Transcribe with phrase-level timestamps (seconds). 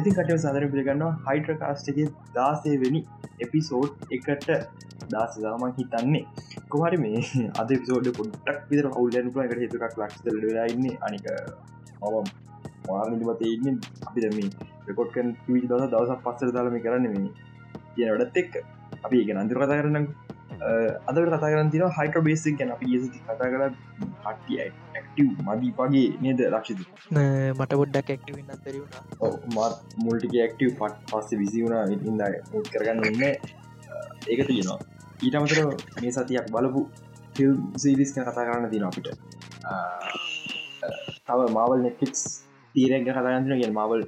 [0.00, 3.00] ඉතින් කට සදර පිළිගන්න හයිට්‍ර කාස්ටගේ දාසේ වෙනි
[3.40, 4.48] එපිසෝඩ් එකට
[5.10, 6.22] දාසදාමන් හිතන්නේ.
[6.68, 7.22] කොහරි මේ
[7.60, 11.26] අද සෝඩ පොඩ්ටක් විදර හවුල්ලන එකට හතුකක් ලක්ස්තල වෙලාඉන්න අනික
[12.02, 12.28] මම
[12.88, 13.80] මාර්නිමත ඉන්න.
[14.08, 14.38] අපි දම
[14.88, 17.30] රකොට්කන් වී දස දවසක් පස්සර දාලම කරන්න මේ
[17.94, 18.52] කියන වැඩත් එක්
[19.04, 20.06] අපි එක අන්තිර කතා කරන්න
[20.60, 22.70] අද කතා කරන්න තින හයිට බේසික් ගැන.
[22.70, 23.62] අපි යෙසි කතා කර
[24.24, 26.80] කට්ටියයි ඇක්ටව් මදී පගේ නේද ලක්ෂිත
[27.58, 32.20] මට බොඩ්ඩක් ඇක්ටවෙන්න තැරුණා මාත් මුල්ටික ඇක්ටව පට් පස්ස විසි වුණ ඉන්න
[32.72, 33.22] කරගන්න ඉන්න.
[34.28, 34.78] ඒක තියෙනවා.
[35.22, 35.60] ඊට අමතර
[36.00, 36.84] මේ සතියක් බලපු
[37.34, 39.08] ෆිල් සීරිස් කතා කරන්න තින අපිට.
[41.26, 42.22] තව මවල් නෙට්ෆික්ස්
[42.74, 44.02] තීරෙක් කතාගන්න ගෙන් මවල්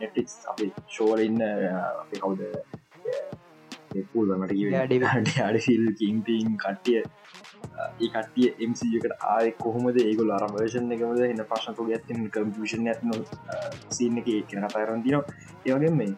[0.00, 2.42] නෙට්ටික්ස් අපි ශෝල ඉන්න අපේ කවුද
[4.12, 7.02] පුල් වනට අඩසිල් කින්ටීන් කට්ටිය
[8.00, 9.96] ඒ කටිය එමකට ආය කොහොමද?
[10.02, 13.14] ඒගොල අරමර්ෂන් එකමද එන්න පශනක ඇතින් කම්පිෂන් ඇත්න
[13.90, 15.24] සින්න එක කියන කතාරන් තිනවා
[15.66, 16.12] ඒවගේ මේ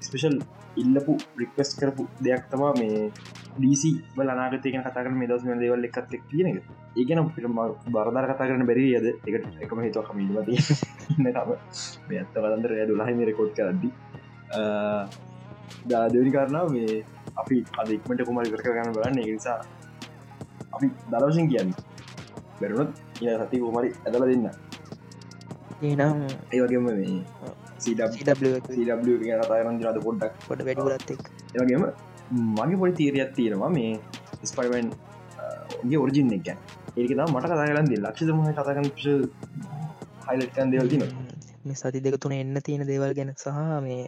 [0.00, 0.38] ස්පේෂල්
[0.76, 3.00] ඉල්ලපු රික්වස් කරපු දෙයක් තමා මේ
[3.56, 6.58] ඩීසි බල අනාගතයක කතාර මේ දස් දේවල් එකත් එක් කියන එක.
[6.96, 7.60] ඒගන පිටම
[7.94, 10.38] බරධර කතා කරන බැරි ඇද එකට එකම හිතුව කමීමද
[12.14, 13.90] ඇත්ත වලන්දර දුලාහිම රෙකෝඩ් කරද්දි.
[15.90, 17.02] දාදවනි කරනාව මේ
[17.36, 19.18] අපි අදක්මට කුමරි කර ගන්න බලන්න.
[19.28, 19.58] නිසා
[20.72, 21.74] අපි දරවශෙන් කියන්න.
[22.60, 24.48] බැරුණත් ඒ සති කුමරි ඇදල දෙන්න.
[25.82, 26.20] ඒනම්
[26.52, 27.20] ඒවගේම මේ
[27.78, 28.52] CW
[29.42, 31.22] කතාරන් රද පොඩ්ඩක් පොට වැඩිගුලත් එක්
[31.54, 31.84] ඒවගේම
[32.52, 33.90] මගේ පොඩි තීරයක් තියෙනවා මේ
[34.44, 34.88] ස්පයිමන්
[35.84, 36.48] ගේ ඔරිජින් එක
[36.96, 38.88] ඒක මට කතා කරන්න ලක්ෂ ම කතාගන්න
[40.28, 41.04] හයිලට්කන් දෙවල්තින
[41.64, 44.06] මේ සති දෙක තුන එන්න තියෙන දේවල් ගැන සහ මේ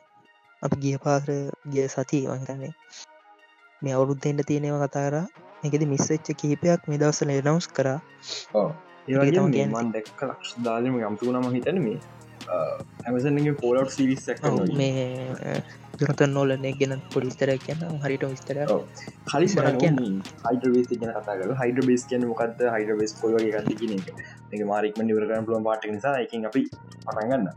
[0.62, 1.36] අප ගිය පාසර
[1.68, 2.72] ගිය සති වන්තන්නේ
[3.82, 5.14] මේ අවුරුද්ධෙන්ට තියෙනවා කතාර
[5.64, 7.98] එකද මිස්සච්ච කහිපයක් මේ දවසල නවස් කරා.
[9.08, 11.98] ඒමන් දැක්ක ලක්ෂ දාලම යම්තු නම හිතන මේ
[13.06, 14.46] ඇමසන්ගේ පෝලට් සිරිස්සක්
[14.80, 15.04] මේ
[16.00, 17.84] ජනතන් නෝලන ගෙන පොඩිස්තර කියන්න.
[18.04, 18.58] හරිට විස්තර
[19.82, 20.00] කියන්න.
[20.44, 24.08] හයිඩරේස් ගැන කතා කල හයිඩ බේස් කියන මොකක්ද හයිඩ බේස් කොල්ගේ ගති කියන එක.
[24.72, 26.62] මාරික්ම නිවරගන පුලුවන් පාට නිසා එක අපි
[27.06, 27.48] පටන්ගන්න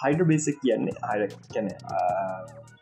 [0.00, 1.68] හයිඩ බේසක් කියන්නේ අය කැන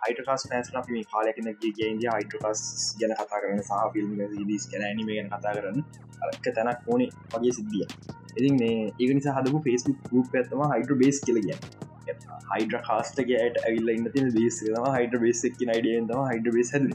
[0.03, 2.63] හයිටකාස් පෑස් අපි මේ කාලයකන ගේන්ද හයිටකාස්
[3.01, 5.83] ගැන කතා කරන සහ ෆිල්ම් දිස් කැන ඇනිම ගැන කතා කරන්න
[6.29, 7.89] අක තැනක් ඕනේ වගේ සිද්ධිය
[8.37, 11.51] ඉතින් මේ ඒක නිසා හදපු ෆෙස්බුක් ගුප් ඇත්තම හයිඩ බේස් කියලග
[12.49, 16.89] හයිඩ කාස්ටගේට ඇවිල්ල ඉන්න තින බේස් තම හයිඩ බේසක් නයිඩියන්තම හයිඩ බේස් හැද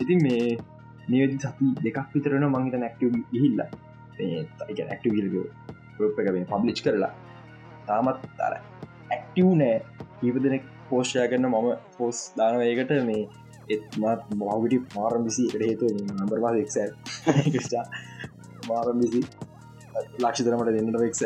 [0.00, 0.42] ඉතින් මේ
[1.08, 3.60] මේදි සති දෙකක් විතරන මංහිත නැක්ටව ගිහිල්ල.
[4.86, 5.20] ඇක්ටව ග
[6.32, 7.12] එක පබ්ලිච් කරලා.
[7.86, 8.77] තාමත් තර
[9.28, 9.76] ඇක්ටව් නෑ.
[10.20, 13.22] කීප දෙනෙක් පෝෂ්ෂය කරන්න මම පෝස් දානවයකට මේ
[13.74, 15.86] එත්මත් මවගටි මාරම් විසි එකට හේතු
[16.18, 17.74] නම්බරවා එක්ෂ
[18.68, 19.20] මාරම් විසි
[20.22, 21.22] ලක්ෂතරමට දෙන්නට වෙක්ස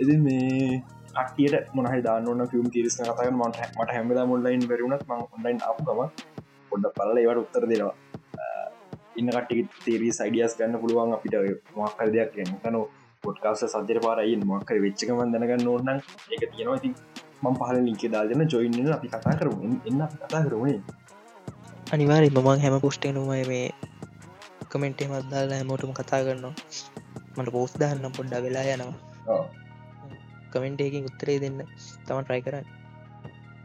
[0.00, 0.82] එති මේ
[1.22, 6.00] අක්ටියට මොනහ දාන්න ියම් කිරිස් කතක මට මට හැමදා මුල්ලයින් වැරුණත් ම ඔන්ලයින් අපකම
[6.70, 7.94] පොඩ්ඩ පල්ල ඒවට උත්තර දෙනවා.
[9.20, 11.34] ඉන්න කට්ටි තේරී සයිඩියස් ගන්න පුළුවන් අපිට
[11.76, 12.30] මක්කර දෙයක්
[12.62, 12.78] කන
[13.24, 15.90] පොට්කාස සජර පාරයි මක්කර වෙච්චකම දැනගන්න ඕන්න
[16.34, 16.78] එක තියෙනවා.
[16.80, 16.94] ඉතින්
[17.42, 20.80] මං පහල ලින්ක දාගෙන ජොයින්න අපි කතා කරුණ එන්න කතා කරුණේ
[21.92, 23.66] අනිවාරි මමන් හැම පුෂ්ටේනුමයි මේ
[24.70, 26.54] කමෙන්ටේ මත්දාලා හැමෝටම කතා කරනවා.
[27.36, 29.42] මට පෝස් දහන්න පොඩ්ඩ වෙලා යනවා.
[30.52, 31.58] කමෙන්ටේකින් උත්තරේ දෙන්න.
[32.06, 32.66] තම ට්‍රයි කරන්න.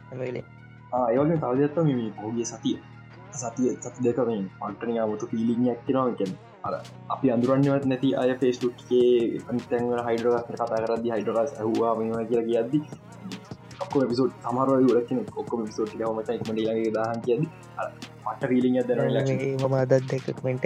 [0.08, 0.44] හැමවෙලේ
[1.08, 2.76] ඒවගේ තවදත්ත මෙම පෝගිය සතිය.
[3.34, 6.32] සතිය සති දෙකමින් පන්ටනයාමතු පිලිින් ඇක්තිනවා කෙන
[6.64, 6.74] අර
[7.10, 12.80] අපි අඳුරන්නවත් නැති අය ෆේස්ටුක්ගේ අනිතැන් හයිඩරස් කතා කරදදි හයිඩරස් හවා මෙම කියලා කියද්දි
[13.80, 17.44] ඔක්කො පිසෝට් සමර ලක්න ඔක්කොම පිසෝට් මත එක්මට ලගේ දාහන් කියද
[18.26, 20.66] මට රීලිිය දර මම අදත් දෙකක්මෙන්ට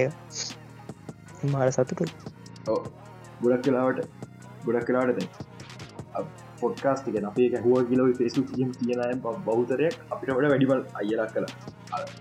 [1.51, 2.05] මාර සතුටු
[3.41, 4.07] ගොඩක් කලාවට
[4.63, 5.19] ගොඩක් කලාටද
[6.59, 9.15] පොඩ්කාස් ගෙන අපේ හුව කියලව ෆෙසු කියම් කියනය
[9.45, 11.47] බෞතරයක් අපිට වඩ වැඩිබල් අයලක් කළ.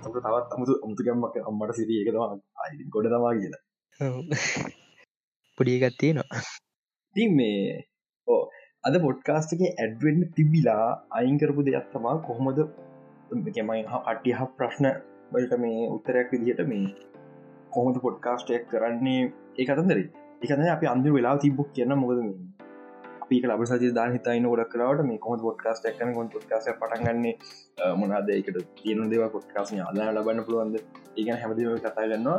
[0.05, 2.29] තවත් අමුතු අමුතුකම්මක් අම්මට සිරිය එකතවා
[2.91, 3.63] ගොඩ තමා කියලා.
[5.59, 6.43] පොඩියගත්තිය නවා
[7.17, 7.65] ති මේ
[8.29, 8.43] ඕ
[8.85, 12.59] අද පොඩ්කාස්ටගේ ඇඩ්වෙන් තිබිලා අයිංකරපු දෙයක් තමා කොහොමද
[13.71, 13.81] මයි
[14.11, 14.87] අටිය හ ප්‍රශ්න
[15.33, 16.87] වලට මේ උත්තරයක් විදිහට මේ
[17.75, 19.19] කොහොමද පොඩ්කාස්ටයක් කරන්නේ
[19.59, 20.07] ඒ අතන්දරේ
[20.43, 22.39] එකන අපි අන්දු වෙලා තිබ්බක් කියන්න මොකද මේ?
[23.23, 27.35] අපික ලබ සජ දා හිතයින ගොඩක් කරවට මේ කොහොම පොඩ්කාස්ට එකන කොන් පොඩ්කාස පටන්ගන්නේ
[27.97, 30.77] මොනාදයකට තියෙන දේව පොඩ්කාස් අදා ලබන්න පුළුවන්ද?
[31.19, 32.39] ඒගන හැමදීම කතා ගන්නවා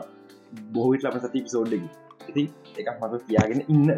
[0.73, 1.89] බොහිට ලබ සති පිසෝඩ්ඩකි
[2.29, 2.43] ඉති
[2.79, 3.93] එකක් මත තියාගෙන ඉන්න.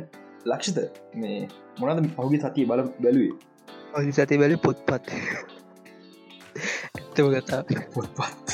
[0.51, 0.77] ලක්ෂිත.
[1.21, 1.39] මේ
[1.79, 3.35] මොනද පහුගේ සතිය බල බැලුවේ?
[3.95, 5.05] ඔහි සති බැලි පොත්පත්.
[6.97, 7.61] ඇත්තම කතා
[7.95, 8.47] පොත්පත්.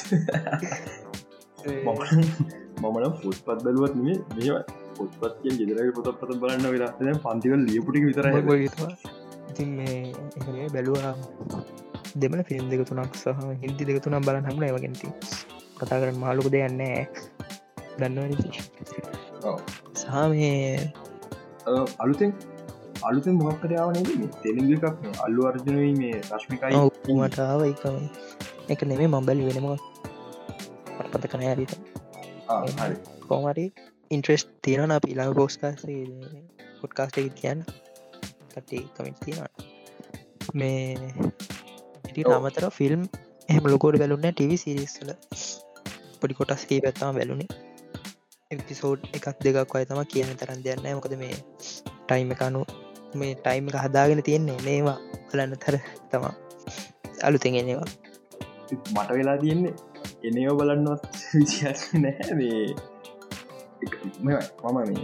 [2.82, 4.62] මමන පොත්පත් බැලුවත් මේ මේ
[4.98, 6.92] පොත්පත්ය ගෙදරගේ පොතත් පත බලන්න වෙලා.
[7.26, 8.26] පන්තිවල් ලියපුටි විතර
[9.50, 11.14] ඉතින් මේ බැලුවා.
[12.16, 13.30] දෙමන ෆිල්ම් දෙක තුනක් සහ
[13.64, 15.08] හින්දි දෙක තුනම් බලන්න හමන ඒවගෙනති
[15.80, 16.98] කතා කරන්න මාලුක දෙයන්නේ
[18.00, 18.34] දන්නව
[20.00, 20.90] සහ මේ
[22.00, 22.32] අලුතෙන්
[23.02, 24.86] අලුතෙන් මොක්කරයාව නේ තෙලිග එකක්
[25.26, 26.82] අල්ලු අර්ජනයි මේ රශ්මිකයි
[27.18, 27.98] මටාව එකම
[28.70, 29.68] එක නෙමේ මම්බැලි වෙනම
[31.12, 31.74] පත කන ඇරිත
[33.28, 33.66] කෝමරි
[34.12, 35.86] ඉන්ට්‍රෙස්් තියෙන අප ඉලාම පෝස්කාස
[36.82, 37.62] පොඩ්කාස්ට කියන්න.
[38.52, 39.52] කටේ කමිට තියෙනවා
[40.54, 40.98] මේ
[42.10, 43.02] ඉටි අමතර ෆිල්ම්
[43.50, 45.12] එහම ලොකෝඩ බැලුන්න ටව සිරිස්සල
[46.20, 47.50] පොඩි කොටස්කේ පැත්තාම බැලුණේ
[48.52, 51.36] එපිසෝඩ් එකක් දෙකක් අය තම කියන තරන් දෙන්න මොකද මේ
[52.06, 52.62] ටයිම එකනු
[53.20, 54.96] මේ ටයිම එක හදාගෙන තියෙන්නේ මේවා
[55.28, 55.76] බලන්න තර
[56.12, 56.34] තමා.
[57.28, 57.90] අලුතෙගෙනවා
[58.94, 59.74] මට වෙලා තියෙන්නේ
[60.30, 61.04] එනෝ බලන්නවත්
[62.06, 62.34] නැහැ.
[62.40, 62.64] මේ
[64.24, 64.30] මම
[64.80, 65.04] මේ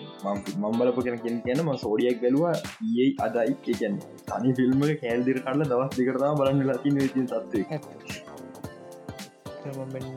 [0.62, 2.56] මම් බලපු කෙන කියෙන කියනම සෝඩියක් බැලවා
[3.02, 3.54] ඒ අදයි.
[3.64, 7.54] කියන්න තනි ෆිල්ම කෑල්දිර කරල දවස් දිකරතා බලන්න ලතින ති සත්ව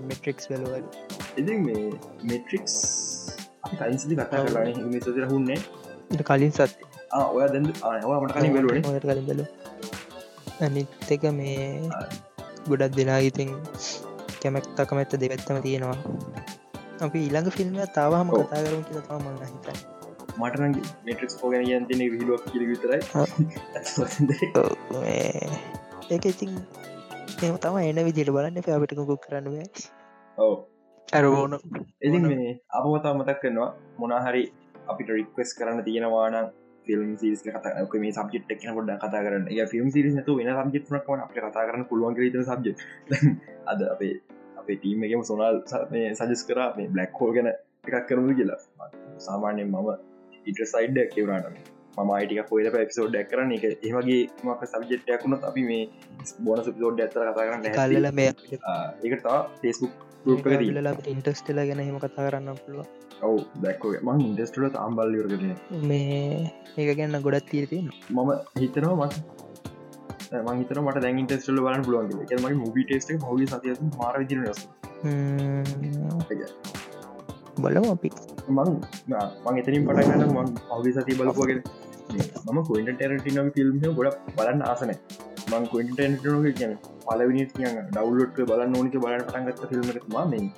[0.08, 0.84] මෙට්‍රික්ස් බලවල
[1.40, 1.84] ඉති මේ
[2.30, 2.74] මෙට්‍රික්ස්
[3.80, 5.58] කයින්සිදි කතා කරලා මෙසර හුන්නේ.
[6.28, 6.72] කලින් සත්.
[7.34, 7.78] ඔය දැ මට
[8.36, 9.44] කලින් බැලුව ට කලින් බැලු
[10.66, 11.58] අනිත් එක මේ
[12.68, 13.50] ගොඩක් දෙනා ඉතින්
[14.40, 15.98] කැමැක්තක මැත්ත දෙවැත්තම තියෙනවා.
[17.06, 19.76] අපි ඊළඟ ෆිල්ම් තාවහම කතා කරුම් කියල තම මන්න හිතයි
[20.40, 20.72] මටන
[21.06, 23.00] මෙට්‍රික්ස් පෝගෙන යන්තින විලුවක් කිර විතරයි.
[26.14, 26.50] ඒක ඉතින්
[27.46, 28.58] එම තම එන විදිට බලන්න.
[28.76, 29.46] අපිට කුක් කරන්න
[30.38, 30.52] ඔව
[31.08, 31.54] ඇරෝන
[32.02, 33.68] ඉතින් මේ අපමතා මතක් කරනවා
[33.98, 34.42] මොනාහරි
[34.86, 36.36] අපිට රික්වස් කරන්න තියෙනවාන
[36.86, 39.46] ෆිල්ම් සිරිස් කතක මේ සබ්ජෙට් එක්න ොඩ කතා කරන්න.
[39.50, 42.74] ඒ ෆිල්ම් සිරිස් නතු වෙන සබ්ජෙට්නක්ම අප කතා කරන්න පුළුවන් රීත සබ්ජෙ
[43.72, 44.12] අද අපේ
[44.60, 45.62] අපේ ටීම් එකම සොනල්
[46.18, 48.60] සජස් කර මේ බ්ලක් හෝ ගැන එකක් කරමු කියලා.
[49.18, 49.90] සාමාන්‍යයෙන් මම
[50.46, 55.82] ඉට සයිඩ් කෙවරට ම අයිටික පොල පිසෝඩ් කරන එක ඒමගේ මක සබ්ජෙට්යකුණත් අපි මේ
[56.40, 58.30] බොන සුපිසෝඩ් ඇතර කතා කරන්න කල්ල මේ
[59.04, 59.92] ඒකතා ෆෙස්බුක්
[60.76, 62.86] ල ඉන්ටස්ටල ගැන හෙම කතා කරන්න පුළුව
[63.22, 65.44] ඔව දැක්කෝ මං ඉන්ඩස්ටලට අම්බල් යරගෙන
[65.84, 66.22] මේ
[66.76, 69.38] ඒක ගැන්න ගොඩත් තීරතිය මම හිතනවා මට
[70.48, 74.60] මහිතර මට දැන් ඉන්ටස්ටල බලන්න පුළුවන් මගේ මබි ටේස්ට හවි සතිය මාර විදිර ස්
[77.58, 78.10] බලම අපි.
[78.48, 78.70] මං
[79.44, 81.60] මං එතනින් පටගන්න මං අවි සති බලපුගෙන
[82.10, 84.92] මම කොයිට ටෙරටිනම ෆිල්ම් ගොඩ බලන්න ආසන
[85.50, 86.72] මං කොයිටනගේ කියන
[87.04, 89.84] පලවිනි කියන්න ඩවලෝට් බලන්න ඕනික බලන්න පටන්ගත්ත ෆිල්ම්
[90.32, 90.48] ම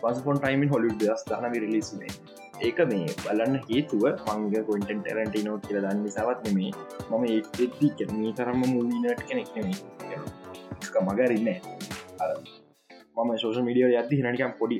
[0.00, 2.12] පසපොන් ටයිමන් හොලි දස් දහන රිලිස්නේ
[2.60, 4.04] ඒක මේ බලන්න හේතුව
[4.34, 6.70] මංග කොන්ටන් ටරන්ටිනෝ කියල දන්න නිසාවත් නෙමේ
[7.10, 9.78] මම ඒත්ති මේ තරම්ම මූලිනට කෙනෙක් නෙමේ
[11.06, 11.48] මගරන්න
[13.16, 14.78] මම සෝෂ මිඩියෝ යද්දි හිනනිකම් පොඩි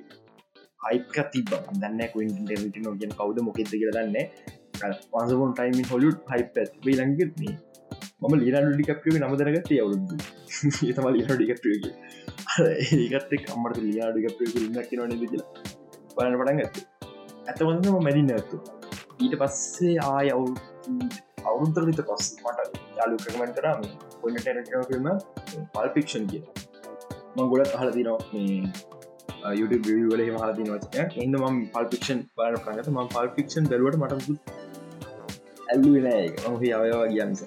[0.80, 3.92] අයික තිබ දන්න කොන්ටනෝ ගෙන කවද මොකෙද කියල
[4.76, 7.54] දන්න පසපොන් ටයිම හොලුට් හයිප වේ ලංගත් මේ
[8.20, 10.16] මම ලීනඩු ඩිකප්‍රිය නමදරගත අවුරුදු
[10.86, 11.94] ඒතම ලීන ඩිකප්‍රියගේ
[12.96, 15.48] ඒකත් අම්මට ලියාඩිකප්‍රිය න්න කිනවන කියලා
[16.14, 16.84] බලන්න පටන් ඇත්තේ
[17.46, 18.60] ඇතවන්නම මැදින්න ඇත්තු
[19.18, 20.46] ඊට පස්සේ ආය අවු
[21.46, 23.86] අවුරුන්තර විත පස් මට යාලු ක්‍රමෙන්ට කරම
[24.20, 24.48] පොන්නට
[24.88, 25.08] ෆිල්ම
[25.72, 26.44] පල්පික්ෂන් කිය
[27.36, 33.02] මං ගොඩත් හල දිනවා මේ YouTube වල හල දිනවචය එන්න ම පල්පික්ෂන් බාන ප්‍රගත ම
[33.10, 34.64] පල්පික්ෂන් බැලුවට මට
[35.68, 37.42] ඇල්ලුවෙන එක මහහි අවයවා ගියමිස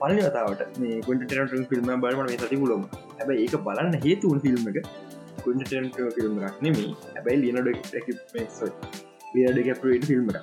[0.00, 1.36] පලි කතාවට මේ කොට
[1.70, 4.80] ෆිල්ම් බලම මේ සති මුලම හැබ ඒක බලන්න හේතුවන් ෆිල්ම් එක
[5.44, 5.68] කුට
[6.16, 10.40] ෆිල්ම් රක් නෙමේ හැබැයි ලියනඩ ලියඩ කැපට ෆිල්ම් එක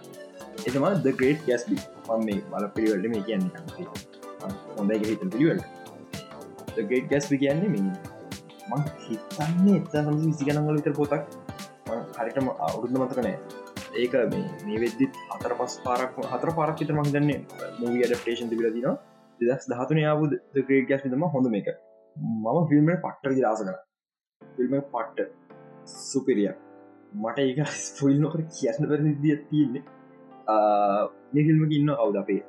[0.66, 3.44] එතම ද ග්‍රේට් ගැස්බි මම මේ බල පිළිවලට මේ කියන්න
[4.78, 5.66] හොඳයි හිත පිළිවලට.
[6.90, 7.84] ගේට් ගැස්බි කියන්නේ මේ
[8.70, 11.24] මං හිතන්නේ එත සම විසිගනවල විතර පොතක්.
[12.18, 13.38] හරිටම අවුරුද්ධ මතකනෑ
[14.04, 14.14] ඒක
[14.68, 17.40] මේ වෙද්දිත් අතර පස් පාරක් හතර පාරක් විතර මංගන්නේ
[17.80, 18.88] මූවී අඩප්ටේෂන් තිබිලදින
[19.40, 21.68] දෙදස් දහතුන යාබුද ග්‍රේට් ගැස් විතම හොඳ මේක
[22.16, 23.78] මම ෆිල්ම් පට්ට රාස කර.
[24.42, 25.28] ෆිල්ම පට්ට
[26.10, 26.52] සුපිරිය.
[27.24, 29.84] මට ඒක ස්පොයිල් නොකර කියන්න පැ දිය තියන්නේ.
[31.34, 32.42] මේ ෆිල්ම ඉන්න කවුද අපේ?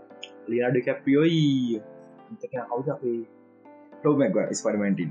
[0.50, 1.82] ලියාඩ කැපියෝයි
[2.70, 3.18] කවුද අපේ?
[3.98, 5.10] ටෝමැක් ස්පරිමෙන්ටින්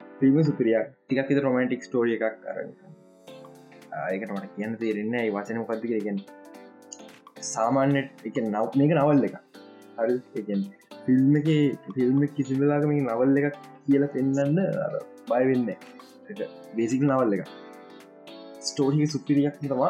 [0.00, 2.72] ෆිල්ම සුපිරියක් ටිකක් විත රොමන්ටික් ස්ටෝරිය එකක් කරන්න
[4.06, 6.18] ඒකට මට කියන්න තේරෙන්න ඒ වචන පත්ති කරගෙන
[7.44, 9.36] සාමාන්‍යට එක නව මේක නවල් එක
[9.98, 10.16] හරි?
[10.34, 10.60] එකෙන්
[11.04, 11.48] ෆිල්ම් එක
[11.94, 14.60] ෆිල්ම් කිසිවෙලාගම නවල් එකක් කියලා පෙන්න්න
[15.28, 15.66] බයවෙන්න
[16.76, 17.44] බේසික නවල් එක
[18.68, 19.82] ස්ටෝහි සුපිරියක් තම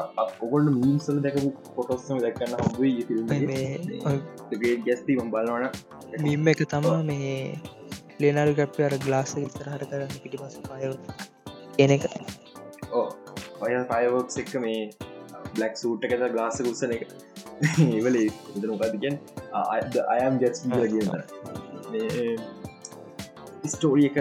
[0.42, 3.26] ඔකොල්ට මීසල දැකපු පොටොස්සම දැක්කන්න හොබයි ෆිල්ම්
[4.86, 5.66] ගැස්ති බලවන
[6.24, 7.32] මීම එක තමා මේ
[8.20, 10.92] ලේනල් ගප්ප අර ගලාස ඉතරහට කරන්න පිටි පස පය
[11.78, 12.04] එන එක
[13.68, 14.82] ඔය පයවෝක් එක්ක මේ
[15.56, 17.02] බ්ලක් සූට් එකත ගලාස කුස්සන එක
[17.86, 19.14] ඒවල ඉදනකාතිකෙන්
[20.16, 21.10] අයම් ගැස් කියන්න?
[23.72, 24.18] ස්ටෝරිය එක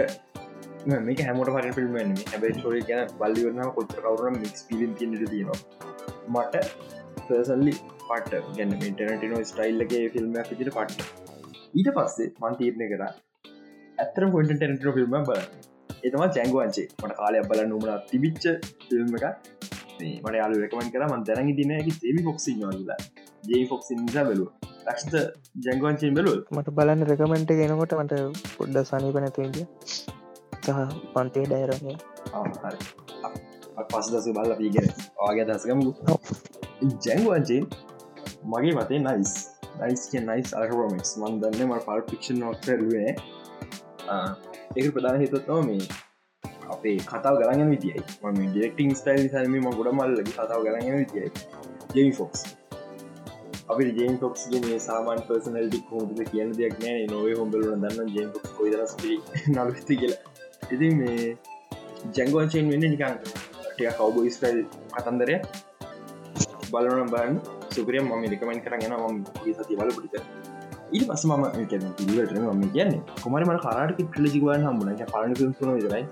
[1.08, 1.94] මේක හැමට පර ෆිල්ම්
[2.32, 5.60] හැබයි ටෝරිය ගැන බල්ලිවරන කොච්ච කවරන මික්ස් පිලින් තිනට තියෙනවා.
[6.34, 6.54] මට
[7.28, 7.74] පර්සල්ලි
[8.08, 10.70] පට ගැන ඉටනටනෝ ස්ටයිල්ලගේ ෆිල්ම් පිට.
[10.76, 11.00] පට්ට
[11.78, 15.42] ඊට පස්සේ මන්තීරණය කර ඇත්තර පොට ටෙනට ෆිල්ම් බල
[16.00, 18.44] එතම ජැංගුවන්චේ මට කාලය බල නුමන තිබිච්ච
[18.82, 19.24] ෆිල්ම් එක
[20.16, 22.98] මට යාලු රකමන් කර මන් දැනග දිනයකි සේවි ෆොක්සි ලා
[23.44, 24.46] ජේ ෆොක්සි නිසා බලු
[24.86, 25.14] ලක්ෂත
[25.64, 29.58] ජැංගුවන්චෙන් බලු මට බලන්න රකමෙන්ට ගෙනකොට මට පොඩ්ඩ සනීප නැතුන්ට
[30.62, 30.78] සහ
[31.12, 31.94] පන්තේ ඩයිරනය
[33.88, 34.88] පස් දස බල්ල පීගෙන
[35.20, 35.90] ආගේ දසගමු
[37.00, 37.64] ජැංගුවන්චෙන්
[38.46, 39.32] මගේ මතේ නයිස්
[39.78, 43.10] නයිස් නයිස් අරමක්ස් මන් දන්න ම පල් පික්ෂන් නොක්ටරුවේ
[44.76, 45.82] ඒක ප්‍රධාන හිතත්ව මේ
[46.68, 51.30] අපේ කතාව ගරන්න විතියි ම ඩෙක්ටිං ස්ටයිල් සම ම ගොඩ මල්ලගේ කතාව ගරන්න විතියි
[51.94, 52.40] ජෙමි ෆොක්ස්
[53.68, 58.50] අපි ජේම් ෆොක්ස් මේ සාමාන් පර්සනල්ටි හෝද කියන දෙයක් නෑ නොවේ හොම්බල දන්න ජේම් ෆොක්ස්
[58.52, 58.92] කොයිදරස්
[59.48, 60.20] නලස්ති කියලා.
[60.70, 61.26] ඉති මේ
[62.14, 63.16] ජැංගෝචයෙන් වෙන්න නිකන්
[63.68, 64.60] ටිය කවබෝ ස්ටයිල්
[64.94, 65.36] කතන්දරය
[66.70, 69.24] බලනම් බන්න සුපරියම් ම රිකමන් කරගෙන ම
[69.58, 70.14] සති බල පිට
[70.88, 71.82] ඊට පස ම පිට
[72.50, 72.92] ම කියන්න
[73.22, 75.50] කොමර මට කරට ටලජිගවන් හම්බුන පලන ිල්ම්
[75.86, 76.04] රයි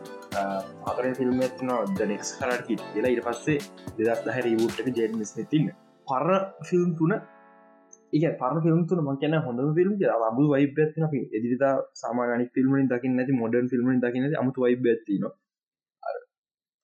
[0.90, 3.12] අකර ෆිල්ම් න දනෙක් කරට කිට කියලා.
[3.14, 3.59] ඉට පස්සේ
[3.99, 5.71] දෙදස් දහ රීබුට්ට ජෙඩ මිස් තින්න
[6.06, 6.28] පර
[6.68, 7.14] ෆිල්ම් තුන
[8.12, 9.95] ඒ පර ෆිල්ම් තුන ම කියන හොඳ ෆිල්ම්
[10.28, 15.25] අබු වයිබත් අපි එදිතා සාමානි ෆිල්ම් දකින්න ඇති මොඩන් ෆිල්ම් දකින්න අමුතු වයිබ ඇතින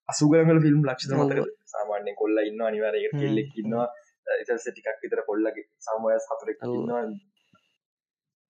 [0.08, 1.44] අසුගරගල ෆිල්ම් ලක්ෂ මතක
[1.74, 3.86] සාමාන්‍ය කොල්ල ඉන්න අනිවාරය කෙල්ලෙක් ඉන්නවා.
[4.40, 7.04] එතස ටිකක් විතර කොල්ලගේ සමය සතුරෙක් ඉන්නවා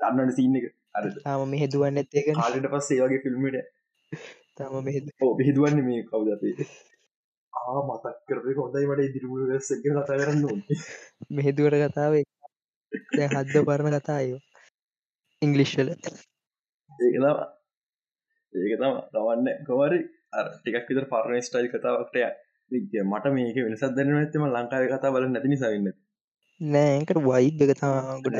[0.02, 0.66] දන්නට සින්න එක.
[0.92, 3.56] අර තාම මෙහෙදුවන්න ඇත්තේක හාලට පස්සේ වගේ ෆිල්ම්මට
[4.54, 6.66] තම මෙහෙද බෙහිදුවන්න මේ කවුදතේ
[7.52, 10.42] ආ මතක් කරේ හොඳයි මට ඉදිරිමුල සක කතා කරන්න
[11.32, 12.14] මෙහෙදුවට කතාව
[13.30, 14.40] හද්ද පරණ කතායෝ
[15.42, 17.26] ඉංගලිශ්වල ඒකතම
[18.52, 20.00] ඒක තම තවන්න කොමරි
[20.52, 22.26] ටිකක් විතර පරණ ස්ටයිල් කතාවක්ටය
[23.04, 25.92] මට මේක වෙනසත් දැන ඇත්තම ලංකාව කතා බල නැති නිසාන්න
[26.62, 28.36] නෑකට වයිබ් එක තම ගොඩ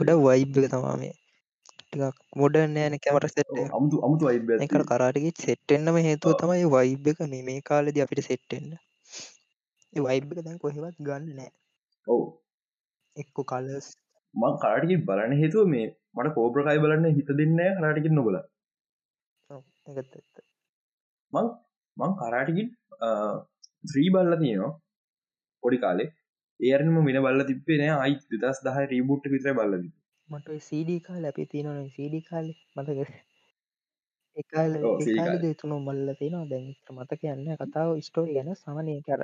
[0.00, 0.68] ගොඩ වයිබ් එක.
[0.70, 1.14] තමා මේ.
[1.80, 7.20] ටිකක් මොඩර්න් නෑන කැමට සෙට් අමුතු අමුතු වයිබ් එකට කරාටගේ සෙට්ටෙන්න්නම හේතුව තමයි වයිබ් එක
[7.46, 8.74] මේ කාලෙද අපිට සෙට්ටෙන්න්න
[9.92, 11.50] වයිබ් එක දැන් කොහෙවත් ගන්න නෑ.
[12.06, 12.26] ඔවු.
[13.16, 13.88] එක්කො කලස්
[14.34, 18.36] මං කාටික බලන්න හේතුව මේ මට කෝප්‍රකයි බලන්න හිත දෙන්න කරාටිකින් නොබල.
[21.32, 21.46] මං
[21.96, 22.68] මං කරාටිකින්
[23.84, 24.72] ත්‍රී බල්ල තියනවා
[25.62, 26.08] පොඩි කාලේ
[26.60, 27.96] ඒරම මින බල්ල තිබේ නෑ.
[28.04, 29.88] අයි දස් දහ රීබුට් විතර බල්ලද
[30.28, 32.48] මට සීඩී කාල අපි තියෙනවන සීඩි කාල.
[32.76, 32.98] මතක
[34.36, 34.72] එකල්
[35.60, 36.48] තුනු මල්ල තියෙනවා.
[36.50, 39.22] දැන් මත කියන්න කතාව ස්ටෝරි ගැන සමනය කර.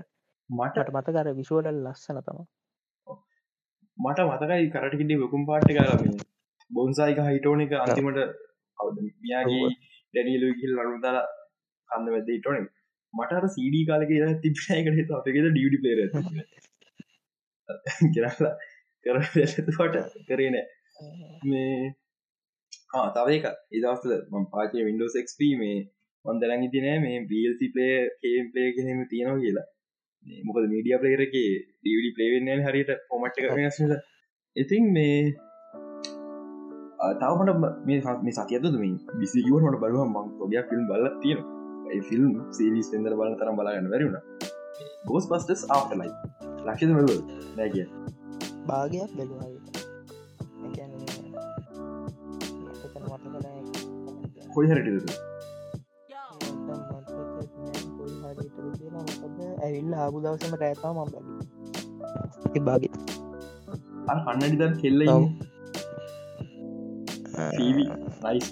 [0.50, 2.40] මටට මත කර විශෝඩල් ලස්සන තම
[3.98, 6.16] මට මතකයි කරටකිටි වකුම් පාට්ට කරම
[6.70, 8.18] බොන්සායික හිටෝන එක අන්තිමට
[9.20, 11.18] මියාගේ ඩැනිලු කිල් අනුදාල
[11.88, 12.66] කන්න වැද ඉටෝන
[13.14, 14.12] මට සීඩී කාලක
[14.42, 15.98] තිබියකට අපකට ඩියටි පේර
[18.14, 18.54] කරලා
[19.06, 19.16] කර
[20.28, 20.56] කරන
[21.44, 21.92] මේ
[23.14, 25.78] තවක ඉදස්ල ම පාචය විඩෝස් එක්ප මේ
[26.24, 29.66] වන්දරඟි තිනෑ මේ බල්සි පලේ කේම් පලේ කෙනෙම තියෙනවා කියලා.
[30.44, 33.80] මොකද මීඩිය පලේරක ඩියඩි පලේවෙන්න හරියට පොමට් වෙනස්
[34.56, 35.18] ඉතින් මේ
[37.20, 41.42] තවමට මේ මේ සතියද මේ බිසිගුවනට බලුව මං පොඩියක් ෆිල්ම් බල තියෙන
[42.02, 44.16] ෆිල්ම් සීවිස් පෙන්දර බලන තරම් බලන්න වැරුණ
[45.06, 46.10] ගෝස් පස්ටස් ආලයි
[46.66, 47.20] ලක්ෂ බලුව
[47.56, 47.86] නෑගිය
[48.68, 49.50] භාගයක් බැලුවා
[54.54, 55.08] කොයි හරටද
[59.64, 60.98] ඇවිල්ල ආපු දවසම රෑතා ම
[62.54, 62.82] බැ බාග
[64.24, 65.00] කන්නඩි දන් කෙල්ල
[68.24, 68.48] නයිස්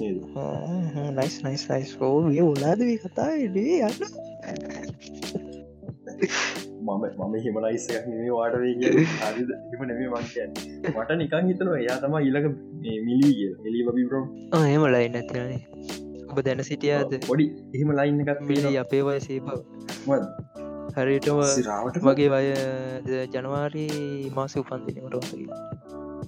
[1.17, 4.32] නයිස් නයිස් නයිස් ෝ උලාදවී කතා ඩේ යන්න
[6.95, 8.95] මම මම හිමලයිස් නේ වාටවේ කිය
[9.73, 10.51] එම නෙමේ මංකයන්
[10.93, 12.47] මට නිකන් හිතනවා එයා තම ඉලක
[13.03, 14.25] මිලී එලි බබි බ්‍රෝ
[14.63, 15.61] එහෙම ලයි නැතිනේ
[16.31, 17.13] ඔබ දැන සිටියාද?
[17.27, 19.59] පොඩි එහෙම ලයින්න එකත් මිලි අපේ වයසේ බව.
[20.95, 25.37] හරිටම රාවට වගේ වය ජනවාරී මාස උපන්දිනීමට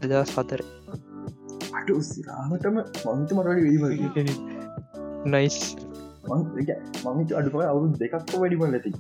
[0.03, 0.63] දදස් පතර
[1.75, 3.85] අට සිරාමටම මංත මරට වීම
[5.27, 5.59] නයිස්
[6.29, 8.91] මං අඩුව අවුරු දෙකක් වැඩිම ඇති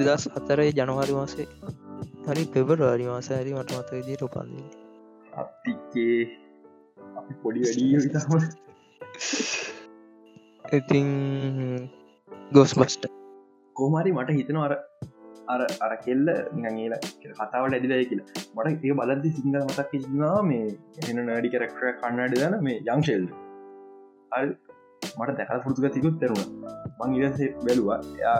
[0.00, 1.48] දෙදස් හතරේ ජනවාරි මාසේ.
[2.26, 4.66] හරි පෙබරවාරි මාස හරි මට මත විදිට උපන්දී
[5.42, 6.18] අපතිකේ
[7.18, 7.90] අපි පොඩි වැඩී
[10.78, 11.08] ඉතින්
[12.52, 13.04] ගෝස් බස්ට
[13.76, 14.74] කෝමරි මට හිතන අර
[15.52, 16.94] අර අර කෙල්ල නිගේල
[17.38, 18.28] කතාවට ඇදිලය කියලා.
[18.56, 20.66] මට ඒ බලද්දි සිංහල මතක් කිසිනා මේ
[21.08, 23.28] එන නඩි කරක්ටර කන්නඩ දන මේ යංශෙල්ද
[25.18, 26.46] මට දැක පුරතුක තිකුත් තෙරුණ.
[26.98, 28.38] මං ඉවසේ බැලවා යා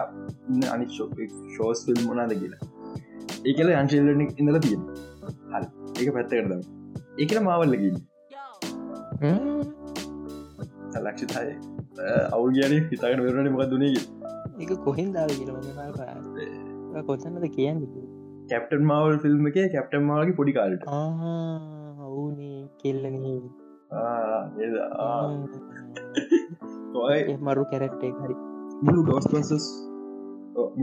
[0.51, 2.61] ඉන්න අනි ෂෝස් ෆිල්ම් මොනාද කියලා.
[3.47, 4.83] ඒ කියල අංශල්ලනික් ඉඳල තියෙන
[5.53, 5.65] හල්
[6.01, 6.61] ඒක පැත්ත කරදම
[7.23, 7.97] ඒකන මාවල්ලකින්
[11.07, 11.53] ලක්ෂිතය
[12.35, 14.03] අවු කියන හිතාගෙන වෙරට මොක දුනේ
[14.63, 15.51] එක කොහෙන් දාල කියල
[17.11, 17.81] කොතන්නද කියන්න
[18.51, 20.85] කැප්ටන් මවල් ෆිල්ම් එක කැප්ටන් මාගේ පොඩි කාලට.
[22.83, 23.17] කෙල්ලන
[27.41, 28.37] මරු කැරක්ටේ හරි.
[28.83, 29.67] මුළු ගෝස්පසස්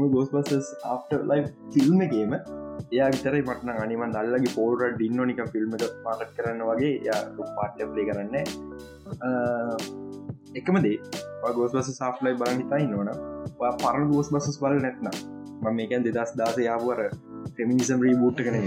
[0.08, 1.42] ගෝස් පසස් අප ලයි
[1.74, 5.74] ෆිල්ම් එකේම එයා විතරයි මටන අනිමන් දල්ලගේ පෝර ඩින්න නික ෆිල්ම්
[6.04, 7.20] පාටක් කරන්න වගේ යා
[7.58, 8.36] පාට්‍ය ප්ලේ කරන්න.
[10.56, 10.98] එකම දේ
[11.54, 13.12] ගෝස් බස සාෆ්ලයි බල හිතයි නොන
[13.60, 15.12] පරණ ගෝස් බසස් බල නැත්න
[15.62, 17.02] ම මේකන් දෙදස් දාස යාපුවර
[17.58, 18.58] ෆෙමිනිසම් රීබූට් කන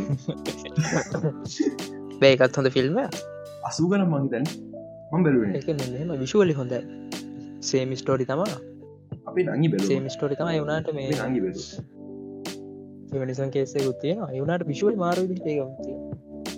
[2.20, 3.00] බේකත් හොඳ ෆිල්ම්
[3.62, 4.44] අසූ ගන මහිතන්
[5.12, 6.72] ම විශුවලි හොඳ
[7.60, 8.54] සේම ස්ටෝරි තමා
[9.26, 14.96] අපි නඟි බැල සේම ස්ටෝරි තම යුනාට මේ නඟි බැලු නිසන් කේසේ ගුත්තිය අයුනාට විශුවල්
[14.96, 15.60] මාරු ඒග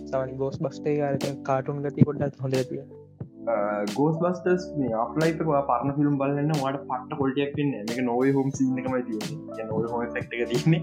[0.05, 2.83] සවනි ගෝස් බස්ටේ කාරක කාටුන් ගති පොඩ්ඩත් හොඳ තිය
[3.95, 9.03] ගෝස් බස්ටස් මේ අපලයිට පරන ෆිල්ම් බලන්න වාට පට කොල්ටයක් පින්න එක නොව හෝම් සින්නකමයි
[9.09, 10.81] තිය නොව හෝ ෙක්ට තින්නේ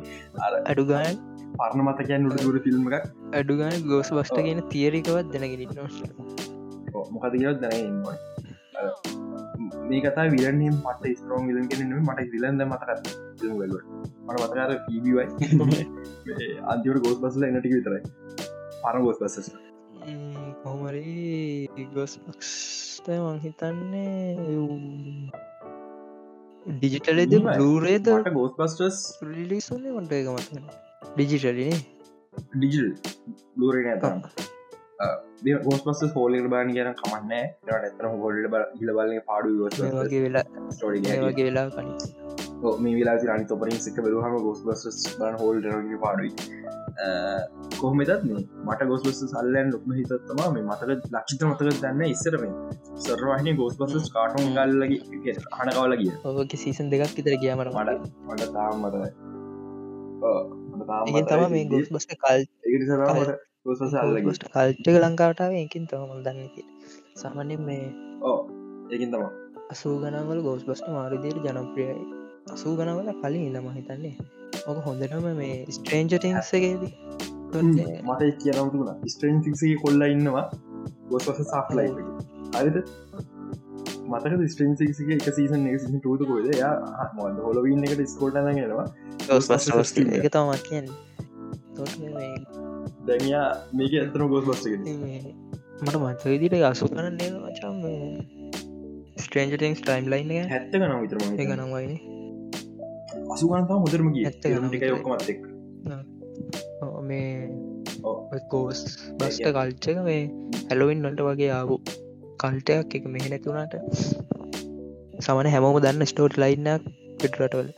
[0.65, 1.21] අඩුගාන්
[1.55, 5.65] පරණ මතකයන් උඩ දුර ෆිල්ම් එක අඩුගාන ගෝස් බස්ට කියන තියරිකවත් දැනගෙන
[7.11, 8.17] මොකද කියවත් දැනන්නවා
[9.87, 13.09] මේ කතා විරනම් මට ස්ට්‍රෝන් විලන් කෙනෙ මට විලන්ද මතකත්
[13.53, 13.75] වැල
[14.27, 15.25] මට මතකාර පීබිවයි
[16.67, 18.01] අන්තිවට ගෝස් බස්ල එනටික විතරයි.
[18.83, 19.70] පර ගෝස් බස්සස්
[20.63, 24.35] කොහමරි ගොස් පක්ස්ට මංහිතන්නේ
[26.65, 28.97] ඩිජිටලෙද ලූරේද ගෝස් පස්ටස්
[29.29, 30.49] රිලිසුන්නේ මට එක මත
[31.11, 31.77] ඩිජිටලිනේ
[32.53, 32.87] ඩිජල්
[33.57, 34.17] ලූරේ ඇතම්
[35.61, 37.31] ගෝස් පස්ස හෝලට බාන කියන කමන්න
[37.77, 39.69] ඇතන හොල්ට බ හිල බල පාඩු
[40.01, 40.45] වගේ වෙලා
[40.81, 41.89] වගේ වෙලා කන
[42.79, 45.65] මේ වෙලා රනි තොපරින් සික බලහම ගෝස් බස් බන් හෝල්
[45.99, 46.80] පාඩුයි
[47.79, 48.11] කොහමතත්
[48.65, 52.43] මට ගොස් සල්ලන් ලොක්ම හිතත්තම මේ මතක ලක්ෂිත මතක දන්න ඉස්සරම
[52.99, 58.75] සරවාහින ගෝස් බස් කාටුන් ගල්ලගේ හනකවල කිය ඔක සීසන් දෙකක් විතර කියමට මට මට තාම්
[58.83, 59.09] මතයි
[61.25, 62.41] තම මේ ගොස් බස් කල්
[64.45, 66.49] කල්ටක ලංකාවටාව එකින් තම දන්න
[67.15, 67.85] සාමන්‍ය මේ
[68.23, 68.39] ඕ
[68.89, 69.23] ඒකින් තම
[69.69, 74.15] අසූ ගනවල ගෝස් බස්ට මාරුදියට ජනප්‍රියයි අසූ ගනවල කලින් ඉඳම හිතන්නේ
[74.67, 76.93] ඕක හොඳටම මේ ස්ට්‍රේන්ජටිංසගේදී
[78.03, 80.45] මට කියනවුණ ස්ට්‍රේන්සිගේ කොල්ල ඉන්නවා.
[81.09, 81.87] ගොස්වස සාෆ්ලයි
[82.55, 82.77] හරිද?
[84.07, 88.87] මතක ස්ට්‍රේන්සිගේ එක සීසන් එක සිහි ටූත කොද යා මොද හොලවන්න එකට ස්කෝට ගෙනවා
[90.17, 90.87] එක තමා කියන්න.
[93.07, 94.67] දැනයා මේක ඇතන ගොස් බස්ට
[95.81, 97.77] මට මත විදිට අසු කරන්නේ මචම්
[99.17, 101.95] ස්ට්‍රේන්ජටිංස් ටයිම් ලයින් හැත්ත කන විතරම ගනවයින
[103.33, 105.41] අසුගන්තා මුදරම ගිය ටික ඔක්කමත් එක්
[107.03, 108.79] මේ කෝස්
[109.17, 110.21] බස්ට කල්චක මේ
[110.63, 111.75] හැලොවින් නොට වගේ ආපු
[112.41, 113.75] කල්ටයක් එක මෙහ නැතුුණට
[115.21, 116.89] සමන හැමෝම දන්න ස්ටෝට් ලයින්නක්
[117.19, 117.69] පිටරටවල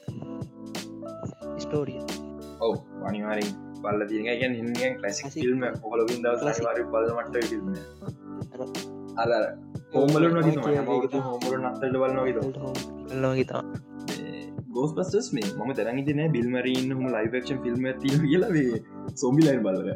[1.64, 2.02] ස්ටෝරිය
[2.62, 7.74] ඔව අනිවාරෙන් බල්ල තියන ගැන් හිගෙන් ලැසි ිල්ම හොලවින් වාර බලමට ිල්ම
[9.18, 9.32] අර
[9.94, 10.30] හෝමල
[11.24, 12.34] හෝමල නත්තට බලන්නගේ
[13.24, 13.64] ලෝගතා
[14.74, 17.06] ගෝස් පස්ටස් මේ ම දැනගතින බිල්මරන්න හම.
[17.16, 18.82] ලයිවක්ෂන් ෆිල්ම් ති කියලවේ
[19.16, 19.90] සොම්බිලයින් බලර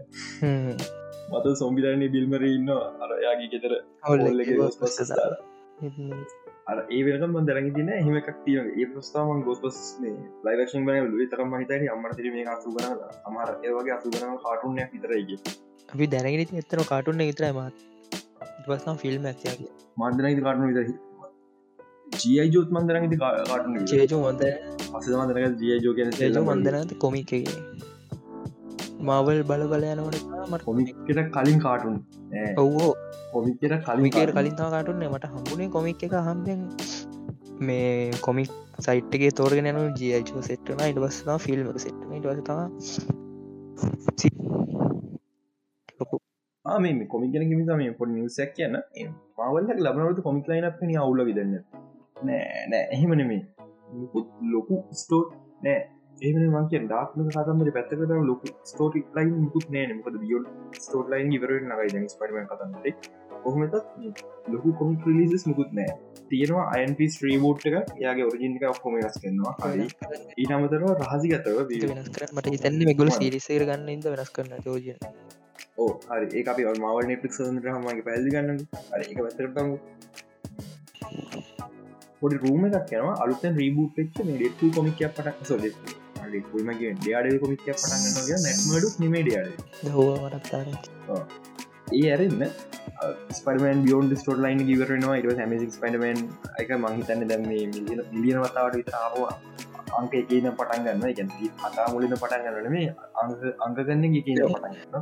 [1.32, 2.72] මත සොම්බිලන්නේ බිල්මරඉන්න
[3.06, 5.14] අරයාගේ ගෙතර හොල්ලගේ ගෝස් පස්
[6.68, 10.16] අර ඒවකම දැරග තින හෙමක් තිය ඒ ප්‍රස්ථාවන් ගෝස් පස් මේ
[10.48, 15.40] ලයිවක්ෂන් බන ලුව තරම හිතන අම්මර ම අසු ගන අමර ඒවගේ අසු ගන කාටුන්ය විතරයිගේ
[15.90, 17.76] අපි දැනගෙන එතන කාටුන්න විතරයි මත්.
[18.66, 20.96] පස්ම් ෆිල්ම් ඇතියාගේ මන්දනයි කාටුන විතරහි
[22.14, 24.44] ජයි ජෝත් මන්දර ති කාටන චේජු හොඳ
[24.94, 27.44] අස මන්දර ජයජෝ කියන ජේජු මන්දනත කොමිකගේ
[29.00, 31.98] මවල් බල බල යනවට මට කොමිකට කලින් කාටුන්
[32.58, 32.90] ඔවෝ
[33.34, 36.66] කොමිකට කමිකර කලින් කලින් තා කාටුන්නේ මට හම්බුණේ කොමික් එක හම්බෙන්
[37.62, 42.64] මේ කොමික් සයිට්ගේ තෝරගෙන යනු ජයජෝ සෙට්ටන ඉට බස්නා ෆිල්ම් සෙට්න ඉට වසතා
[46.80, 48.78] මේ කොමිගෙන මිත මේ පොඩ නිවසයක් කියන්න.
[49.40, 51.54] මවල්ල ලබනවට කොමික් ලයිනක් පනි අවුල විදන්න
[52.24, 53.42] නෑ නෑ එහෙමනෙමේ
[54.54, 55.30] ලොකු ස්ටෝට්
[55.66, 55.80] නෑ.
[56.26, 60.42] ඒම මංක ඩාක්ම කතන්දර පැත්තකට ලොකු ස්ටෝටි ලයින් මුකුත් නෑ මොකද බියෝ
[60.86, 62.94] ස්ටෝට් ලයින් ඉවර නගයි දැ ස්පටම කතන්දේ
[63.44, 63.76] කොහමතත්
[64.54, 65.92] ලොකු කොමික් ලිසිස් මුකුත් නෑ.
[66.30, 67.76] තියෙනවා අයන්ප ස්ත්‍රීබෝට් එක.
[68.04, 69.54] යාගේ ඔරජිනික ඔක්කොම වෙනස් කරනවා.
[69.64, 69.86] හරි
[71.04, 71.58] රහසිගතව
[71.92, 74.98] වෙනස් කර මට හිතන්න මෙගුල සිරිසේර ගන්න ඉද වෙනස් කරන්න යෝජන
[75.78, 76.28] ඕ හරි.
[76.38, 78.60] ඒ අපි මවල් නෙපික් සඳර හමගේ පැල්ලි ගන්න
[78.92, 79.70] හරි එක පැතරටම
[82.22, 83.16] පොඩි රූම එකක් යනවා.
[83.24, 89.94] අලුතන් රීබූට් පච්ච මේ ඩෙක්ු කොමිකයක් පටක් සො ඩෙක්ුමගේ ඩයාඩ කොමිකයක් පටගන්න ය නැටමඩු නිමේඩියාඩ
[89.94, 90.68] හෝවරත්තාර
[91.94, 92.44] ඒ ඇරන්න
[93.32, 96.24] ස්පරමන් බියෝන් ස්ටෝට ලයින් ගවරනවා ඉට හැමසි ස්පඩමන්
[96.60, 99.34] එක මංහිතන්න දැම මිලියන වතාවට විතරාවා
[100.00, 102.90] අංක එකන පටන් ගන්න ගැ අතා මුලින පටන් ගන්නන මේ
[103.24, 105.00] අංක අංකගන්න කියන පටන්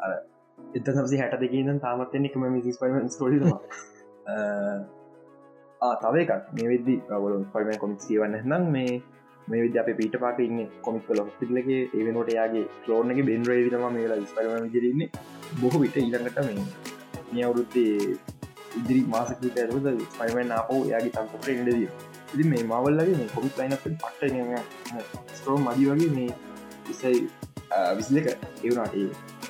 [0.00, 0.12] අර
[0.58, 3.38] එත සසි හැට දෙකන තාමත්තෙනෙකම මිසිස් පම ස්ටෝඩි
[5.80, 6.32] තව එකක්.
[6.52, 8.92] මේ වෙද්දි වල පයිම කොමික් කියවන්න නම් මේ
[9.48, 14.04] මේ විද අප පීට පාක ඉන්න කොමික් ලො පිල්ලගේ ඒවනට යාගේ ලෝනගේ බෙන් රේවිතම මේ
[14.04, 15.02] වෙලා ස්පරම විදිරන්න
[15.60, 16.66] බොහෝ විට ඊළඟට මේ
[17.32, 17.94] මේ අවුරුත්තේ
[18.78, 19.88] ඉදිරි මාසකීත ඇරුද
[20.18, 21.88] පයිමෙන් අපෝ යාගේ තම්පට ඉඩදිය
[22.34, 26.30] ඉදි මේ මවල්ලගේ මේ කොමික් ලයින පට්ට ස්ටෝ මදි වගේ මේ
[26.90, 27.18] ඉසයි
[27.96, 28.28] විසිලක
[28.62, 29.08] එවුනාටේ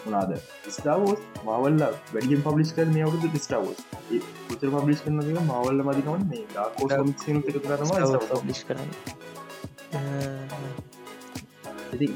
[0.08, 0.32] වනාද
[0.70, 1.82] ස්ටාවෝස් මවල්ල
[2.14, 3.84] වැඩියම් පබ්ලිස් කර මේ අවුදු ස්ටාවෝස්
[4.52, 6.88] උතර පබ්ලිස් කරන මවල්ල මදිකවන්න මේ ඩාකෝ
[7.42, 8.90] එකතු කරම ලිස් කරන්න
[11.94, 12.08] ඉති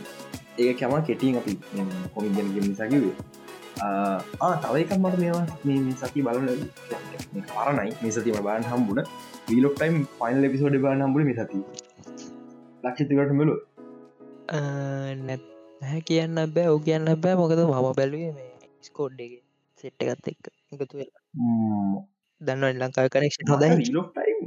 [0.58, 1.52] ඒ කැම කෙටින් අපි
[2.14, 3.14] කොමිගෙන් නිසාකිවේ
[4.62, 6.48] තව එකක් මට මේවා මේ සති බලන
[7.48, 7.92] කාරණයි.
[8.02, 9.00] මේ සතිම බාන් හම්බුණ
[9.48, 11.62] Wheel of Time final episode බාන හම්බුණ මේ සති
[12.84, 13.54] ලක්ෂතිකට මෙලු.
[15.26, 15.51] නැත්
[15.82, 17.36] හැ කියන්න බෑ ඕ කියන්න බෑ.
[17.36, 18.50] මොකද මම බැලුවේ මේ
[18.82, 19.42] ස්කෝඩ්ඩගේ
[19.84, 21.22] සෙට්ට එකත් එක් එකතු වෙලා.
[22.40, 24.38] දන්න ලංකා කනෙක්ෂ හොදයි ලොක් ටයිම්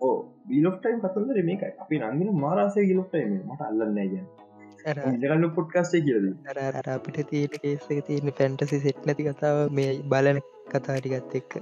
[0.00, 0.16] ඕ
[0.48, 4.26] බිලොක්ටයිම් කතන්දර මේක අපි රංගෙන මාරාසය ගිලොක්ටයිම මට අල්ලන්න ගැන
[5.16, 6.26] ඉගල්ල පොට්කාස්ටේ කියද
[6.72, 11.58] අර අපිට තියෙන කේසක තියෙන පැන්ටසි සෙට් නැති කතාව මේ බලන කතාටිකත් එක්ක.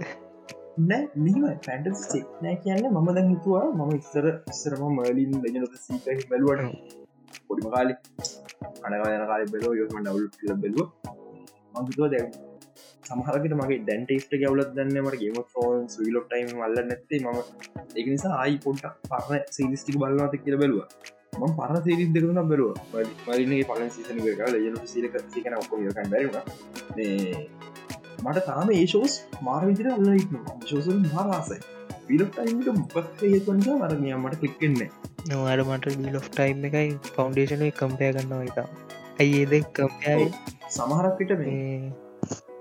[0.82, 7.03] නෑ පැන්ට සෙක් නෑ කියන්න මම දැන් හිතුවා මම ඉස්සර ඉස්සරම මලින් ලජනත සීක බැලුවට
[7.50, 7.94] පොඩිම කාලි
[8.85, 10.88] අනගයන කාලි බෙලෝ යොම ඩවල් ල බැලුව.
[11.74, 12.24] මංතුව දැ
[13.04, 17.20] සමහරකට මගේ දැන්ටේස්ට ගවලත් දන්න මට ගේම ෆෝන් සවිලොක් ටයිම් අල්ල නැත්තේ.
[17.22, 17.28] ම
[17.94, 20.88] එක නිසා ආයි පොට්ට පරණ සිරිස්ටික බලන්නත කියල බැලවා.
[21.40, 22.72] ම පර සිරිස් දෙකන බැලුව.
[23.26, 26.42] මරිනගේ පලන් සිසන එක ලජන සිලක සිකන ඔක්කොම යකන් බැරිුණ
[28.22, 30.07] මට තාම ඒශෝස් මාර විදිර අල්ල
[30.64, 31.59] ශෝසල් මාරාසයි
[32.06, 34.90] පිලොක් ටයිම්ට මොකක් හේතුවන්ට මරගිය මට කලික්කෙන්නේ
[35.26, 38.58] නොවාට මට බිල් ඔෆ් ටයිම් එකයි ෆෞන්ඩේෂන කම්පය ගන්නවා එක
[39.20, 40.28] ඇයි ඒද කම්පයයි
[40.70, 41.92] සමහරක්කට මේ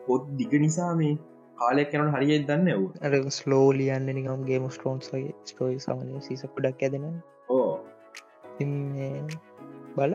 [0.07, 1.13] පොත් දිග නිසා මේ
[1.57, 6.45] කාලයක් කනට හරිය දන්න ඇව් අර ස්ලෝ ලියන්න නිකම් ගේම ස්ටෝන්ස් වගේ ස්ටෝයි සමනය සිස
[6.51, 7.05] පොඩක් ඇදෙන
[7.51, 7.71] ඕ
[9.95, 10.13] බල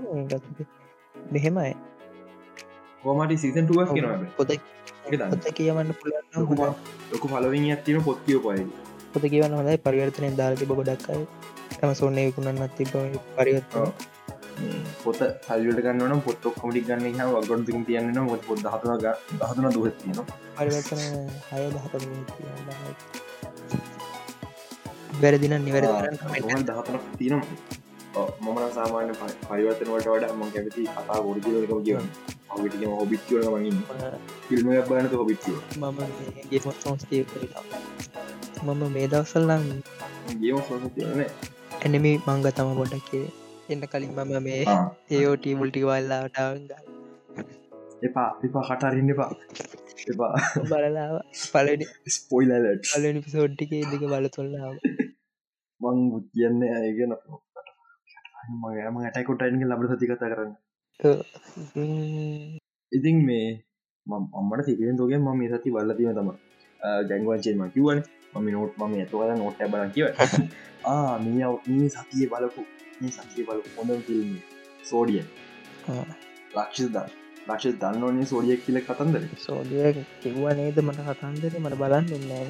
[1.32, 1.72] මෙහෙමයි.
[3.02, 4.52] හෝමට සීසන්ටුවක් කියෙන පොත
[5.24, 6.14] පොත කියවන්න පුළ
[7.10, 8.64] ලොකු පලවින් ඇත්තින පොත් කියෝ පයි
[9.12, 9.76] පොත කියවන්න හොඳයි.
[9.84, 11.24] පරිවර්තනය දාලති බොඩක්යි
[11.80, 12.92] ඇමසෝන්නේ විකුණන්න තිබ
[13.36, 13.74] පරිවත්ව
[15.02, 18.92] පොත සල්ලට ගන්නන පොත් කොමටි ගන්න හ වගොන්තික තියන්න ොත් පොත් හතුන
[19.40, 20.18] දහතුන දුහත්තින
[20.56, 21.02] පරිවර්තන
[21.50, 21.94] හය දහත
[25.22, 25.86] වැරදින නිවැර
[26.64, 27.42] දහතන තිනම්
[28.40, 32.08] මමන සාමාන්‍ය පරිවර්තන වලට වඩ ම කැමති කතා ගොඩිලක කියවන්න.
[32.50, 33.76] ඔවිටම හොබිත්වල මගින්
[34.48, 35.98] ෆිල්ම බානත හොබිත්ව මම
[36.50, 36.60] ගේ
[38.60, 39.64] මම මේ දවසල් නම්
[41.84, 43.26] එනමි මංග තම පොඩක්කේ
[43.68, 44.62] එන්න කලින් මම මේ
[45.10, 46.70] ඒෝටී මුල්ටි වල්ලාටාවග
[48.06, 49.30] එපා එපා කටරන්න එපා.
[50.06, 50.32] එපා.
[50.70, 51.14] බලලාව
[51.52, 54.74] පලනි ස්පොයිලට පලනි පිසෝඩ්ටිකේ දික බල තුල්ලාව
[55.80, 57.14] මං කියන්න ඇගෙන
[58.54, 60.52] මගේම ඇටයිකොටයින්ගේ ලබ සති කතා කරන්න.
[62.92, 63.48] ඉතින් මේ
[64.06, 66.30] මම්මට සිරියෙන් තෝගේ ම මේ සති බල්ල තින තම
[67.08, 67.98] ගැංගුවන්චේම කිවන
[68.32, 70.06] මම නෝට් මම ඇතුවල නොට බල කිව
[71.24, 72.62] මේ මේ සතිය බලපු
[73.00, 74.30] මේ සතිය බල හොඳ ෆිල්ම්
[74.84, 75.26] සෝඩියන්
[76.54, 76.96] ලක්ෂ ද
[77.48, 79.22] ලක්ෂ දන්නවනේ සෝඩියක් කියල කතන්දර.
[79.38, 81.52] සෝඩිය කිව්වා නේද මට කතන්දර?
[81.60, 82.48] මට බලන්න නෑ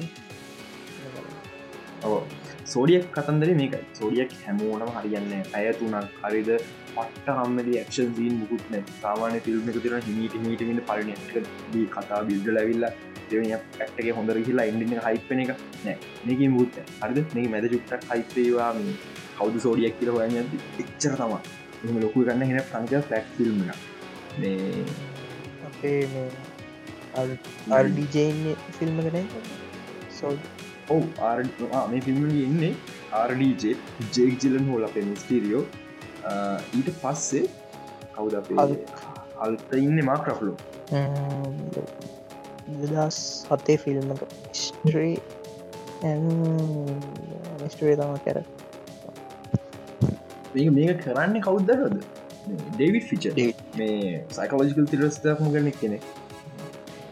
[2.69, 6.49] සෝඩියක් කතන්දර මේක සෝඩියක් හැමෝනම හරියන්න ඇයතුනක් හරිද
[6.89, 11.09] පට්ට හම්මද ක්ෂන් දීන් මුකුත් නැ සාමානය ෆිල්ම් එක තිර හිමීට මීටමිට පලන
[11.71, 12.91] දී කතා බිල්ඩ ලැවිල්ලා
[13.29, 18.69] ඇක්ටගේ හොඳර කියලා ඉන්ඩින හයිපන එක නෑ මේක මුත් හරිද මේ මැද චුක්ටක් හයිපේවා
[19.33, 20.39] කවුද සෝඩියක් කියල හොයන්න
[20.79, 21.35] එච්චර තම
[21.83, 23.59] එම ලොකු ගන්න හෙන සංකය ෆලක්් ෆිල්ම්
[24.37, 24.85] මේ
[25.69, 26.25] අපේ
[27.73, 28.41] අර්ඩිජයින්
[28.73, 29.29] ෆිල්ම් කන
[30.13, 30.33] සෝ
[30.89, 31.03] ඔව්
[31.91, 32.73] මේ ෆිල්ම්ගේ ඉන්නේ
[33.19, 33.75] ආර්ඩජේ
[34.15, 35.63] ජෙක් ජිලන් හෝල අපේ මිස්ටීරියෝ
[36.77, 37.43] ඊට පස්සේ
[38.15, 38.33] කවුද
[39.45, 40.53] අල්ත ඉන්න මාක්‍රෆලු
[42.85, 44.15] දස් හතේ ෆිල්ම්
[44.53, 45.13] ස්ට්‍රී
[47.67, 48.37] ස්ටේ තම කර.
[50.53, 51.99] මේ මේක කරන්න කවුද්දරද
[52.71, 53.23] ඩේවිඩ් ෆිච
[53.79, 55.99] මේ සයිකෝජිකල් තිරස්තක්ම කරනෙක් කෙනෙ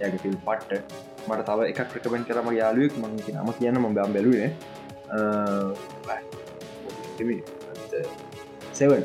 [0.01, 4.49] යග ෆිල් පට්ට මට තව එකක් ප්‍රකමෙන්ට කරම යාලුවෙක් මං නම කියන්න ම බම් බැලුවේ
[8.73, 9.03] සෙවන්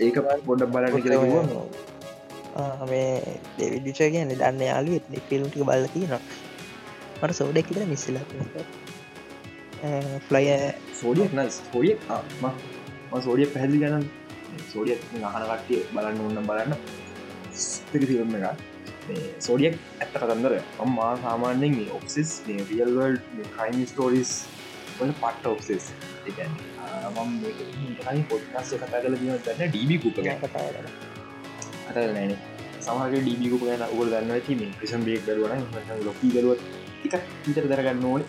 [0.00, 3.08] ඒක ගොඩ බලන්න කියලා මේ
[3.56, 6.22] දෙවිඩිච කියන්න දන්න යාලුවෙත් ෆිල්ම්ටික බල්ල තියෙනවා
[7.18, 8.18] මට සෝඩක් කියලා මිස්සල
[10.28, 10.46] ෆ්ලය
[10.94, 11.96] සෝඩියක් නයි සෝඩිය
[13.22, 14.06] සෝඩිය පැහැදිි ගන්න
[14.70, 16.72] සෝඩිය අහන කට්ටිය බලන්න ඔන්න බලන්න
[17.90, 18.75] පිරිසිම එක
[19.38, 22.30] සෝඩියක් ඇත්ත කතන්දර අම්මා සාමාන්‍යෙන් ඔක්සිස්
[22.70, 23.16] රියල්වල්
[23.54, 24.32] ක්‍රයිම් ස්ටෝරිස්
[24.98, 25.84] වල පට්ට ඔක්සිස්
[27.14, 30.66] මම පොඩ්කාස් කතා කල දන්න ඩීබි කුප කතා
[31.88, 32.32] අත නෑන
[32.80, 35.62] සමහක ඩීබිකුප ගැන උගල් ගන්න ඇති පිසම් බේක් දරුවන
[36.04, 36.60] ලොකී දරුවත්
[37.06, 37.14] එක
[37.50, 38.22] ඉතර දරගන්න ඕන.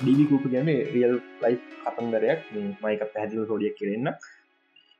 [0.00, 2.40] ඩීබිකුප ගැන රියල් ලයි කතන්දරයක්
[2.82, 4.08] මයික පැදිල සෝඩියක් කරන්න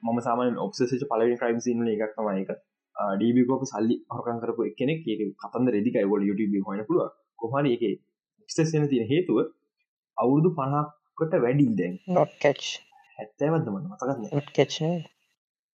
[0.03, 2.51] මම සාමන ඔක්සේච පලවි ක්‍රයිම් සින්න එකක් තමයි එක
[2.97, 8.87] ඩීබිකෝක සල්ලි හොකන් කරපු එකනෙක් ඒ කතන්ද රෙදිකයි වොල යුටබ හොන පුළුව කොහන එක එක්ස්ටෙන්
[8.91, 9.39] තියෙන හේතුව
[10.17, 11.95] අවුරුදු පනහක්කොට වැඩි දැන්.
[12.11, 12.63] නොට්කච්
[13.19, 14.77] හැත්තෑවදම මතකත් කච්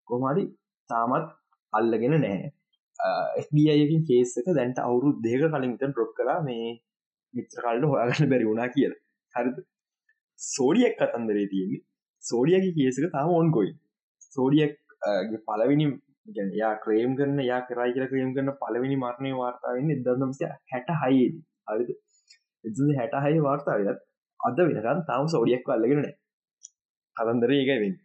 [0.08, 0.43] කොහමරි
[0.89, 1.27] තාමත්
[1.73, 2.39] අල්ලගෙන නෑ
[3.43, 6.71] FBIකින් කේසක දැන්ට අවුරු දෙක කලින්ට ඩොප් කලා මේ
[7.34, 8.93] මිත්‍රකල්ට හොයාගන්න බැරි වුණා කියල.
[9.34, 9.51] හරි
[10.39, 11.86] සෝඩියක් කතන්දරේ තියෙන්නේ.
[12.23, 13.71] සෝඩියගේ කේසක තාම ඔන්කොයි
[14.36, 14.73] සෝඩියක්
[15.47, 15.86] පලවිනි
[16.53, 21.35] යා ක්‍රේම් කරන යා කරයි කියල ක්‍රේම් කරන පලවෙනි මරණය වාර්තාවන්න එදදමස හැට හයිද
[21.67, 21.89] හරිද?
[22.65, 23.99] එ හැට හයි වාර්තාවයත්
[24.39, 26.01] අද වෙනකන් තාම සෝඩියක් අල්ලගෙන
[27.15, 27.95] කතන්දර ඒකයිවෙන්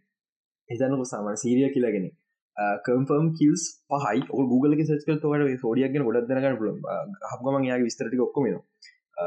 [0.71, 2.07] එතනක සාමන සීරිය කියලාගෙන
[2.87, 4.21] කම්ෆර්ම් කිල්ස් පහයි.
[4.51, 6.69] ගුගල සක තවට සෝඩියක්ගෙන ගොඩක් දනගන්න පුල
[7.31, 8.59] හක්ගමන් යාගේ විස්තරටි ඔක්කොමෙන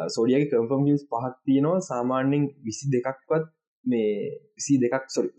[0.09, 1.79] සෝඩියගේ කම්ෆර්ම් කිල්ස් පහක් තියෙනවා.
[1.81, 3.45] සාමාන්‍යෙන් විසි දෙකක්වත්
[3.85, 4.11] මේ
[4.55, 5.29] විසි දෙකක් සොරි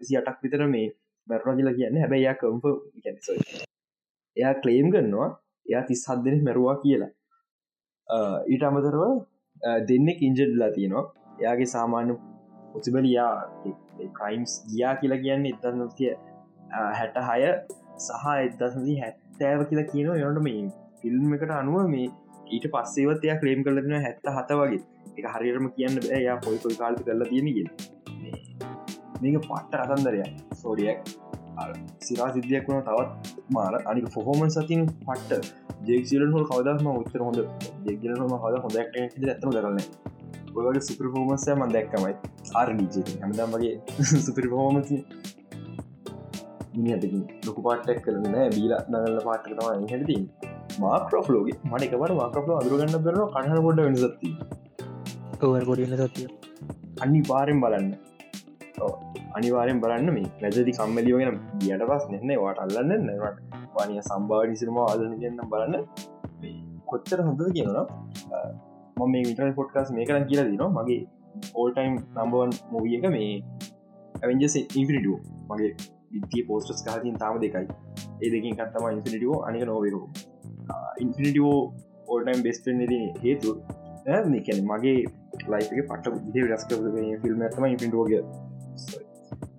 [0.00, 0.88] විසි අටක් විතර මේ
[1.28, 2.64] මැරුණ කියලා කියන්න හැබැයි යා කම්ප
[4.36, 5.28] එයා ක්ලේම් කරනවා
[5.66, 7.10] එයා තිස් හත් දෙනෙක් මැරවා කියලා.
[8.52, 9.02] ඊට අමතරව
[9.88, 11.04] දෙන්නෙක් ඉන්ජඩ්ලා තියෙනවා.
[11.42, 12.14] එයාගේ සාමාන්‍ය
[12.72, 13.32] පොසිබලයා
[14.18, 16.12] ක්‍රයිම්ස් ගියා කියලා කියන්න එතන්නතිය
[16.98, 17.40] හැට හය
[18.06, 20.64] සහ එදසදී හැත්තෑව කියලා කියන යොට මේ
[21.02, 22.08] ෆිල්ම් එකට අනුව මේ
[22.56, 24.82] ඊට පස්සේවත් එයා ක්‍රේම් කරලතින හැත්ත හත වගේ.
[25.18, 26.20] එක හරිරම කියන්න බෑ.
[26.28, 27.68] යා පොයි පොයි කාල්පි කරලා තියෙනගෙන
[29.22, 30.20] මේක පට්ට කතන්දරය
[30.58, 30.98] සෝඩියක්
[32.00, 33.10] සිරා සිද්ධියක් වන තවත්.
[33.52, 35.66] මාර අනික ෆොහෝමන් සතින් පට්ට.
[35.84, 37.38] ජෙක්සිලන් හොල් කවදක්ම උත්තර හොඳ
[37.84, 39.78] ජෙක්ලම හද හොඳක් ඇතම කරන්න
[40.56, 42.14] ඔකට සුපර ෆෝමන්සය මන් දැක්කමයි
[42.54, 43.74] ආර්ඩීජ හමදම් වගේ
[44.26, 44.90] සුපරි ෆෝමස
[47.46, 50.18] ලොකු පාටක් කරන බීල නගල්ල පාටක තම හැති
[50.80, 54.34] මාක්‍රෝලෝගේ මටකවට මාක්‍රෝ අදුරගන්න බර කණහ පොඩ වෙනසත්ති
[55.42, 56.28] ඔවර් ගොඩන්න සතිය
[57.00, 57.90] අනි පාරෙන් බලන්න
[59.36, 63.38] අනිවාරෙන් බලන්න මේ මැදදි කම්මලියගෙන ගියට පස් නෙන්න වාට අල්ලන්න නවට
[63.74, 65.74] පානිය සම්භාව නිසිරම ආදන කියන්න බලන්න.
[66.90, 67.86] කොච්චර හොඳ කියනවා
[68.98, 71.02] මම මේ විටරල් පොට්කාස් මේ කරන් කියලා දිනවා මගේ
[71.60, 73.32] ඕල්ටයිම් නම්බවන් මූවිය එක මේ
[74.22, 75.18] ඇවෙන්ජස ඉන්ෆිනිටුව
[75.50, 75.70] මගේ
[76.12, 77.66] විතිය පෝස්ටස් කාතින් තාම දෙකයි.
[78.22, 80.06] ඒ දෙකින් කත්තම ඉන්ෆිනිටෝ අනික නොවරෝ
[81.04, 81.54] ඉන්ෆිනිටෝ
[82.08, 82.80] ඕල්ටයිම් බෙස්ටන්
[83.24, 83.50] හේතු
[84.06, 84.98] කැන මගේ
[85.52, 86.70] ලයික පට විදේ රස්ක
[87.22, 88.12] ෆිල්ම් ඇතම ඉපිටෝග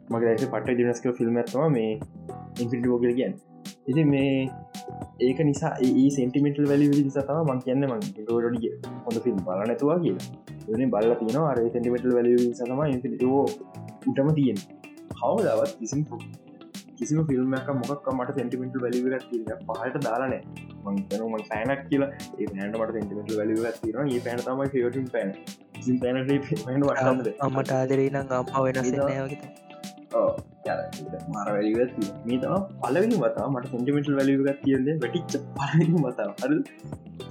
[0.10, 1.92] මගේ පට දිනස්ක ෆිල්ම් ඇත්තම මේ
[2.60, 3.34] ඉන්ෆිටෝගල් ගැන්
[3.88, 4.34] ඉති මේ
[5.20, 8.74] ඒක නිසා ඒ සෙන්ටිමෙන්ටල් වැලි සතම මං කියන්න මං ටෝඩිය
[9.06, 10.28] හොඳ ෆිල්ම් බල නැතුවා කියලා.
[10.94, 13.42] බල තින අර සෙන්ටිමෙටල් වැලි සතම ඉන්ෆිටෝ
[14.08, 14.60] උටම තියෙන්
[15.22, 16.02] හවදවත් කිසිම්
[16.98, 20.42] කිසිම ෆිල්ම් එක මොක් මට සෙන්ටිමෙන්ටල් වැලිවර තිය පහට දාලානෑ
[20.86, 22.12] මංතනම පෑනක් කියලා.
[22.40, 25.34] ඒ පැනට සෙන්ටිමෙන්ටල් වැලිව තින ඒ පැන තමයි ෆේටම් පැන
[26.04, 26.18] පැන
[27.48, 29.69] අම්මට ආදරේ නම් අම්ම වෙනස් නෑවගේ
[30.12, 36.54] මාර වැලිගත් මේ තම පලවෙනි වතා මට සෙන්ටිමෙන්ටල් වැලිගත් කියන්නේ වැටිච්ච පලනි මතා හර.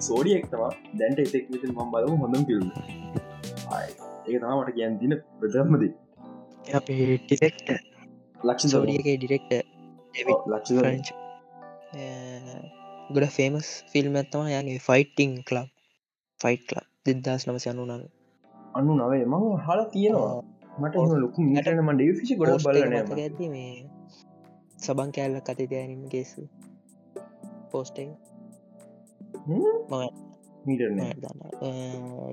[0.01, 0.63] සෝඩියෙක්තම
[0.99, 2.67] දැන්ට එතෙක් විත මම් බලම හොඳම් පිල්ම
[4.27, 5.85] ඒ තම මට කියන් දින ප්‍රධම්මද
[6.75, 7.69] අපේ ටිෙක්ට
[8.41, 9.53] ලක්ෂ සෝඩියගේ ඩිරෙක්ට
[10.47, 10.71] ලක්ෂ
[13.11, 15.69] ගොඩ ෆේමස් ෆිල්ම් ඇත්තම යගේ ෆයිටිං කලබ්
[16.41, 18.03] ෆයිට් ලබ් දෙදදාස් නමස අනු නම
[18.75, 20.39] අන්නු නවේ මම හල තියෙනවා
[20.79, 23.73] මට ලොකු මටන මට ිසි ගොඩ බලන ඇති මේ
[24.79, 26.33] සබන් කෑල්ල කති දෑනීම ගේස
[27.71, 27.99] පෝස්ට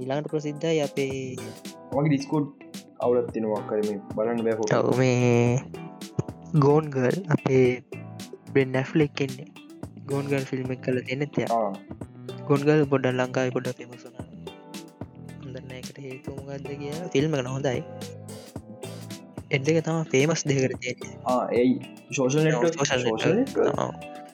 [0.02, 1.18] ඉලාට ප්‍රසිද්ධයි අපේ
[1.94, 2.48] මගේ ඩිස්කෝඩ්
[3.00, 5.60] අවුලත් තිනවා කරම බලන්න බෑ හොට මේ
[6.60, 7.68] ගෝන්ගල් අපේ
[8.54, 9.50] බෙන් නැෆ්ලෙක් කෙන්නේ
[10.06, 11.48] ගෝන්ගල් ෆිල්ම් එක කල දෙනෙත්ය
[12.48, 14.16] ගොන්ගල් පොඩ ලංකායි පොඩ පෙමසුන
[15.46, 17.82] හොඳන්න එකට හේතුමගත්ද කිය ෆිල්ම් කන හොඳයි
[19.52, 20.86] එඩක තම ෆේමස් දෙකට
[21.54, 21.66] ඒ
[22.12, 22.48] ශෝෂල්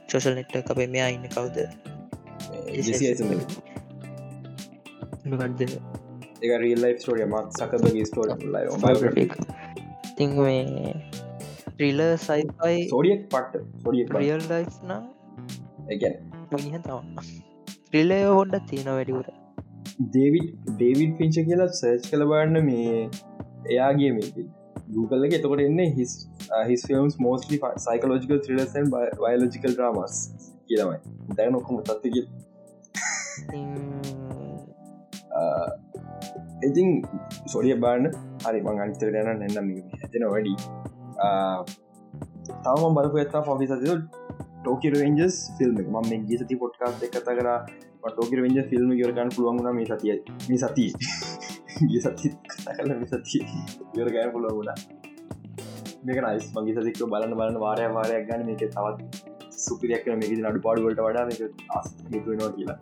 [0.07, 1.57] ශෝෂල් නෙට්ට අපේ මෙයා ඉන්න කවුද?
[5.25, 5.61] මොකක්ද?
[6.41, 9.35] එක රිල් ලයි් ස්ටෝරිය මත් සකබගේ ස්ටෝර බයෝග්‍රෆික්
[10.17, 10.93] තිං මේ
[11.75, 15.03] ්‍රීල සයිපයි සෝඩියක් පට්ට සොඩිය රියල් ලයි් නම්?
[15.89, 16.15] එකැන්
[16.53, 17.05] මගහ තම
[17.93, 19.27] ්‍රිලය හොඩ්ඩ තියෙන වැඩිවර
[20.07, 22.97] ඩේවිඩ් ඩේවිඩ් පිංච කියලා සර්ච් කළ බන්න මේ
[23.69, 24.49] එයාගේ මේ
[24.91, 25.33] Google එක.
[25.33, 26.13] එතකොට එන්නේ හිස්
[26.69, 30.15] හිස් ෆිල්ම්ස් මෝස්ලි සයිකලෝජිකල් ත්‍රලසන් බයලෝජිකල් ්‍රමස්
[30.67, 30.99] කියලමයි.
[31.35, 32.15] දැ නොකොම තත්තික
[36.61, 36.89] ඉතින්
[37.47, 38.09] සොඩිය බාන්න
[38.43, 40.55] හරි මං අනිතර යන එන්නම් ඇතෙන වැඩි
[42.63, 43.95] තවම බලපු ඇත්තා ෆොෆි සතිතු
[44.57, 47.49] ටෝකි රේන්ජස් ෆිල්ම් ම මේ ගීසති පොට්කාත් එක කතා කර.
[48.03, 50.17] ටෝකි රේන්ජ ෆිල්ම් ගරගන්න පුළුවන්ගුණ මේ සතිය.
[50.49, 50.91] මේ සතිය
[51.79, 53.43] ගිය සති කතා කල මේ සතිය
[53.93, 54.77] ගරගන්න පුළුවන් වුණා
[56.05, 61.01] මේක නයිස් මගේ සතික බලන්න බලන්න වාරය වාරයක් ගන්න මේක තවත් සුපිරියක් මේක නඩු පාඩුවලට
[61.01, 62.77] වඩා මේක ආස්නවා කියලා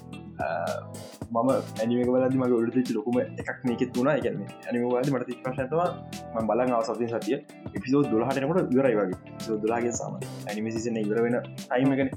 [1.32, 1.50] මම
[1.80, 5.90] ඇනිමක බලද මගේ ඔලට ලොකුම එකක් මේක තුනා එකන ඇනිමවාද මට ප්‍රශතවා
[6.36, 7.38] ම බලන් අවසති සතිය
[7.76, 12.14] එපිසෝ දුලහටනකට ඉවරයි වගේ සෝ දුලාගේ සාම ඇනිමිසින ඉවර වෙන අයිමගෙන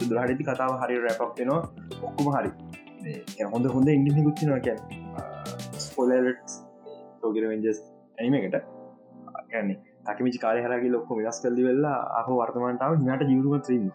[0.00, 1.62] දුලහටති කතාව හරි රැපක්වෙනවා
[2.02, 2.50] ඔක්කුම හරි
[3.46, 4.60] හොඳ හොඳ ඉන්ඩි ගුත්තිනවා
[5.92, 7.80] කැන් ස්පොලට ෝගරවෙන්ජස්
[8.18, 8.56] ඇනිමකට
[9.50, 13.88] ගැන්නේ තකමිචි කාරය හරගේ ලොක්කො වෙනස් කල්ලි වෙල්ලා අහ වර්තමන්ටාව හිනට ජීවතුමත්‍රන්න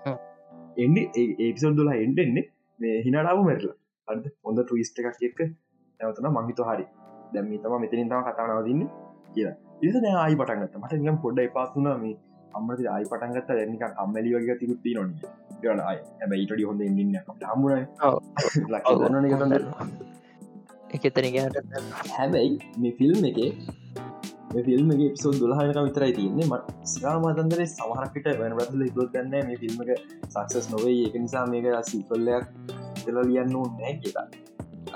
[0.78, 0.98] එන්ඩ
[1.42, 2.46] ඒපිසල් දුලා එන්ඩෙන්නේ
[2.80, 3.76] මේ හිනටාව මැරලා.
[4.08, 5.40] අද හොඳ ටවිස්ට එකක් එක්ක.
[6.00, 6.86] නැවතන මහිත හරි.
[7.34, 8.82] දැම තම මෙතනින් තම කතානාවදන්න
[9.34, 9.56] කියලා.
[9.82, 12.16] ඉස ආයි පටන්ගත මට නිගම් පොඩ්ඩ එපාසුනා මේ
[12.54, 15.10] අම්මති ආයි පටන්ගත්ත දැනික අම්මලි වගේ තිකුත්ති නොන
[15.62, 17.86] ගන අයි හැබ ඉටඩි හොඳ ඉන්න හමුණ
[20.96, 21.58] එකතනගට
[22.12, 23.40] හැබැයි මේ ෆිල්ම් එක
[24.68, 26.48] ෆිල්ම් පිසෝ දුලහක විතරයි තියන්නේ.
[26.48, 29.92] මට සිකාමතන්දර සමහරකට වැනබදල ඉගොත් ගන්න මේ ෆිල්ම් එක
[30.34, 32.46] සක්සස් නොවේ ඒක නිසා මේක සිල්කොල්ලයක්
[33.04, 34.28] තෙල ලියන්න නෑ කියලා.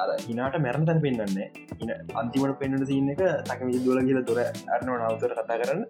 [0.02, 1.38] අර හිනාට මැරණ තැන පෙන්න්න
[1.82, 5.84] ඉන අන්තිමට පෙන්න්නට තියන්න එක තකම දුල කියල දොර අරනව නවතර කතා කරන්න.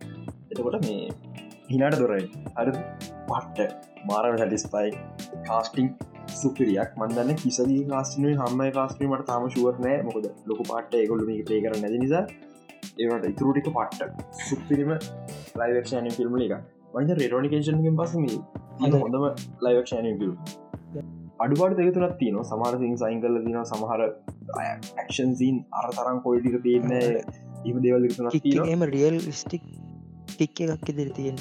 [0.51, 1.01] එතකොට මේ
[1.71, 2.67] හිනාට දොරයි අර
[3.29, 3.69] පට්ට
[4.07, 4.89] මාරව සටිස්පයි
[5.47, 5.87] කාස්ටිං
[6.33, 6.91] සුපිරියක්.
[6.97, 12.23] මන්දන්න කිසදී කාස්ටිනේ හම්ම කාස්ටීමට තාම ශුවරනෑ මොකද ලොක පාට ගොල්ලු පේ කර නැති නිසා
[12.97, 14.27] ඒවට ඉතුරටික පට්ට.
[14.41, 14.91] සුපිරිම
[15.57, 16.55] ලයිවක්ෂන ෆිල්ම් එක
[16.93, 18.25] වන්ද රේටෝනිකේෂන්ගෙන් පසම
[18.97, 19.25] හොඳම
[19.61, 20.35] ලයිවක්ෂන ෆිල්ම්
[21.39, 24.01] අඩුපාට දෙකතුනත් තියන සමහර සිං සයින් කල තින සමහර
[24.57, 26.91] ඇක්ෂන්සින් අර තරම් කොයිටික තියන්න
[27.65, 28.09] එම දේවල්
[28.67, 29.63] එම රියල් ස්ටික්
[30.41, 31.37] ටික් එකක් ඉදිරි තියෙන්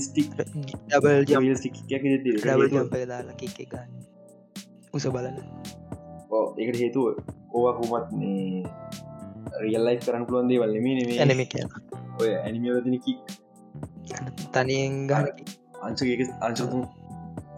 [0.00, 1.74] ස්ටික් ඩබල් ජමස්ටික්
[3.10, 3.72] දාලා කික් එක
[4.94, 5.38] උස බලන්න.
[6.56, 7.06] එකට හේතුව
[7.50, 8.06] ඕවා කුමත්
[9.62, 11.56] රියල්ලයි කරන්න පුළුවන් දේ වල්ලම නෙේ ඇනමික
[12.20, 13.18] ඔය ඇනිමියවදන කික්
[14.54, 15.26] තනියෙන් ගන්න
[15.82, 16.84] අංශක අංශතුන්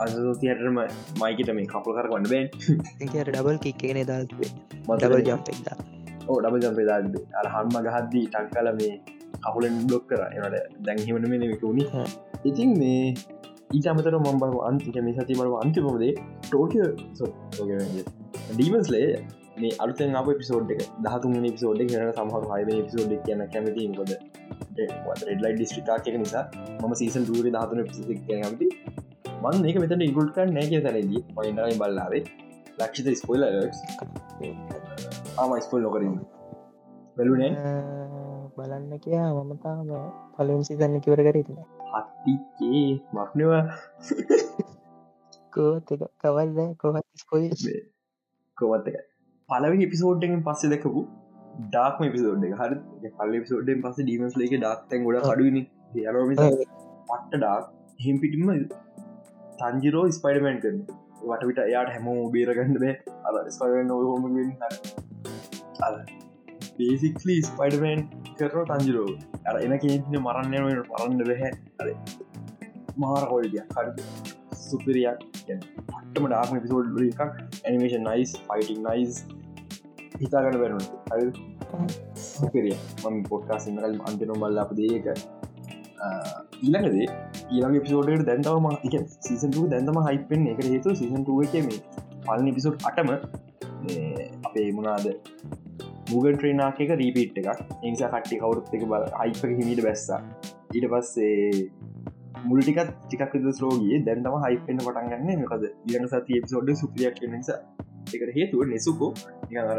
[0.04, 0.80] අසතියටම
[1.20, 5.76] මයිකට මේ කපල් කර වන්න බෑ ඩබල් කික්කෙන දා ඩබල් ජම්පෙක්දා
[6.28, 6.98] ඕ ඩබ ජම්පෙදා
[7.42, 9.15] අර හම්ම ගහද්දී ටක් කල මේ
[9.46, 10.20] කහුලෙන් බ්ලොක් කර.
[10.28, 11.84] එනට දැන්හිමන මේ විකුණි
[12.44, 13.00] ඉතින් මේ
[13.70, 16.12] ඊට අමතර මම්බල අන්තික මේ සති බල අන්තිමදේ
[16.44, 16.86] ටෝකිය
[18.50, 19.08] ඩීමස්ලේ
[19.60, 20.82] මේ අලුතෙන් අප පිසෝඩ් එක.
[21.02, 24.12] දහතුන් පිසෝඩ් හන සමහර හයි පිසෝඩ් කියන කැමති කොද
[25.28, 26.44] රෙඩලයි ඩිස්ට්‍රිකා එක නිසා
[26.80, 28.68] මම සීසන් දුවර දහතුන පිසි කැමති
[29.42, 31.22] මන් ඒක මෙතට ඉගුල්ට නෑ කිය තැනදී.
[31.36, 32.24] මයින්නයි බල්ලාවේ.
[32.78, 33.42] ලක්ෂිත ස්පොයිල
[35.38, 36.14] ආම ස්පොල් නොකරින්
[37.16, 37.52] බැලුනේ
[38.56, 39.90] බලන්න කියා මම තාම
[40.34, 43.62] පලුම් සිතන්න කිවර කරන්න හත්තිකේ මක්නවා
[45.52, 47.76] කෝත් කවල්ද කොහත් ස්කොයි
[48.58, 48.98] කොවත් එක.
[49.48, 51.02] පලවි පිසෝඩ්ඩෙන් පස්සේ දෙකපු
[51.66, 52.54] ඩාක්ම පිසෝඩ් එක.
[52.60, 52.76] හරි.
[53.14, 55.62] පල්ල පිසෝඩ්ඩෙන් පස ඩීමස් ලේක ඩක්තැන් ගොඩ අඩුවනි
[56.02, 58.52] යරම පට්ට ඩාක් හෙම් පිටිම
[59.58, 60.78] තංජිරෝ ස්පයිඩමෙන්ට් කරන.
[61.24, 62.86] වටවිට එයාට හැම බේරගන්නද
[63.24, 64.24] අ ස්පයින් හොම
[66.78, 68.02] බේසික්ලි ස්පයිඩමෙන්්
[68.34, 69.10] කරන තංජිරෝ
[69.46, 71.50] අර එන කේතින මරන්න පරන්න බැහැ.
[71.80, 71.88] අර
[72.96, 74.06] මාර හොල්ඩිය හරි
[74.60, 75.26] සුපිරියක්.
[75.40, 77.20] පටම ඩාක්ම පිසෝඩ් එකක්.
[77.64, 79.20] ඇනිමේෂන් නයිස් ෆයිටිං නයිස්
[80.16, 81.54] හිතාගන්න බැරුණ හරි.
[82.26, 85.06] සුපිරිය මම පොට්කා සිංහල් අන්තිනම් බල්ලාප දේක
[86.58, 87.08] ඊළඟදේ
[87.50, 91.80] ඊළඟ පිසෝඩට දැන්තවම එක සීසන්ටු දැන්තම හයිපෙන් එක හේතු සීසන්ටුව එක මේ
[92.26, 93.12] පලනි පිසෝඩ් අටම
[94.44, 95.06] අපේ මුණාද
[96.06, 97.60] මූගන් ට්‍රේනාක එක රීපිට් එකක්.
[97.80, 100.20] එනිසා කට්ටි කවුරුත් එක බල හයිපක හිමීට බැස්සා.
[100.72, 101.70] ඊට පස්සේ
[102.44, 107.60] මුල්ටිකත් ටිකක් ස්ලෝගේ දැන්තම හයිපෙන්න්න පටන්ගන්න මකද ඉරන සති පිසෝඩ් සුපියක් නිසා
[108.08, 109.12] එකට හේතුව නෙසුකෝ
[109.50, 109.70] නිර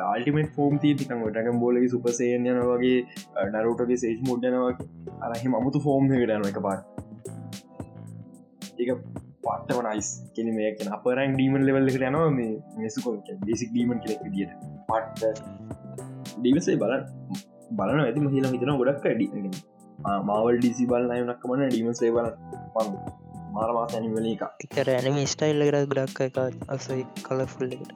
[0.00, 2.98] ආල්ටිමට ෆෝම් ති තිකන් ටගම් බෝලගේ සුපසේයන යන වගේ
[3.54, 4.72] නරුටගේ සේජ් මුඩ්ඩනවා
[5.28, 6.82] අරහෙම අමුතු ෆෝම් ටන එක පාට
[8.78, 8.90] එක
[9.42, 14.79] පට්ටව නයිස් කෙන මේ කියෙන අපරන් ඩීමන් ලෙවල්ලකට යනවා මේ මෙසුකො ඩෙසික් ඩීමන් කෙනෙක් දිට
[14.90, 15.42] පට්ට
[16.36, 17.04] ඩීවසේ බලන්න.
[17.72, 19.26] බලන ඇති මහිලා හිතන ගොඩක් ඇඩි
[20.24, 22.28] මාවල් ඩිසි බලන්නයනක්කමන ඩීමසේ බල
[22.74, 22.88] පන්
[23.54, 26.38] මාරවාස ඇනිවල එක එකර ඇනම ස්ටයිල්ල කර ගොඩක් එක
[26.68, 27.92] අසයි කලෆුල්ලකට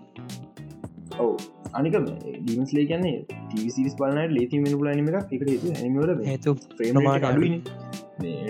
[1.18, 1.32] ඔව.
[1.72, 3.16] අනික ඩීමස්ලේ කියන්නේ
[3.48, 7.58] ටසිස් බලන්න ලේති මෙනු ලනම එක එකට හතු ඇනිවල හේතු ප්‍රේමට අඩුවන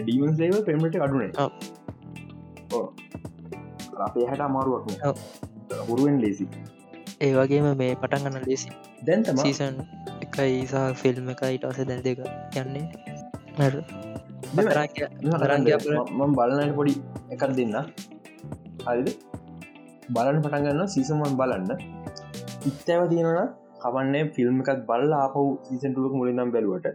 [0.02, 1.30] ඩීමස් ලේව පෙමට අඩුනේ.
[4.00, 4.84] අපේ හැට අමාරුවක්
[5.88, 6.48] හුරුවෙන් ලේසි
[7.20, 8.70] ඒ වගේම මේ පටන් ගන්න ලේසි.
[9.06, 9.76] දැන්තම සීසන්
[10.24, 12.18] එකයි සා ෆිල්ම් එක ඉටස දැන් දෙක
[12.56, 12.86] යන්නේ.
[16.12, 16.94] මම බලන්නට පොඩි
[17.30, 17.76] එකක් දෙන්න.
[18.86, 19.08] හරිද?
[20.10, 21.70] බලන්න පටන්ගන්න සීසමන් බලන්න.
[22.66, 23.40] ඉත්තෑව තියෙනන
[23.84, 26.92] කවන්නේ ෆිල්ම් එකත් බල්ල ආපහු සීසන්ටුවක් මුලින්නම් බැලුවට.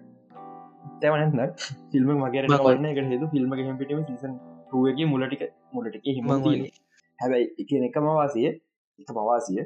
[1.01, 1.57] තැවනන්න
[1.91, 5.43] ෆිල්ම් මගේ වන්න එක හෙතු ෆිල්ම් හෙපිටම සීසන් ටුවගේ මුලටික
[5.73, 6.31] මුලටික හිම
[7.19, 8.49] හැබැයි එක එකම වාසිය.
[8.99, 9.61] එක පවාසිය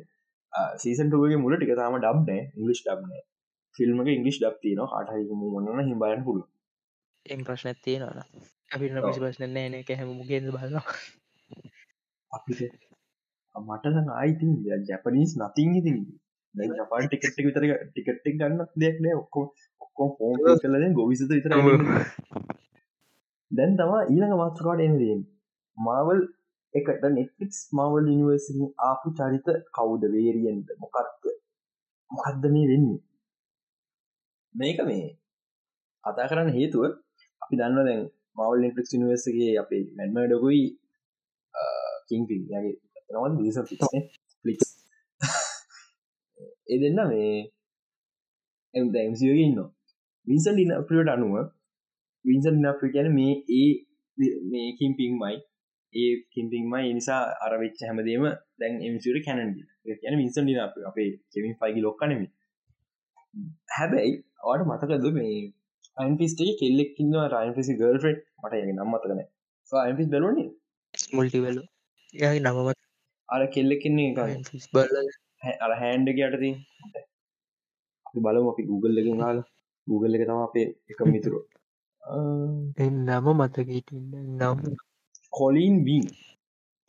[0.78, 3.24] සීසන්ටුවගේ මුල ටික තාම ඩබ්නෑ ඉංගලිස් ඩබ්නෑ
[3.76, 6.48] ෆිල්ම්ක ඉංගලිස් ඩබ් තියන අටහරික මුමන්න හිබයන් පුළුව
[7.26, 8.24] එම් ප්‍රශ්න තියෙනන
[8.72, 10.82] අපිට පිසි ප්‍රශ්න නෑන එක හැම මුගේද බලන්න
[12.32, 12.62] අපිට
[13.56, 14.48] මට ආයිති
[14.88, 15.94] ජැපනීස් නතින් ඉති
[16.56, 19.16] ජපාන් ටිකට්ටි විතර ටිකට්ටක් ගන්න දෙයක් නෑ.
[19.16, 19.46] ඔක්කෝ
[19.82, 21.54] ඔක්කෝ ෆෝන් කලද ගොවිසත විතර
[23.52, 25.22] දැන් තමා ඊළඟ මාත්‍රකාට එනදෙන්
[25.78, 26.20] මාවල්
[26.76, 30.04] එකට නෙට්ලික්ස් මවල් නිවර්සිි ආපු චරිත කවුද?
[30.14, 31.24] වේරියෙන්ද මොකක්ද?
[32.12, 33.02] මොකක්ද මේ වෙන්නේ?
[34.56, 35.08] මේක මේ
[36.04, 36.84] කතා කරන්න හේතුව
[37.42, 38.02] අපි දන්න දැන්
[38.38, 40.64] මවල් නෙටලික් නිවර්සගේ අපේ මැන්ම ඩොකුයි
[42.08, 42.76] කින්පින් යගේ
[43.12, 43.58] නවන් දිස
[44.46, 44.70] ලික්ස්
[46.68, 47.34] ඒ දෙන්න මේ
[48.74, 49.60] එම දැම්සියගේ ඉන්න
[50.28, 51.36] විසන් ඩින අපිට අනුව
[52.26, 53.72] වින්සන් ඩින කියන මේ ඒ
[54.50, 55.36] මේ කිම්පින් මයි.
[55.94, 58.26] ඒ කින්පින්ම නිසා අරවිච්ච හැමදේම
[58.60, 59.58] දැන් එමසිර කැනඩ
[60.06, 62.24] යන වින්සන් ඩින අපේ කෙමින් ෆයිගි ලොක්කනෙම
[63.74, 64.14] හැබැයි
[64.44, 65.36] අවට මතකද මේ
[65.98, 69.24] අයින්පිස්ටේ කෙල්ලෙක්කින්න රයින්පිසි ගල්ෆෙට් මට යගේ නම් මතකන
[69.72, 70.50] අයින්පිස් බලන්නේ
[71.14, 71.60] මුල්ටිවල
[72.14, 72.80] ය නමමත්
[73.30, 75.02] අර කෙල්ලෙක්කින්නේ එක බල
[75.64, 76.52] අර හැන්ඩ යටති
[78.06, 79.38] අපි බලම අපි Google එක නාල
[79.88, 81.40] Google එක තම අපේ එක මිතුරු.
[82.98, 84.60] නම මතකීට නම්
[85.34, 86.04] කොලින් වී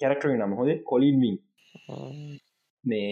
[0.01, 0.53] කැරක්ටර නම.
[0.53, 1.37] හොද කොලින් වී
[2.85, 3.09] මේ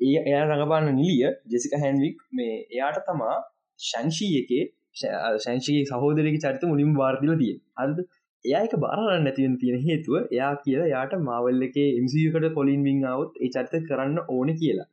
[0.00, 3.36] ඒ එයා රඟපාන්න නිලිය ජෙසික හැන්වික් මේ එයාට තමා
[3.80, 4.64] ශංෂී එකේ
[5.44, 7.98] ශංෂී සහෝදරක චරිත මුලින් වාර්දිල තිය අද
[8.44, 13.88] එයාක බාරන්න නැතිවෙන තියෙන හේතුව එයා කියලා යාට මාවල් එක එමසිකට කොලින් විංාවත් ඒ චරිත
[13.88, 14.88] කරන්න ඕන කියලා.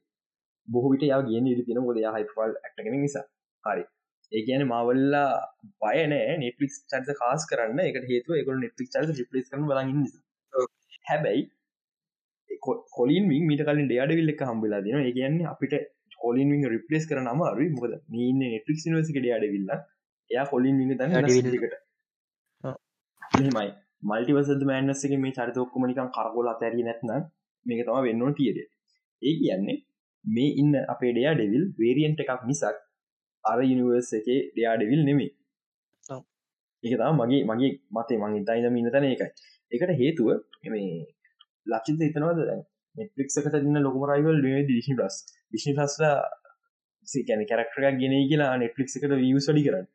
[0.67, 3.25] බොහවිට යා ගෙන ඉරි තින ොද හයිපල් ඇක්ටගෙන නිසා.
[3.63, 3.83] හරි.
[4.31, 5.31] ඒ කියන මවල්ලා
[5.81, 7.79] බයනෑ නෙටලික් චර්ස කාස් කරන්න.
[7.81, 10.07] එක හේතු එක නෙටලික් චර්ස ිපලිස් කන බලන්න
[11.05, 11.43] හැබැයි
[12.91, 15.73] කොලින් වින් මිට කලින් ඩයාඩවිල්ල එක හම්බලා දෙන ඒ කියන්නේ අපිට
[16.19, 19.73] කොලින් විං රිපලස් කරන අමාරු මොකද මීන්න නෙටලික් නිවසික ඩයාඩවිල්ල
[20.31, 21.75] එයා කොලින් විං තන්න ඩවිල්ලකට
[23.37, 23.69] මෙමයි
[24.03, 27.11] මල්ටිවසද මෑන්නසක මේ චරිත ඔක්කොමනිකන් කරගොලා තැරි නැත්න
[27.65, 29.77] මේක තම වෙන්නෝ තියද ඒ කියන්නේ
[30.25, 32.81] මේ ඉන්න අපේ ඩයා ඩෙවිල් වේරියන්ට එකක් මිසක්
[33.45, 35.31] අර යනිවර්ස එක ඩයාඩවිල් නෙමේ
[36.83, 39.29] එක තම මගේ මගේ මතේ මගේ තයින මිනතන එකයි
[39.71, 40.29] එකට හේතුව
[40.71, 40.87] මේ
[41.67, 42.41] ලක්ෂිත හිතනවද
[42.95, 45.15] නෙට්ලික්ක තින්න ලොකම රයිවල් දිශි ලස්
[45.51, 46.17] දිශි ලස්ලා
[47.07, 49.87] සිකැන කැරක්ටරක් ගෙන කියලා නෙට්ලික් එකට වියස් වඩි කරන්න.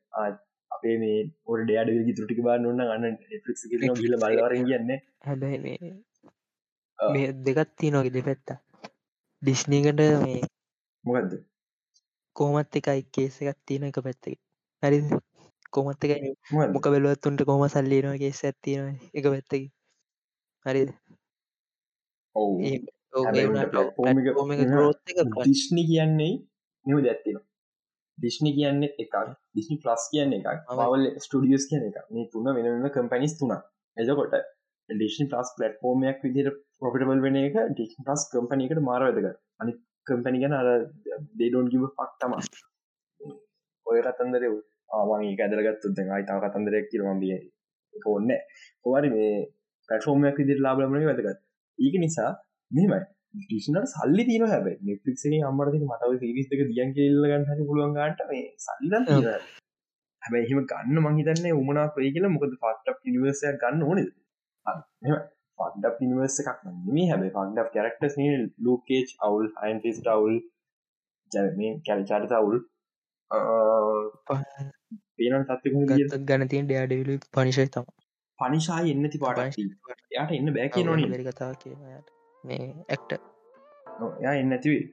[0.71, 4.91] අපේ මේ ඔට ඩයාඩ විදි තුටික බා නොන්න ගන්න නෙට්ලික් ගිල බලවර කියන්න.
[5.27, 5.59] හැබැයි
[6.99, 8.59] මේ දෙකත් තියනොගේ දෙපැත්තා.
[9.43, 10.41] ඩිස්්නීකට මේ
[11.05, 11.33] මොකක්ද
[12.37, 14.39] කෝමත් එකයි කේස එකක් තියෙන එක පැත්තක
[14.83, 14.99] හරි.
[15.73, 16.31] කොමත් එකයි
[16.75, 19.67] මොක බැලුවත්තුන්ට කොම සල්ලිනවා කේස ඇත්තියෙන එක පැත්තකි
[20.67, 20.83] හරි
[25.47, 26.33] දිශ්නි කියන්නේ
[26.87, 27.39] නිව දැත්තින
[28.19, 29.15] දිශ්නි කියන්න එකක්.
[29.55, 30.49] දිශ්නි ප්ලස් කියන්න එකක්.
[30.85, 33.53] අවල් ස්ටඩියස් කියන එක මේ තුන්න වෙනම කම්පැනිස් තුන
[33.97, 34.35] එදකොට
[34.89, 36.49] ඩිෂන් ප්ලස් පලට්ෆෝර්මයක් විදිර
[36.81, 39.73] පොපිටබල් වෙන එක ඩිෂන් ප්ලස් කම්පනයකට මාර වැදක අනි
[40.11, 40.69] කම්පැනි ගැන අර
[41.39, 42.33] දේඩෝන් ගිව පක්තම
[43.87, 44.45] ඔය කතන්දර
[44.91, 47.33] ආවාගේ ඇදරගත්තු අයි තාව කතන්දරයක් කිරවම්බිය
[47.95, 48.31] එක ඔන්න
[48.85, 49.33] හොවරි මේ
[49.89, 51.41] පැටෆෝර්මයක් විදිර ලාබලමන වැදගත්.
[51.79, 52.31] ඒක නිසා
[52.71, 53.01] මෙමයි
[53.57, 58.95] ිෂනට සල්ලි තින හැබ නෙට්ලික්ේ අම්මරති මටව සිරිස්ක දියන් කෙල්ලගන්න හරි පුළුවන්ගට මේ සල්ල
[60.23, 64.09] හැබැ එහෙම ගන්න මහිතන්නේ උමනා වේ කියලා මොකද පට්ට නිවර්සය ගන්න ඕනෙද
[65.61, 68.19] පඩ පිනිවර්ස එකක් මේ හැබ පන්ඩ කරක්ටස්
[68.65, 70.37] ලෝකේච් අවුල් අයින්ෆිස් ටවුල්
[71.33, 72.61] ජැම කැල්චාට අවුල්
[75.17, 77.91] පේන තත්ක ගනතින් ඩයාඩවිලි පනිශය තම
[78.39, 79.61] පනිශායි එන්නති පාට
[80.11, 81.85] යාට එන්න බෑ කිය නොන කතා කියන
[82.45, 83.19] මේ ඇක්ට
[84.21, 84.85] යා එන්න ඇතිවේ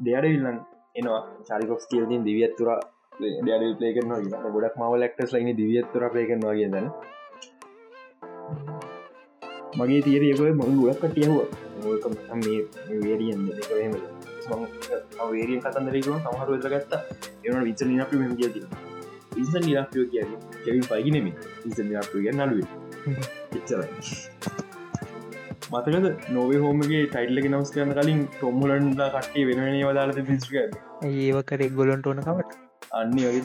[0.00, 0.58] දෙයට විල්ලන්
[0.94, 1.20] එනවා.
[1.48, 2.70] චරිකොස් කියලින් දිවියත්තුර
[3.18, 6.88] ඩ පලේ කරනවා ගොඩක් මවල ක්ටස් ලයින දිවියත්තුර පේ කරනවා කියදන
[9.76, 11.38] මගේ තීරයක ම ගොඩක් කටියහුව
[12.36, 12.58] මේ
[13.00, 13.94] වේරියන් දෙකහෙම
[15.30, 16.92] වේරිය කතන්දරකම සමහර වෙදගත්ත
[17.44, 18.60] එන විච නිනපි මෙම කියති
[19.36, 20.24] ඉස නිරපියෝ කිය
[20.64, 21.32] කෙවි පයිගෙනෙමි
[21.64, 22.68] ඉස නිරපිය නලුවේ
[23.54, 23.88] එච්චරයි
[25.70, 32.06] මතකද නොවේ හෝමගේ ටයිල්ලක නවස් කරන කලින් ටොම්මුලන්ද කට්ටේ වෙනනේ වදාලත පිස්ක ඒව කරෙක් ගොලොන්ට
[32.06, 32.56] ඕනකමට
[32.92, 33.42] අන්න වගේ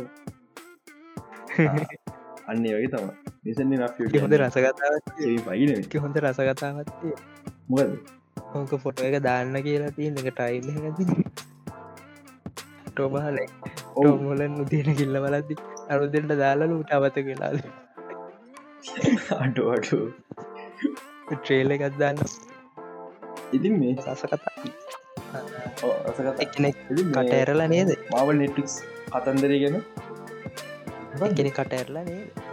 [2.48, 3.78] අන්න වගේ තම නිසන්නේ
[4.22, 4.96] හොඳ රසකතාව
[5.46, 5.72] පයින
[6.02, 7.14] හොඳ රසකතාවත්තේ
[7.70, 7.94] මොකද
[8.56, 11.06] ඕක ෆොටෝ එක දාන්න කියලා තිය එක ටයිල් ඇති
[12.90, 13.40] ටෝබහල
[13.94, 15.58] ටෝමලන් උදේන කිල්ල බලද්දි
[15.90, 17.58] අරුදෙන්ට දාලලු උටවත කියලාද
[19.40, 20.00] අටු අටු
[21.32, 22.22] ට්‍රේල එකත් දාන්න
[23.52, 24.54] ඉතින් මේ රස කතා
[27.10, 28.78] කට ඇරලා නේද මාවල් නෙටික්ස්
[29.10, 29.82] කතන්දරය ගැන
[31.52, 32.51] කට ඇරලා නේද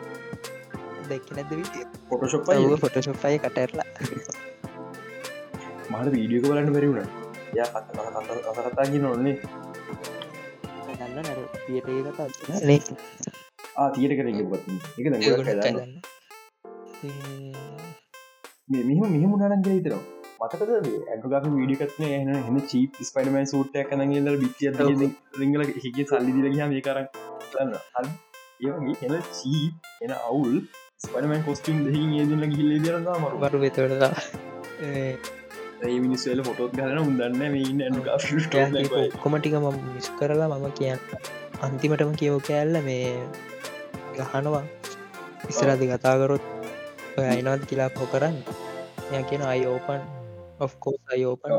[1.09, 1.53] දැක්ක නැද
[2.09, 3.89] පොටශොප් ෆොටෝශොප්ය කටඇරලා
[5.91, 7.09] මහට වීඩියක බලන්න බැරිවුණ
[7.55, 7.61] ය
[8.69, 9.37] කතාගි නොන්නේ
[10.99, 14.39] ගන්න නර පියට ඒ කතා තියට කර එක
[18.69, 20.05] මෙම මෙහම නානන් ගේතරවා
[20.41, 20.71] මතකද
[21.09, 24.71] ඇගග වීඩිකත්න එන හන චීප ස්පයිඩමයි සූට්ටය කනගල බිත්තිය
[25.41, 28.13] රිංගල හික සල්ලි දිලගහ මේ කරන්න
[28.61, 29.65] ඒගේ එන චී
[30.01, 30.57] එන අවුල්
[31.01, 34.13] ස්පඩමන් කොස්ටිම් දෙහි ඒදල ගිල්ල දරන්න මරු බරු වෙතවටලා
[34.87, 35.13] ඒ.
[36.05, 41.01] මිනිස්වල පොටොත් ගලන උදන්න මේ කොමටික ම මිස් කරලා මම කියන්න.
[41.65, 43.11] අන්තිමටම කියව කෑල්ල මේ
[44.17, 44.65] ගහනවා.
[45.51, 46.45] ඉස්සරදි කතාකරොත්
[47.27, 48.37] අයිනවත් කියලා පො කරන්න.
[49.11, 50.03] ය කියන අයි ඕපන්
[50.65, 51.53] ඔෆ්කෝ අයි ඕපන්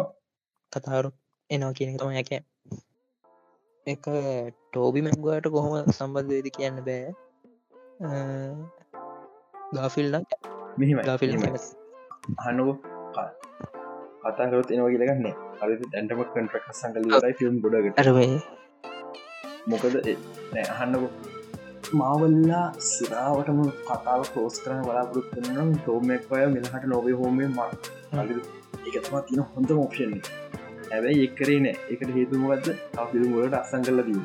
[0.72, 1.10] කතාරු
[1.50, 2.32] එනවා කියන තම යක
[3.86, 4.04] එක
[4.70, 7.08] ටෝබි මැංගුවට කොහොම සම්බන්ධ වෙදි කියන්න බෑ
[9.72, 10.38] ගාෆිල්ලක්
[10.80, 11.34] මෙහම ගාෆිල්
[12.44, 12.70] හනුව
[14.24, 18.00] කතාකරත් එනවා කියලගන්නේ අර දැන්ටම කන්ට්‍රක් සංකලරයි ෆිල්ම් ගොඩගට
[19.68, 19.96] මොකද
[20.74, 21.12] අහන්නකෝ.
[21.94, 27.50] මාවල්ලා සිරාවටම කතාව කෝස් කරන බලාපොරොත්තුනම් තෝමක්වය මෙලහට නොවේ හෝමේ.
[27.50, 27.60] ම
[28.88, 30.14] එකතම තින හොඳ මෝපෂන්
[30.92, 31.76] ඇැබයි එක්කරේ නෑ.
[31.92, 32.68] එකට හේතුමගත්ද
[33.12, 34.24] පිළිමුලට අස්සං කල්ල දී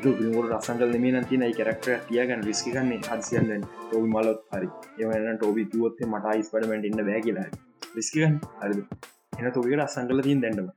[0.00, 4.68] පිළිමුට රසංගල මේ නතින කරක්ට තියගන්න විස්කි කන්නේ හසියන්න ටෝබි මලොත් හරි.
[5.02, 7.46] එවන්න ටෝබි තුවත්තේ මට ඉස්පඩමට ඉන්න බෑ කියලා
[7.94, 8.82] විස්කිකන් හරි
[9.38, 10.68] එන තෝකට අසංගල තින් දැන්නම.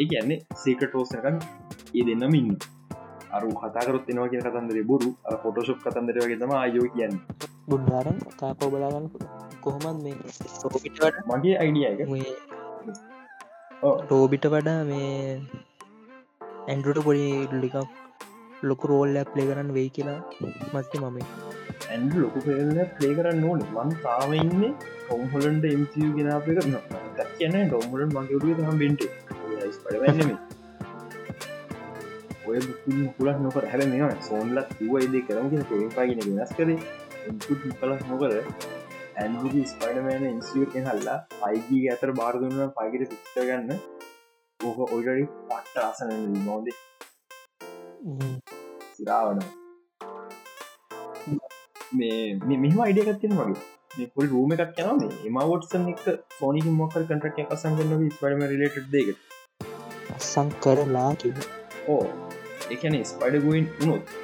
[0.00, 1.36] ඒ කියන්නේ සේක ටෝසකන්
[1.94, 2.50] ඒ දෙන්නම ඉන්න
[3.32, 5.10] අරු කතාකරොත් එනවා කිය කතන්දර බොරු.
[5.42, 7.14] ෆොටෝශප් කතන්දර වගේ තම අයෝ කියන්න.
[7.68, 9.06] බුන්ඩාරන් තාපෝ බලාගන්න
[9.60, 10.16] කොහොමත් මේ
[11.30, 12.00] මගේ අයිඩිය එක?
[14.00, 15.14] ටෝබිට වඩා මේ
[16.66, 17.28] ඇන්ඩුට පොඩි
[17.62, 18.05] ලිකක්
[18.70, 20.20] ලොකු රෝල්ලයක් ප්ලේ කරන්න වෙයි කියලා
[20.74, 21.18] මත්ති මම
[21.90, 23.60] ඇන්ඩ ලොකු පෙල්ල ප්ලේ කරන්න ඕන.
[23.74, 24.72] මන් තාවඉන්නේ
[25.08, 26.76] කොම්හොලන්ට එම්සිය ගෙනාපය කරන
[27.16, 29.02] දක් කියන ඩොම්මලන් මගේරුව හම් බෙන්ට
[29.82, 30.30] පඩවන්නම
[32.48, 32.58] ඔය
[33.16, 36.70] පුලක් නොකර හැර මෙම සෝන්ලත් වයිද කරම පොයිපාගෙන වෙනස් කර.
[37.28, 38.32] ඉන්පුට් කලක් නොකර
[39.20, 43.70] ඇන්ඩි ස්පයිඩමෑන ඉන්සිියකෙන් හල්ලා අයිගී ඇතර බාරදුන්න පයිකට පික්ට ගන්න
[44.60, 46.10] ඕක ඔයිඩරි පට්ට අසන
[46.44, 46.66] නොද
[48.92, 49.40] සිරාවන
[51.94, 53.74] මේ මෙම අයිඩියගත්තින වගේ.
[54.06, 56.02] පොල් රූම එකක් යන එමවටසන් එක
[56.32, 59.08] සෝනික මොකර කටක් අසන්ගන්න ස්පඩම රිලට දෙක
[60.16, 61.10] අසං කරලා
[61.88, 62.02] ඕ
[62.70, 64.14] එකන ස්පඩ ගුවන් උනොත්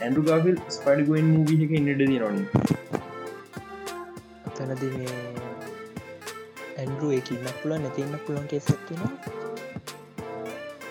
[0.00, 2.42] ඇන්ඩු ගාෆිල් ස්පඩ ගුවන් මූවිහක ඉන්නට දී නොන
[4.52, 5.16] තැනද මේ
[6.76, 9.02] ඇන්ඩුව එක ඉන්න පුල නැතින්න පුළන් කෙසක්ෙන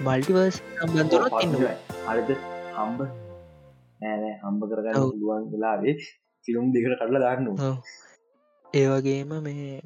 [0.02, 2.30] මල්ටිවර්ස් සම්බන්ධර ඉන්නවා අරද
[2.76, 3.00] හම්බ.
[4.02, 5.96] නෑනෑ හම්බ කරගන්න පුළුවන් වෙලාවේ
[6.46, 7.50] ෆිලම් දෙකට කරලා දාන්න
[8.74, 9.82] ඒවගේම මේ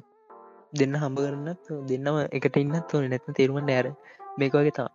[0.72, 3.08] දෙන්න හම්බ කරන්නත් දෙන්නම එකට ඉන්නත් ඕන.
[3.12, 3.88] නැත්න තේරුම නෑර
[4.38, 4.88] මේක වගේ තා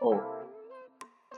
[0.00, 0.18] ඕ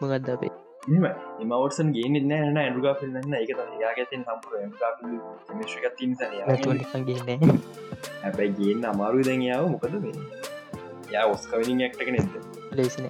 [0.00, 0.52] මොකක්ද අපේ?
[0.88, 1.04] මෙම
[1.42, 3.50] එමවටසන් ගේ න්න න ඇඩුගා පිල්න්න එක
[3.82, 4.52] යා ගැතෙන් සම්පුර
[5.58, 7.54] මිශ්ක තින් ගන්න
[8.22, 10.16] හැබැයි ගේන්න අමාරු දැන්යාව මොකද මේ?
[11.14, 12.34] යා ඔස්කවිනිින් ඇක්ටක නැද
[12.78, 13.06] ලේසින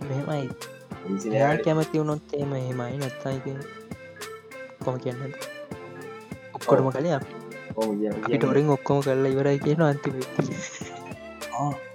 [0.00, 0.48] මෙමයි
[1.32, 3.52] යා කැමති වුණොත් එම හෙමයි නැත්තයිති
[4.80, 5.20] කොම කියන්න
[6.54, 7.32] ඔක්කොටම කලේ අපි.
[8.34, 10.14] ටොරින් ඔක්කොම කරලා ඉවරයි කියන අන්තිම.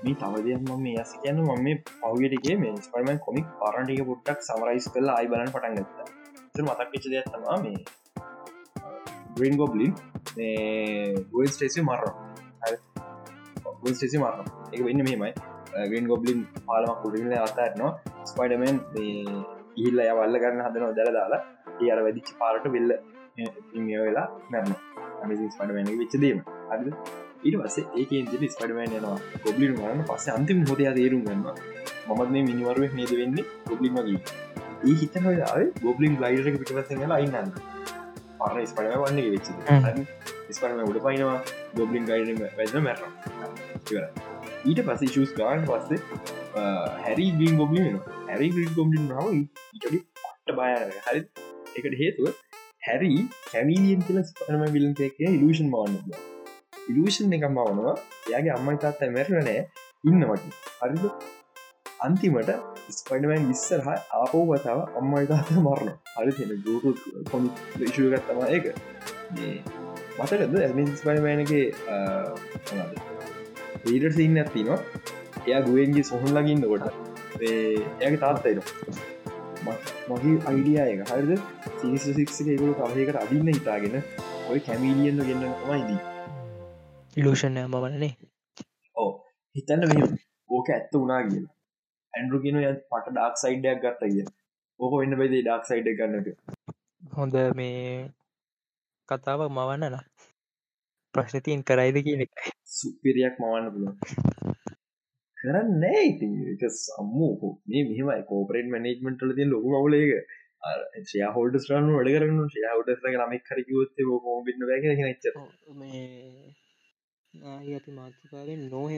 [0.04, 5.10] මේ තවදයම මේ ඇස කියන්න ම මේ පවගටගේ මේ ස්පර්මන් කොමික් පරටික පුට්ටක් සමරයිස් කල
[5.10, 6.00] අයි බලන්න පටන් ගත්ත.
[7.06, 7.78] දෙයක් තමා මේ
[9.36, 9.94] ග්‍රීන් ගොබ්ලින්
[11.32, 12.78] ගුවන් ස්ටේසි මරණ
[13.80, 15.34] ගුවන් ස්ටේසි මරණ එක වෙන්න මෙමයි
[15.90, 17.92] ග්‍රීන් ගොබ්ලින් පාලමක් කුඩිල අතාරනවා
[18.32, 18.78] ස්පයිඩමෙන්
[19.80, 21.42] ඉහිල්ල යවල්ල කරන්න හදනවා දැල දාලා.
[21.82, 22.92] ඒ අර වැදිච්ච පාරට වෙල්ල
[23.86, 24.74] මිය වෙලා මැරන
[25.24, 26.40] අමසි ස්පඩමන විච්චදීම
[26.74, 26.86] අද
[27.46, 29.18] ඊට පස්සේ ඒක ඉදිරි ස්පඩමන් යනවා.
[29.46, 31.42] ගොබ්ලින් වරන්න පස්සේ අන්තිම හොදයා තේරුම් ගන්න
[32.18, 33.46] මත් මේ මිනිවරුව නේද වෙන්නේ?
[33.70, 34.22] ගොබ්ලින් වගේ.
[34.88, 35.26] ඒ හිතන
[35.86, 37.52] ගොබ්ලින් ලයිඩක පිටවස්සෙන් වෙලා ඉන්නන්න
[38.40, 39.48] පරණ ස්පඩම වන්නේ වෙච්ච
[40.56, 41.40] ස්පඩම උඩ පයිනවා
[41.80, 44.33] ගොබ්ලින් ගයිඩ වැද මැරන
[44.70, 46.00] ඊට පස්සේ ශස් ගාන් පස්සේ
[47.06, 47.98] හැරි ගීන් ගොබ්ලි වෙන
[48.30, 50.70] හැරි ග්‍රීන් ගොබ්ලින් නාව ඉට පට්ට බය
[51.08, 51.22] හරි.
[51.78, 52.28] එකට හේතුව
[52.88, 53.12] හැරි
[53.52, 55.98] කැමීලියන් කියල ස්පනම විලන් එක ඉලෂන් මවන්න
[56.92, 57.96] ඉලෂන් එක මවනවා.
[58.30, 59.62] එයාගේ අම්මයි තාත්තා මැරනෑ
[60.10, 60.52] ඉන්න වගේ
[60.82, 61.06] හරිද?
[62.06, 62.50] අන්තිමට
[62.98, 66.92] ස්පයිඩමන් විස්සරහ ආපෝ වතාව අම්මයි තාත මරණ හරි තියෙන ගුරු
[67.32, 67.50] කොමි
[67.94, 68.66] ශෂගත්තම ඒක.
[70.20, 70.54] මතකද?
[70.68, 71.66] ඇ ස්පයිමෑනගේ
[73.86, 74.80] ඊඩර් සින්න ඇතිනවා
[75.40, 76.86] එයා ගුවෙන්ගේ සොහන් ලගින්න කොට
[77.42, 78.62] එයාගේ තාත්තයින
[80.10, 81.32] මගේ අයිඩියයක හරිද?
[81.80, 83.98] සිනිසික් එකකුළු කවයකට අදින්න හිතාගෙන
[84.50, 86.00] ඔය කැමීලියන්න ගන්න මයිදී
[87.18, 88.12] ඉලූෂණය මවන්නේ
[88.96, 89.12] ඕ
[89.56, 90.08] හිතන්න මෙ
[90.50, 91.54] ඕක ඇත්ත වනා කියලා.
[92.14, 94.26] ඇන්ඩරුගෙන ය පට ඩක් සයිඩයක් ගත්ත කිය
[94.80, 96.28] ඕක වෙන්න බයිද ඩක් සයිඩ් ගන්නක
[97.14, 97.98] හොඳ මේ
[99.10, 100.00] කතාවක් මවන්නන
[101.14, 102.24] ප්‍රශ්නතියෙන් කරයිද කියන
[102.74, 103.96] සුපිරියක් මවන්න පුළුව
[105.38, 107.52] කරන්න ඉති සම්මූ.
[107.68, 110.12] මේ මෙහම කෝපරේට මනේජ්මටල තිය ලොකු මවලේක
[111.08, 115.34] ශය හෝල්ඩ ස්ටරන වැඩ කරන්න ශය හෝඩ ලමක් කරකිවොත් ෝ බින්න වැ ච
[115.76, 116.04] මේ
[117.44, 118.92] ඇති මාතකාවෙන් නොහ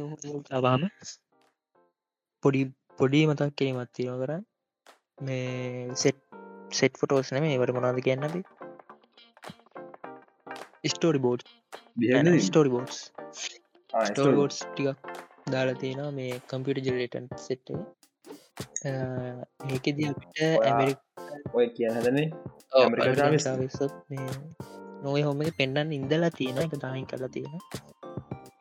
[0.48, 0.84] තවාම
[2.44, 2.62] පොඩි
[3.00, 4.34] පොඩි මතක් කිරීමත් තියෙන කර
[5.20, 6.20] මේ සෙට්
[6.72, 8.36] සෙට් ෆොටෝස් නෙම ඒවට මොනාද කියන්නද
[10.86, 11.42] story board
[12.42, 12.98] story boards
[14.06, 15.10] story boards ටිකක්
[15.52, 17.72] දාලා තියෙන මේ කම්පියට ජෙරේටන් සෙට්
[19.70, 21.00] ඒකෙද අපිට ඇමරික
[21.54, 22.28] ඔය කියහදනේ
[25.04, 27.60] නොය හොම පෙන්න්න ඉඳලා තියෙන එක දාහින් කරලා තියෙන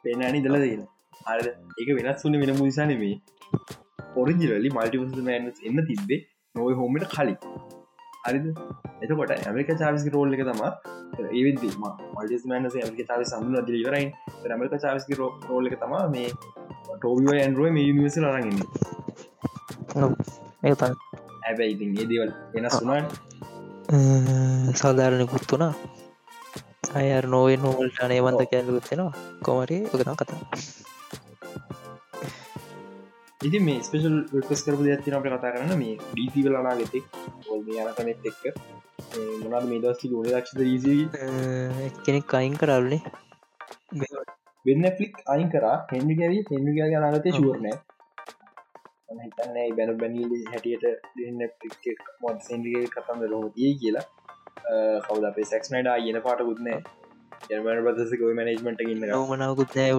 [0.05, 0.83] පෙන්න්නනි දලා තියෙන
[1.27, 1.41] අර
[1.81, 3.15] එක වෙනස් වුන වෙන මුනිසානෙමේ
[4.17, 6.21] ඔරිජිලලි මල්ටිවස් මෑන් එන්න තිබ්බේ
[6.55, 7.39] නොය හෝමට කලින්
[8.27, 8.47] හරිද?
[9.03, 10.63] එතකොට ඇමරික චාවිසි රෝල් එක තම
[11.31, 14.07] ඒවිදම මල්ටිස් මෑනස ඇමරික චාව සම්ු අදිලිවරයි
[14.51, 16.31] ඇමරික චාවිස්කි රෝල් එක තම මේ
[16.95, 18.59] ටෝබිව ඇන්රුව මේ නිවස රරගන්න
[21.43, 23.11] හැබැයි ඉතින් ඒ දේවල් වෙනස් වුනාට
[24.75, 25.75] සාධාරණකුත් වුණා.
[26.95, 29.13] අයර් නොවේ නොවල්ට අනේවන්ත කැල්ලුත්වෙනවා
[29.43, 30.41] කොමරේ ඔකනා කතා
[33.45, 34.17] ඉති මේ ස්පේෂල්
[34.51, 35.73] ස් කරපු ඇතිනට කතා කරන්න.
[35.79, 37.05] මේ ඩීසි වලනා ගෙතෙක්
[37.67, 38.45] මේ යනකනෙත් එක්ක.
[39.45, 40.95] මොනද මේ දස්ති ගොඩ දක්ෂද රීසි
[42.05, 43.01] කෙනෙක් අයින් කරල්නේ
[44.65, 45.67] වෙන්න ෆලික් අයින් කර.
[45.93, 47.77] හෙන්ඩි ගැරී හෙන්ඩි නාගතය ශුවරනෑ
[49.21, 50.85] හිතන්නේ බැන බැනිල හැටියට
[51.17, 51.41] දෙන්න
[52.21, 54.07] මොත් සෙන්ඩිගේ කතන්ද රෝතිය කියලා.
[55.07, 56.79] කවද අපේ සෙක්ස්නයිඩ කියන පාට ගුත්නෑ
[57.49, 59.91] ජර්මන පදසක මනජමට ඉන්න මනාවකුත් නෑ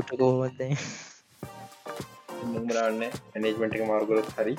[2.54, 4.56] නොමරන්න ඇනේජමට එක මාර්ගරත් හරි.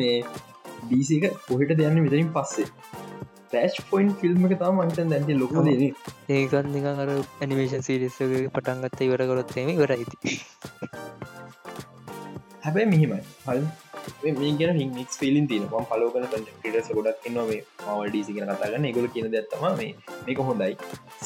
[0.00, 0.18] මේ
[0.84, 2.68] ඩීසික පොහිට දෙයන්න විතරින් පස්සේ?
[3.48, 5.82] ටෑච් පොයින් ෆිල්ම් එක තම අන්තන් දැති ලොක දන
[6.36, 10.36] ඒකත් නික අර ඇනිමේෂන් සිරිස්සගේ පටන්ගත්ත ඉවර කොරොත්තේම වරයිති
[12.64, 13.20] හැබැයි මෙහිමයි.
[13.46, 13.60] හල්
[14.24, 19.08] මේ ගැන හික් පිලින් තින ම පලෝකන ටස ගොඩක් නවා මේ මවල්ඩීසි කියෙන කතාගන්න ගොල
[19.14, 19.90] කියන දැත්තම මේ
[20.26, 20.72] මේක හොඳයි.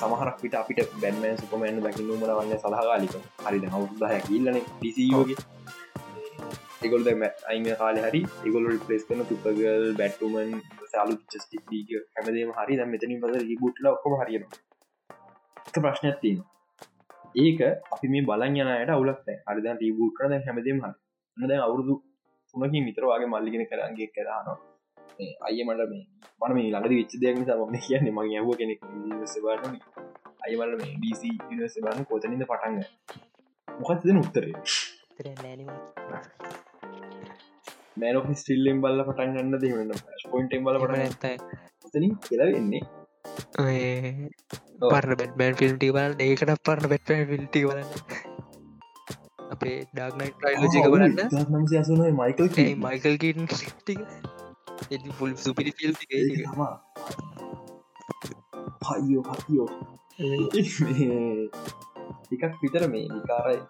[0.01, 5.39] සමහරක් පිට අපිට බැන්මන් සුපමන්න දකින්න මන වන්න සහකාලික හරි හවුදහ කිල්ලන ඩිසියෝගේ
[6.83, 7.09] ඒගොල්
[7.51, 10.55] අයිම කාල හරි ඒගොල රිපලස් කන තුපගල් බැට්ටුමන්
[10.93, 11.63] සාලු චස්ටික්
[12.15, 12.77] හැමදේම හරි.
[12.79, 14.45] දැ මෙතනින් පස රිබුට්ල ඔක්කොම හරියන
[15.77, 16.41] ප්‍රශ්නයක් තියෙන
[17.37, 17.61] ඒක
[17.95, 19.19] අපි මේ බලන් යනයට අවුලක්
[19.49, 20.95] හරිද රීබුට්ර දැ හැමදේම හරි.
[21.37, 21.95] ද අවුරුදු
[22.59, 24.57] තුනකින් විතරවාගේ මල්ලිගෙන කරන්ගේ කරනවා
[25.41, 26.05] අය මට මේ
[26.41, 28.81] මන මේ ළඟද විච්ච දෙයක් සම කියන්නේ මගේ යහුව කෙනෙක්
[29.45, 29.81] බාන
[30.45, 32.79] අයමල මේ ඩීසි බාන කෝතනින්ද පටන්ග
[33.69, 34.55] මොකක්ද උත්තරේ?
[37.97, 39.93] මෑනො ස්ටිල්ලෙන් බල්ල පටන් ගන්න දෙන්න
[40.31, 41.43] පොයින්ටෙන් බල පට ඇත
[41.93, 42.83] තනින් කෙලවෙන්නේ
[44.85, 48.28] පරණ බැට්මෑන් ෆිල්ටි වල ඒකට පරණ බැට්මන් ෆිල්ටි වලන්න
[49.55, 51.15] අපේ ඩාක්නයිට ලජික බලන්න.
[52.21, 52.47] මයිකල්
[52.85, 53.15] මයිකල්
[55.19, 55.93] ෆුල් සුපිරි ෆිල්
[58.89, 59.69] හයිෝ හතියෝ
[62.35, 63.61] එකක් විතර මේ විකාරයි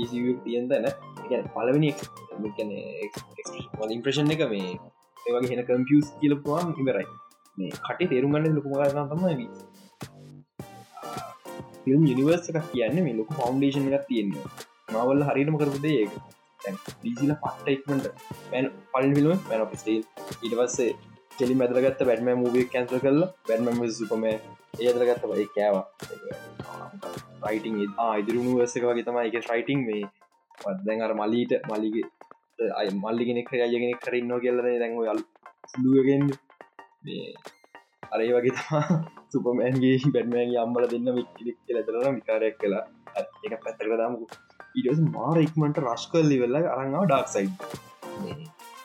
[0.00, 0.86] ඊසිව තියෙන් තැන.
[1.54, 1.90] පලවෙනි
[3.94, 4.70] ඉම්ප්‍රේෂන් එක මේ
[5.26, 7.06] ඒවගේ හෙන කම්පියස් කියලපුවාන් ඉවරයි.
[7.58, 9.46] මේ කටේ තේරුම් ගන්න ලොකුම කරන්න තමයි
[11.82, 14.44] ෆිල්ම් යනිවර්ස එකක් කියන්න මේ ලොක ෆෞන්ඩේෂන් එකක් තියෙන්නේ
[14.88, 16.12] මවල්ල හරිටම කරපුදේ ඒක.
[16.98, 18.06] ඩීසිල පට්ට ඉක්මට
[18.50, 20.02] පැන් පල් ිල්ම පැන පිස්ටේල්
[20.42, 20.92] ඉට පස්සේ
[21.38, 25.86] කෙලි මැදරගත්ත බැටම මූවිය කැන්සල් කරලා බැටම සුපම ඒදරගත්ත බයි කෑවා.
[27.44, 27.76] රයිටං
[28.18, 29.26] ඉදිරුණු වසක වගේ තමයි.
[29.30, 30.04] එක ්‍රයිටං මේ.
[30.58, 32.06] පත්දැන් අර මලීට මලිගේ
[32.78, 35.20] අය මල්ලිගෙනෙක් අයගෙන කරන්න කියලන දැන්ව යල්
[35.70, 36.24] සිදුවගෙන්
[37.04, 37.28] මේ
[38.12, 38.84] අරේ වගේ තමා
[39.30, 42.84] සුපමෑන්ගේ බැටමෑන්ගේ අම්මල දෙන්න මික්ලික් කියලතරන විකාරයක් කලා
[43.16, 44.26] එක පැත්තක දමකු.
[44.76, 47.48] ඉටස් මාර ඉක්මට රස්කල්ලි වෙල්ල අරංගාව ඩක්සයි්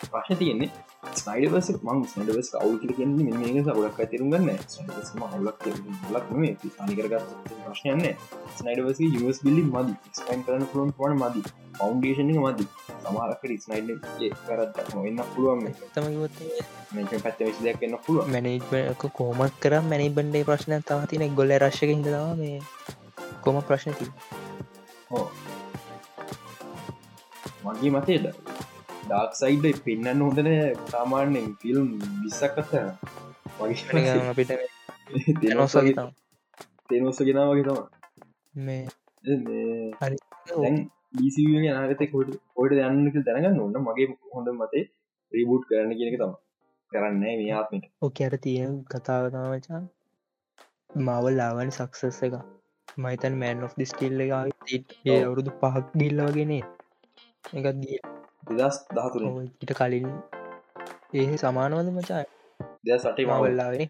[0.03, 0.69] ප්‍රශ්න තියෙන්නේ
[1.11, 4.47] ස්නයිඩවස මං ස්නඩවස් අවුල කියන්නේ මේක සගලක් අතරුගන්න
[5.41, 5.73] ලක්
[6.11, 8.05] ලක් මේ සනිකරගත් ප්‍රශ්නයන්න
[8.57, 9.95] ස්නයිඩවස යස් බිලි මදි.
[10.13, 11.41] ස්පයින් කරන පුලන් පන මදි.
[11.79, 12.67] ෆෞන්ඩේෂන මදි.
[13.01, 13.89] සමාරකට ස්නයිඩ්
[14.45, 15.23] කරත් එන්න.
[15.33, 15.65] පුළුවන්
[16.95, 21.57] මේක පැත්ත විසි දෙයක් එන්න පුළුව මැනේජ්ක කෝමත් කර මැනි බන්ඩේ ප්‍රශ්න තම තින ගොල
[21.57, 22.61] රශ්ක හිදවා මේ
[23.43, 24.07] කොම ප්‍රශ්නති
[27.71, 28.25] මගේ මතේද
[29.03, 30.49] ඩාක් සයිඩ් පෙන්න්න හොඳන
[30.89, 31.87] සාමාන්‍යෙන් ෆිල්ම්
[32.21, 32.73] විස්සක් කත
[33.57, 34.51] වගේ අපිට
[35.41, 36.09] තනොසගේ තම
[36.89, 37.79] තේනොස්ස ගෙනා වගේ තම
[38.55, 38.83] මේ
[39.99, 40.17] හරි
[41.11, 44.83] ඩීසිය නාගත කොට කොට යන්නක දැනගන්න ඔන්න මගේ හොඳ මතේ
[45.31, 46.33] රීබුට් කරන්න කියනක තම
[46.91, 47.85] කරන්න මේ ආත්මට.
[48.01, 49.81] ඕක අර තියෙන කතාවතාවචා
[50.99, 52.35] මවල් ලාවනි සක්සස් එක.
[52.97, 54.31] මයිතන් මෑන් of ඩිස්කිල්ල එක
[55.17, 56.63] අවුරුදු පහක් ගිල්ල වගෙනේ
[57.43, 57.99] එකත් ගිය
[58.51, 59.23] දෙදස් දහතුර
[59.63, 60.07] ඉට කලින්.
[61.15, 62.23] ඒ සමානවද මචා?
[62.85, 63.89] දෙ සටේ මවල්ලාවේ.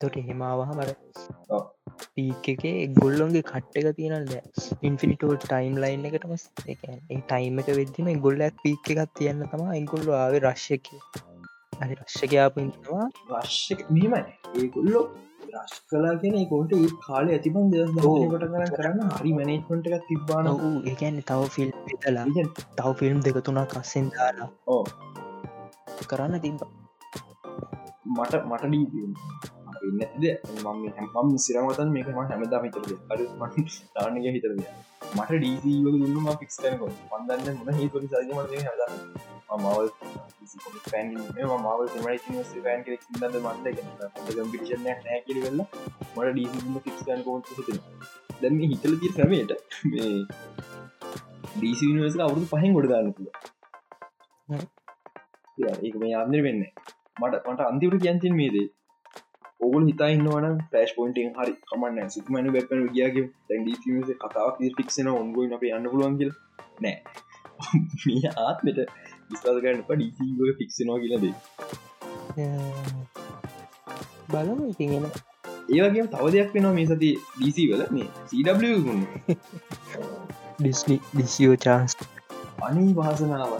[0.00, 0.90] තොට හෙමාවහ මර
[2.14, 2.64] පීක එක
[2.96, 4.32] ගොල්ලොන්ගේ කට්ට එක තියෙනද
[4.88, 6.34] ඉන්ෆිනිටෝ ටයිම් ලයින් එකටම
[7.22, 10.90] ටයිම් එක වෙද්දිම ගොල්ල පීක් එකක් තියන්න තම ඉගොල්ලු ආවේ රශ්යක
[11.80, 13.06] හරි රශ්ෂකයාප ඉන්නවා
[13.36, 14.22] රශ්ක මීමයි
[14.56, 15.04] ඒගොල්ලෝ
[15.44, 17.72] රශ් කලා කියෙන කොට ඒ කාල ඇතිබන්
[18.32, 22.26] කර කරන්න හරි මනේස්මට එකක් තිබාන වූ ඒකැන්න තව ෆිල්ම් තලා
[22.76, 24.84] තව ෆිල්ම් දෙක තුනක් කස්සෙන් දාලා ඕ
[26.06, 26.66] කරන්න තිබ
[28.12, 28.86] මට මට ඩී
[29.82, 30.24] ඉන්නද
[30.62, 30.82] මම
[31.12, 33.22] හැම සිරමතන් මේකම හැමදා හිතරද අඩ
[33.94, 34.60] දානක හිතරද
[35.10, 39.88] මට ඩීසීව දුන්නම ෆික්ස්ටනක පන්දන්න මොන හේතුරි සජමට හද මවල්
[40.86, 41.08] පෑන්
[41.56, 41.88] මවල්
[42.18, 43.66] සිමට පෑන් කෙක් දන්න මන්ද
[44.28, 47.40] කම්පිටිෂන නෑකිරවෙල්ල මට ඩීසිම ෆික්ස්ටන් කෝන්
[48.40, 50.12] දැම හිතල ති ක්‍රමයට මේ
[51.54, 53.28] ඩීසි නිවස අවුදු පහෙන් ගොඩ ගන්නතුල
[55.80, 58.68] ඒක මේ අන්දර වෙන්න මට මට අන්තිවට කියන්තින් මේදේ
[59.62, 65.66] ඔගුල් හිතා ඉන්නවන පෑස් පොයින්ටෙන් හරි කමන්න සිකමන බැපන ගියගේ තැන්ඩ කතාව ෆික්ෂන ඔන්ගොයි අප
[65.68, 66.32] යන්න පුළුවන් කියල.
[66.80, 66.96] නෑ
[68.04, 68.80] මේ ආත්මට
[69.32, 71.34] විස්වාසකරන්න ඩීසිග ෆික්ෂනවා කියලදේ
[74.30, 75.06] බලම ඉතිගෙන
[75.70, 78.48] ඒවගේ තව දෙයක් වෙනවා මේ සති ඩීසි වල මේ සඩ
[80.58, 81.96] ඩිස්නි ඩිසිෝ චාන්ස්
[82.62, 83.54] අනී වාසනාව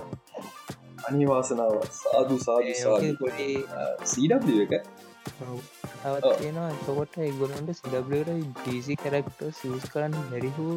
[1.05, 3.23] අනි වාසනාව සාදු සාදු සාඩ
[4.65, 4.73] එක?
[6.03, 10.69] තවත්යෙනවා එතකොට ඉගොලන්ට සිඩබලට ඩීසි කරක්ට සිස් කරන්න බැරිහු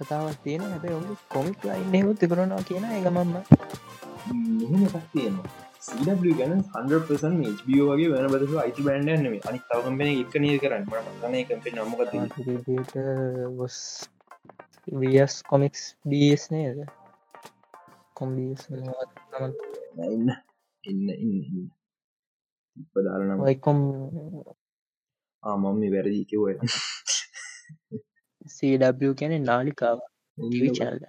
[0.00, 3.06] කතාවත් තියෙන හැබැ ඔු කොමික් ලයින් හෙමුත් තිකරනවා කියන එකක්
[5.12, 5.50] තියෙනවා.
[5.80, 10.84] සඩ ගැන හන්පසන් HBO වගේ වෙන බදු අයිති බෑන්ඩ නෙම අනි තවකම්පෙන එක නී කරන්න.
[11.22, 12.00] මන කම්පෙ නමක
[13.58, 13.78] වස්
[15.00, 16.78] වියස් කොමික්ස් බස් නේද?
[18.14, 18.62] කොම්බස්
[20.06, 20.30] ඉන්න.
[20.84, 21.68] ඉන්න ඉන්න
[22.76, 23.78] ඉපදාරන වයිකොම්
[25.42, 25.88] ආමම්මි
[28.60, 29.98] සW කැන නාලිකාව.
[30.78, 31.04] චල්ද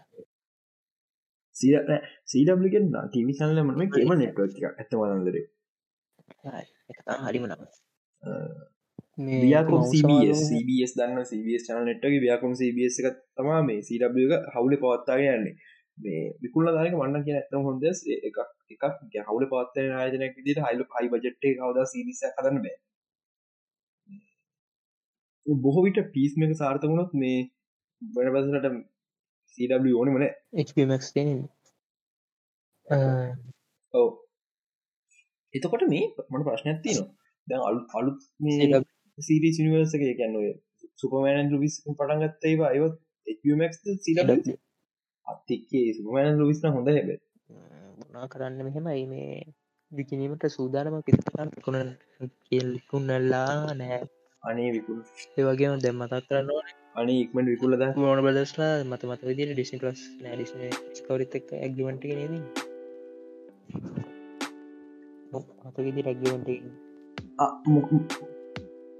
[2.31, 5.37] සීඩගෙන් ටීවි චනල මම කෙම නෙට්වක් ඇත වදන්දර
[7.25, 7.63] හරිම නම
[9.43, 13.19] ව්‍යාකුම් CBS දන්න CBS චන නෙට්ගේ ව්‍යාකුම් CBS එක.
[13.35, 15.55] තමා මේ CW හවුල පවත්තාගේ යන්නේ.
[15.97, 18.39] මේ විකුල්ල දානක වන්න කිය ඇතම හොඳ එකක්
[18.73, 22.77] එකක් හවුල පත්තය ආයතනයක් විදිට හයිල හයි බජට්ේ කවද සිරිස කරන්න බෑ
[25.45, 27.37] බොහෝ විට පිස් මේක සාර්ථකුණොත් මේ
[28.01, 28.67] බැනබසට
[29.57, 30.25] CW ඕන මන
[30.61, 31.03] HPමක්
[33.93, 34.09] ඔව.
[35.53, 37.09] එතකොට මේ මට ප්‍රශ්නයක් තියනවා?
[37.47, 38.81] දැන් අලු අලුත් මේ
[39.17, 40.49] සීරී සිනිවර්ස එක කියන්න ඔය
[40.99, 42.95] සුපමෑන් ලුවිස් පටන්ගත්ත අයවත්
[43.27, 43.73] HPමක්
[44.03, 44.55] CW
[45.27, 47.19] අතික්කේ සුපමෑන් ලුවිස්න හොඳ හැබේ
[48.01, 49.35] ගුණා කරන්න මෙහෙමයි මේ
[49.91, 51.91] විකිනීමට සූදානම පිතකන් කුණ
[52.41, 54.01] කියල්ලිකුන්නල්ලා නෑ
[54.43, 54.99] අනේ විකුල්
[55.37, 56.49] ඒවගේම දැම් මතක් කරන්න
[56.95, 62.33] අනි ඉක්මට විකුලද මෝන බදස්ලා මත මත විදිර ඩිසි ලස් නෑඩිස් කවරිත් එක් ඇක්ගිමට නේද?
[65.65, 66.49] මතකෙදි රැගියමට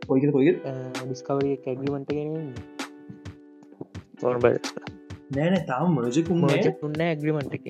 [0.08, 0.58] කොයික කොයික
[1.00, 2.54] ඩිස්කවරිය කැගිමට ගෙන
[4.20, 4.46] තොර බ
[5.32, 6.46] නෑන තාම මජකුම්
[6.84, 7.66] උන්න ඇග්‍රිමට එක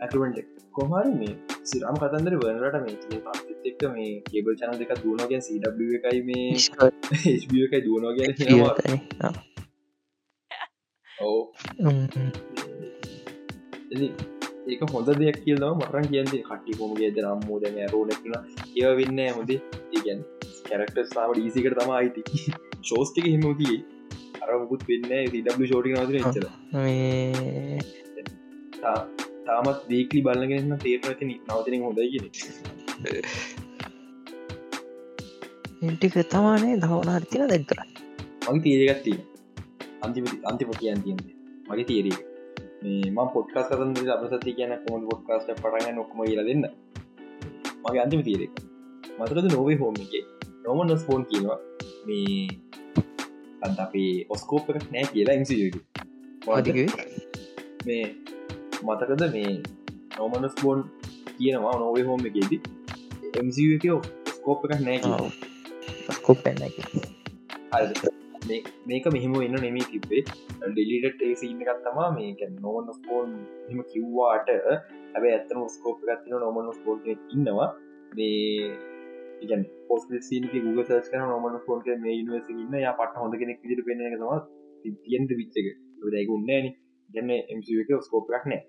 [0.00, 0.38] ඇටමට
[0.74, 1.34] කොහරි මේ
[1.64, 2.96] සිරම් කතන්දර වනට මේ
[3.68, 6.48] එක්ක මේ කෙබල් චන දෙක දුවනෝගෙන් සW එකයි මේ
[7.64, 8.30] එකයි දුවනෝගෙන
[11.18, 11.40] ඕ
[14.68, 18.34] ඒක හොඳ දෙයක් කියලව මරන් කියන්දේ කටි කොමගේ දනම් මෝද රෝනක්න
[18.76, 20.20] ඒව වෙන්න හොඳ ඒගැන්
[20.66, 22.22] කැරක්ට සාම ඩීසිකට තම අයිති
[22.82, 23.78] ශෝස්ටික හිමෝතිය
[24.42, 26.46] අරමුකුත් වෙන්න ඩ ෂෝටි නවද චර
[29.46, 32.77] තාමත් දීකලි බලගෙනන්න තේරති නවතන හොඳයි කියෙන
[35.84, 37.78] ඉටික තමානේ දවනා තින දැක්කර
[38.46, 39.18] මගේ තීරගත්තිය
[40.02, 41.20] අන්තිම අන්තිම කියන් තියද
[41.68, 42.18] මගේ තේරී
[42.82, 46.64] මේ පොට්කාස් කතන්ද අපසති කියන කොම පොට්කාස්ට පටග නොක්ම ඉල දෙන්න.
[47.82, 48.50] මගේ අන්තිම තීරෙක්
[49.18, 50.12] මතරද නොවේ හෝම එක.
[50.64, 51.58] නොමන් ස්පෝන් කියනවා.
[52.06, 52.48] මේ
[53.62, 55.80] අද අපේ ඔස්කෝප් නෑ කියලා ඉංසියකි
[57.86, 58.04] මේ
[58.84, 59.62] මතකද මේ
[60.18, 60.90] නොමනස් බෝන්
[61.38, 62.77] කියනවා නොවේ හෝම එකේදී
[63.30, 63.84] එමක
[64.28, 64.98] ස්කෝප් එකක් නෑ
[66.10, 66.40] ස්කෝප්
[68.86, 70.22] මේක මෙහෙම එන්න නෙමේ තිබේ
[70.62, 73.34] ඩෙලිට ඒසින්න එකත්තමා මේක නොවන ස්කෝන්
[73.66, 74.48] මෙම කිව්වාට
[75.12, 77.68] හැබ ඇත්තන ස්කෝප් ගත්තින නොමන ස්කෝල් ඉන්නවා
[78.14, 79.58] මේ
[79.88, 83.84] පොස් සික ගුග සච් කන නොමන ස්කෝන් මේ නිවස ඉන්න ය පට හොඳ කෙනෙක් විදිර
[83.84, 84.40] පෙන වා
[85.04, 85.68] තියන්ට විච්චක
[86.08, 86.72] දැක උන්නන
[87.10, 88.62] ගන්න එමක ස්කෝප් එකක් නෑ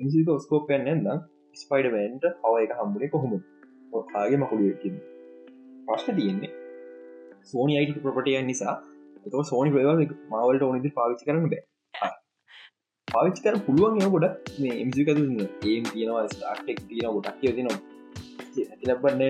[0.00, 1.10] එමක ස්කෝප් නැන්ද
[1.56, 3.42] ස්පයිඩමන්ට හව එක හම්බුණේ කොහොම
[4.12, 4.86] කාගේ මකුඩ
[5.88, 6.52] ප්‍රශ්න තියෙන්නේ
[7.44, 8.76] සෝනි අයිට ප්‍රපටය නිසා.
[9.26, 9.88] එත සෝනි ප්‍රව
[10.30, 11.62] මවලට ඕනදි පාවිච්චි කරන්න බෑ.
[13.08, 14.26] පාවිච්චි කර පුළුවන් එ ගොඩ
[14.58, 17.80] මේ එමසික ඒම් තියෙනවා ස්ටාක්ටෙක් තියෙන ගොඩක් කිය තිනවා
[18.88, 19.22] ලබන්න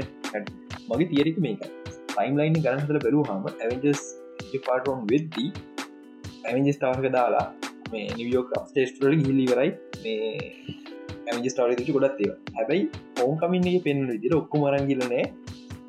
[0.88, 1.64] මගේ තියරක මේක
[2.12, 4.02] ටයිම් ලයින් ගරන්සල බැලූ හම ඇවෙන්ජස්
[4.66, 5.50] පාටෝන් වෙද්දී
[6.44, 7.46] ඇවෙන්ජස් ටාක දාලා
[7.92, 9.70] මේ නිවියෝක් ස්ටේස්ටරල හිලිවරයි
[10.04, 10.22] මේ
[11.24, 12.84] ඇමජ ස්ටාරි ගොඩත් ඒව හැබැයි
[13.22, 15.24] ඕන් කමින්නේ පෙන්න්න විදිර ඔක්කු මරංගිලනෑ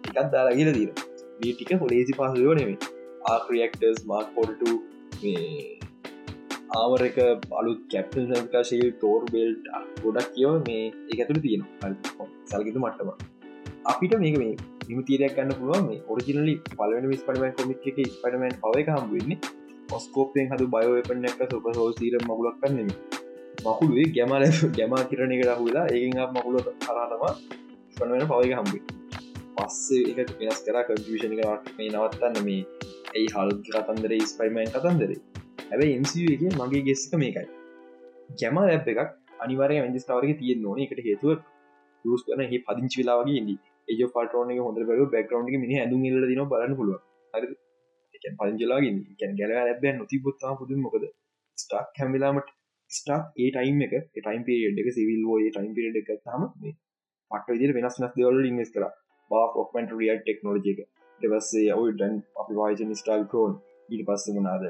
[0.08, 0.92] එකත් දාලා කියල දීර
[1.54, 2.92] ටික හොලේසි පහසුව නෙමේ
[3.30, 4.64] ආක්‍රියක්ටර්ස් මාක් පොඩට
[6.74, 7.18] ආවර එක
[7.60, 9.66] අලුත් කැප්ටන් සංකාශය තෝර් බෙල්ට්
[10.04, 10.84] ගොඩක් කියව මේ
[11.16, 11.64] එකතුළ තියෙන
[12.52, 13.10] සල්ගතු මට්ටම.
[13.86, 14.54] අපිට මේක මේ
[14.88, 15.84] නිම තීරයක් ගන්න පුළුවන්.
[15.90, 19.38] මේ ඔරිජිනලි පලවෙන විස් පඩමන් කොමික් එක ස්පඩමන් පව එක හම්බවෙන්නේ
[19.92, 22.90] ඔස්කෝපයෙන් හතු බයෝපන එක සුප හෝසීර මගුලක් කන්නෙම
[23.60, 24.45] මකුළුවේ ගැමල
[24.78, 27.24] ගැමා කිරණ එකට හුලා ඒගෙන් මකුල කරාතම
[27.93, 28.84] ස්පනවෙන පව එක හම්බේ
[29.56, 32.62] පස්සේ එක වෙනස් කර කම්පියෂණ කරට මේ නවත්තන්න මේ
[33.12, 35.20] ඇයි හල් කතන්දර ස්පයිමයින් කතන්දරේ?
[35.70, 37.47] හැබයි එමස එක මගේ ගෙස්සක මේකයි.
[38.39, 39.01] ගැම ලැබ් එකක්
[39.39, 40.80] අනිවරය වෙන්දිස්ටාවරක තියෙන් ඕන.
[40.86, 41.38] එකට හේතුව
[42.06, 43.56] ස් කන හ පදිංචි වෙලාවගේ ඉදි
[43.88, 47.01] ඒ පටරෝන හොඳ බැල බැක්රවන්් මිනි ඇඳු ල දින බලන්න පුළුව
[48.39, 48.97] පංජලාගින්
[49.39, 51.06] ගැල ලැබ නොතිබොත්තා පුදුම මොකද?
[51.58, 52.49] ස්ටාක් හැමිලාමට
[52.96, 56.44] ස්ටාක් ඒ ටයිම් එක ටයිම් පිරිඩ් එක සිවිල් ෝය ටයිම් පිරිඩ් එක තම
[57.32, 58.86] පට විදිර වෙනස් නස් දෙවල ඉන්ස් කර.
[59.32, 60.80] බා ොක්මට රිය ටෙක්නෝජි එක.
[61.22, 63.54] එවස්සේ ඔයි ඩන් අපි වාජන ස්ටල් කරෝන්
[63.91, 64.70] ඊට පස්ස මනාද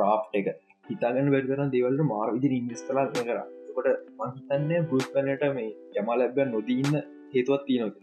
[0.00, 0.48] රාප් එක.
[0.90, 3.40] හිතාගන්න වැඩරන දෙවල්ට මාර විදි ඉන්ස් කලා කර.
[3.76, 3.88] කොට
[4.20, 6.94] මහිතන්න බෘස් කනට මේ ගැමා ලැබ නොදීන්න
[7.34, 7.96] හේතුවත් තියෙනක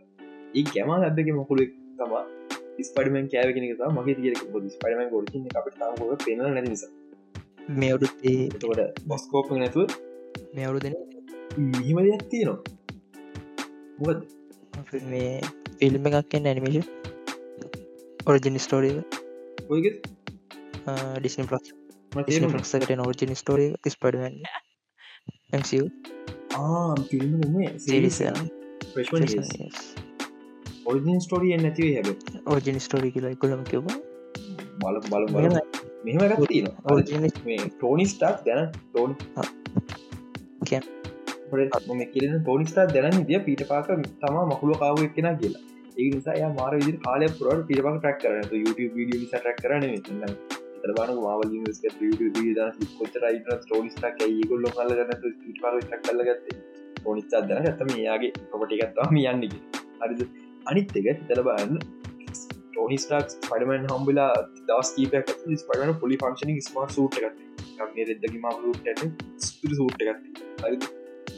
[0.56, 1.62] ඒ ගැමා ලැබ්බක මොකුල
[2.00, 2.24] තමා
[2.88, 3.66] ස්පඩමන් කෑවගෙන
[3.98, 4.36] මගේ තිර
[4.76, 6.86] ස්පඩමන් ගොඩ අපිටාම ගොඩ පෙන නැනිස
[7.74, 9.90] මේවුරුත් එතකොට බොස්කෝප නැතුව
[10.54, 10.96] මේවුරු දෙන
[11.70, 12.60] මිහිම දෙයක් තියෙනවා.
[14.00, 14.20] මොකද?
[15.06, 15.42] මේ
[15.80, 16.86] ෆිල්ම් එකක් එන්න ඇනිමේෂන්
[18.26, 18.96] ඔරිජිනි ස්ටෝරිය
[21.18, 21.68] ඩිස්නි පලස්
[22.16, 24.36] ලක්සකට නෝර්ජින ස්ටෝරිය ස්පඩමන්
[30.86, 32.08] ඔරිජින් ස්ටෝරිය නැතිව හැබ
[32.48, 33.84] ඕජිනි ස්ටෝරි කියලා එකුලම කිව
[34.80, 35.26] බල බල
[36.06, 39.12] බල මෙහම තින ටෝනි ස්ටාක් දැන ටෝන්
[42.14, 43.88] කිරන ටෝනි ස්ටා දැන දිය පිට පාක
[44.22, 45.64] තම මකුල කාව එක්ෙන කියලා.
[46.00, 49.84] ඒ නිසා ය මාර විදි කාලය පුරට පිරපක් ටක් කරන YouTube වීඩිය ටක් කරන
[50.84, 51.46] තරබන මාවල
[52.98, 53.24] කොචර
[53.66, 55.14] ටෝනිස්ටක් ගොල්ල කල ගන්න
[55.64, 56.48] පාර ටක් කල්ල ගත්ත.
[56.98, 59.56] ටෝනිස්සා දන ගත්තම යාගේ පොටිකත්වාම යන්නක
[60.02, 60.22] හරිද?
[60.70, 61.08] අනිත් එක
[62.76, 64.32] තලබන්න ටෝනිස්ටක් පඩමන් හම්බලා
[64.68, 65.28] දස් කීපයක්
[65.70, 68.54] පඩන පොලි ෆංක්ෂන ස්මා සූට් ගත්ත මේ දෙදකි මා
[68.86, 69.00] ට
[69.46, 70.10] ස්පිරි සූට් ගත්ත
[70.64, 70.78] හරි.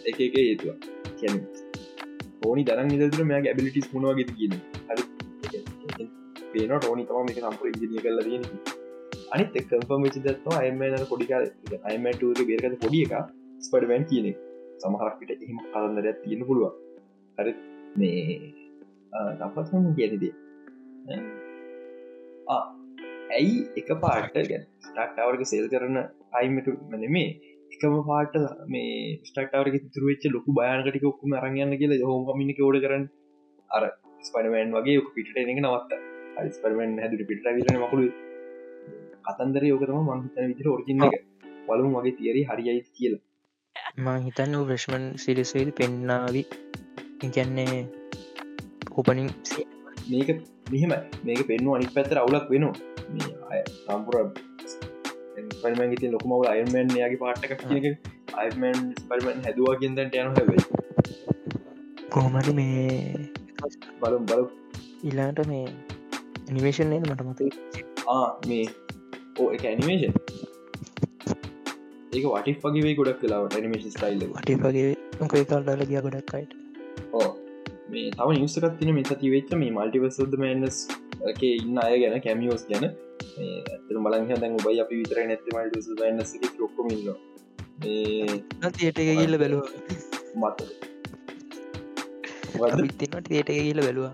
[0.09, 0.75] එක එක හේතුව.
[1.19, 1.37] කියැන
[2.45, 4.53] ඕනි දරන් නිදතුර මෙයා ඇබිලිටිස් මුණවාගේ කියන
[4.89, 5.03] හරි.
[6.51, 8.43] පේන ටෝනි තම මේ සම්පර ඉදිිය කල්ල තියෙන
[9.33, 11.43] අනිත් කම්පම වෙචි දත්වා අයමන පොඩිකාර
[11.91, 13.15] අයමටගේ බේරකත පොඩිය එක
[13.67, 14.27] ස්පඩමන් කියන
[14.81, 16.73] සමහරක්කට එහෙම කලන්දරයක් තියෙන පුළුවන්.
[17.37, 17.53] හරි.
[17.99, 18.37] මේ
[19.39, 20.33] තපත්ම කියනදේ
[23.35, 25.97] ඇයි එක පාට ගැන ස්ටක්ටවර්ග සෙල් කරන
[26.33, 27.29] අයිමට මනෙමේ
[27.73, 28.35] එකම පාට
[28.67, 28.91] මේ
[29.29, 33.03] ස්ටක්ටවරක තුරවෙච්ච ලොකු බයනකටික ඔක්කුම අරගන්න කියල හෝම කමිනික ෝඩ කරන්න.
[33.71, 33.83] අර
[34.23, 35.91] ස්පනමෑන් වගේ පිට එක නවත්ත.
[36.47, 38.07] ස්පරමන් හැදුර පිට විරන මකුළු
[39.27, 41.23] කතන්දර යෝකතම මංහිතන විදිර ඔරිජින්න එක.
[41.67, 43.23] වලුම් වගේ තියරි හරියයි කියලා.
[44.05, 46.43] මං හිතන්න ප්‍රශ්මන් සිරිසේද පෙන්නාවි.
[47.23, 47.81] ඉගැන්නේ
[48.91, 49.29] ඕපනින්
[50.11, 50.29] මේක
[50.73, 50.93] මෙහෙම
[51.27, 52.75] මේක පෙන්ු අනික් පැත්තර අවුලක් වෙනවා.
[53.51, 54.15] අය සම්පුර
[55.61, 57.61] පරිමන් ති ලොකුමවල අයමන් යාගේ පාට්ටක්
[58.41, 58.79] අයිමන්
[59.09, 60.61] පරිමන් හැදවා කියෙන්දට යන හැවේ
[62.09, 63.29] කොහොමට මේ
[64.01, 64.43] බලම් බල
[65.03, 65.65] ඉලාට මේ
[66.51, 67.39] නිවේශන් නේද මට මත
[68.47, 68.65] මේ
[69.39, 70.13] ඕ එක ඇනිමේෂන්
[72.13, 74.87] ඒක වටික් වගේ ගොඩක් කලාවට නිමේෂන් ස්ටයිල් වට වගේ
[75.19, 76.53] මොකේ කාල්ඩල ගිය ගොඩක් අයිට.
[76.53, 76.66] ඕ
[77.97, 80.77] මේ තම නිවසකත් තින මේ සති වෙච්ච මේ මල්ටිවසද මන්නස්
[81.49, 82.85] ඉන්න අය ගැන කැමියෝස් ගැන.
[83.71, 86.99] ඇතර බලංහ දැන් ඔබයි අපි විතර නැති මල්ටිස න්නස ලොක්කොමන්න
[88.77, 89.65] තියට ගිල්ල බැලුව.
[90.37, 90.59] මත
[93.27, 94.13] තියට ගිල්ල බැලවා.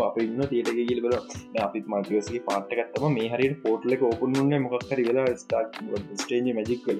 [0.00, 1.14] අප ඉන්න තියට ගිල් බල
[1.66, 5.78] අපිත් මල්ටිවසගේ පාට්ටකත්තම මේ හරියට පෝට්ලක ඔපුන්න්න මොක්කර වෙලා ස්ටාක්
[6.22, 6.98] ස්ටේජ මැජික් කල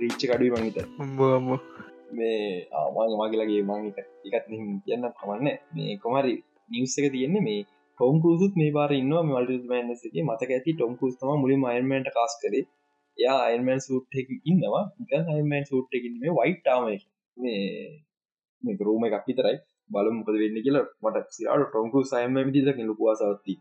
[0.00, 1.48] රීච්ච කඩුව මංහිත උම්බම
[2.12, 2.40] මේ
[2.72, 4.46] ආවාන් මගේලගේ මං එකත්
[4.84, 6.34] කියන්න කමන්න මේ කොමරි
[6.70, 7.60] නිවස් එක තියෙන්නේ මේ
[8.00, 12.64] ටොම් කරුසුත් මේ බාර ඉන්න මල්ට මන්නසගේ මතක ඇති ටොම් කරුස්තම මුලින් අයන්මට කාස් කරේ
[13.18, 14.84] යා අයන්මන් සූට් එක ඉන්නවා.
[15.30, 16.82] අයමන් සූට් එකින් මේ වයිට්ටාම
[17.36, 17.60] මේ
[18.62, 19.56] මේ රූම එකක් විතරයි.
[19.90, 23.54] බලු මොකද වෙන්න කියලා මට සිරාට ටොම්කු සයම විදිදක ලුපුවාසවත්ති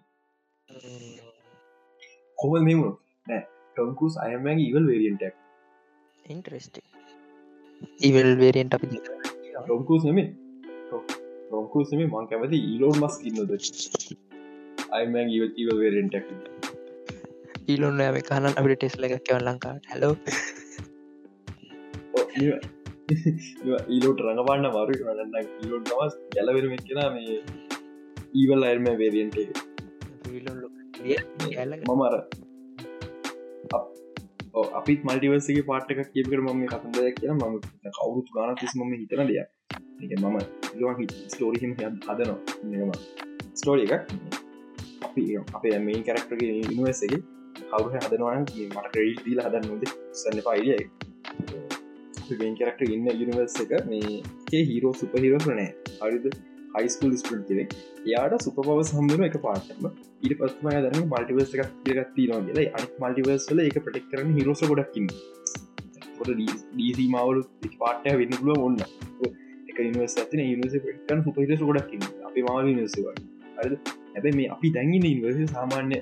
[2.37, 2.93] කොම මෙමුණු
[3.27, 3.43] නෑ.
[3.71, 5.35] ටොම්කුස් අයමගේ ඉවල් වේරියන්ටක්
[6.25, 6.90] ඉන්ට්‍රස්ට
[8.01, 8.87] ඉවල් වේරියන්ට අපි
[9.63, 10.27] ටොම්කුස් නෙමේ
[11.45, 13.51] ටොම්කුස් නෙමේ මං කැමති ඉලෝන් මස් ඉන්නද
[14.91, 15.29] අයමන්
[15.61, 16.27] ඉව වේරෙන්ටක්
[17.67, 20.13] ඊලොන්න ඇම කහන අපිට ටෙස්ල එකක් කියව ලංකාට හැලෝ
[23.87, 27.37] ඊලෝට රඟපාන්න මරු රන්න ඊලෝට තමස් ගැලවෙරම කෙන මේ
[28.35, 29.37] ඊවල් අර්ම වේරියන්ට
[31.89, 32.15] මමර
[34.53, 37.59] අපිත් මල්ටිවර්සගේ පාට්ටක කියපකට මම කතන්දය කියන ම
[37.97, 39.49] කවුරුත් ගාන තිස් මම හිතන දෙයක්.
[40.03, 40.37] එක මම
[41.27, 42.97] ස්ටෝරිහිම හදනවා.
[43.53, 43.93] ස්ටෝරි එක
[45.01, 45.23] අපි
[45.53, 47.21] අපේ මේ කරක්ටගේ ඉනිවර්සගේ
[47.69, 49.83] කවුහ හදනවාන මට ක්‍රඩ් දීල හදන්න නොද
[50.13, 50.81] සන්න පයිඩිය
[52.39, 55.69] පෙන් කරක්ට ඉන්න යනිවර්ස එක මේ හිරෝ සුප හිරෝස් නෑ.
[56.01, 56.25] හරිද?
[56.75, 57.73] හයිස්කල් ස්පට කෙනෙක්
[58.11, 59.87] යාට සුපපව සම්බන එක පාටම
[60.23, 62.67] ඉට පස්ම දරන මල්ටිවර්ස එකක් ගත්ති නවා කියලා.
[62.75, 65.09] අනි මල්ටිවර්සල එක ප්‍රටෙක් කරන හිරෝස ගොඩක්කින්න
[66.21, 67.41] ොට ඩීසි මවලු
[67.81, 68.79] පාටය වෙන්න පුළුව ඔන්න
[69.69, 73.15] එක නිවර්ස ඇතින නිවස පටන් සුපහිරස ගොඩක්කින්න අපි මාල නිවසවා
[73.57, 73.93] හරිද?
[74.15, 75.99] ඇැබ මේ අපි දැන්ගන්න ඉනිවර්ස සාමාන්‍ය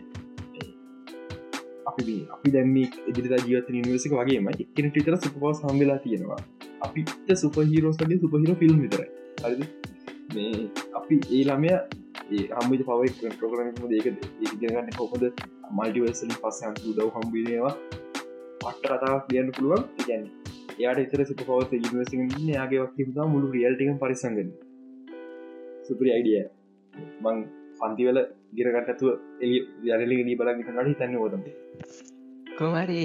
[1.90, 6.42] අපි අපි දැම ඉදිරි ජීවත නිවසික වගේ මයි එකන ටිතර සුපවා සම්වෙලා තියෙනවා.
[6.86, 9.02] අපිට සුපහිරෝස්ගේ සුපහිර ෆිල්ම් විතර
[9.44, 9.68] හරි
[10.30, 10.66] මේ
[11.00, 15.24] අපි ඒ ළමය ඒ හම්මට පවයි ප්‍රගරම ඒක ඒගන්න කොපද
[15.72, 17.74] මල්ටිවර්සලින් පස්සන්තු දව හම්බිනවා
[18.62, 19.84] පට්ට කතාවක් ලියන්න පුළුවන්.
[20.02, 20.26] ගැන්න
[20.74, 24.52] එයාට එතර සිට පවත නිවසි යාගේ වක්කිතා මුළු රියල්ටිකම් පරිසංගන්න
[25.88, 26.40] සුපරි අයිඩිය
[27.24, 27.44] මං
[27.80, 28.22] පන්තිවල
[28.56, 29.10] ගිරගට ඇතුව
[29.42, 29.52] එ
[29.90, 31.44] යරලි දී බලග නඩි තන්න ෝදම
[32.56, 33.04] කොමරි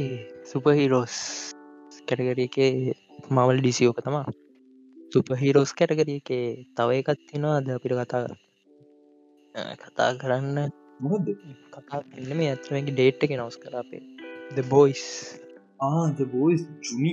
[0.51, 1.19] සුපහිරෝස්
[2.09, 2.73] කැටගරකේ
[3.31, 4.27] මවල් ඩිසියෝක තමා
[5.15, 6.47] සුපහිරෝස් කැටගරකේ
[6.77, 8.23] තව එකත් තිෙනවා ද අපිට කතා
[9.83, 10.59] කතා කරන්න
[11.01, 11.27] මොහද
[11.75, 14.03] කතා එන්නම ඇත්මගේ ඩේට් එක නවස් කරපේ
[14.55, 15.05] ද බෝයිස්
[15.85, 17.13] ආද බෝයිස් චුනි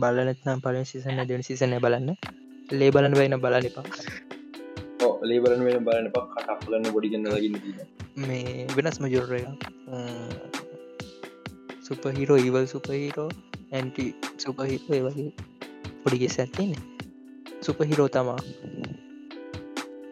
[0.00, 2.10] බලනත්නම් පලින් සිසන දෙන සිසනය බලන්න
[2.72, 3.86] ලේ බලන්න වෙන බලන එපා
[5.22, 7.56] ලේබලන වෙන බලන පක් කටක්ලන්න බොඩිගන්න ලගන්න
[8.22, 9.48] මේ වෙනස්ම ජොර එක
[11.86, 13.30] සුපහිරෝ ඉවල් සුපහිරෝ
[13.72, 14.06] ඇන්ටි
[14.38, 15.30] සුපහිරෝ වගේ
[16.04, 16.82] පොඩිගෙස් ඇත්තින්නේ
[17.60, 18.40] සුපහිරෝ තමා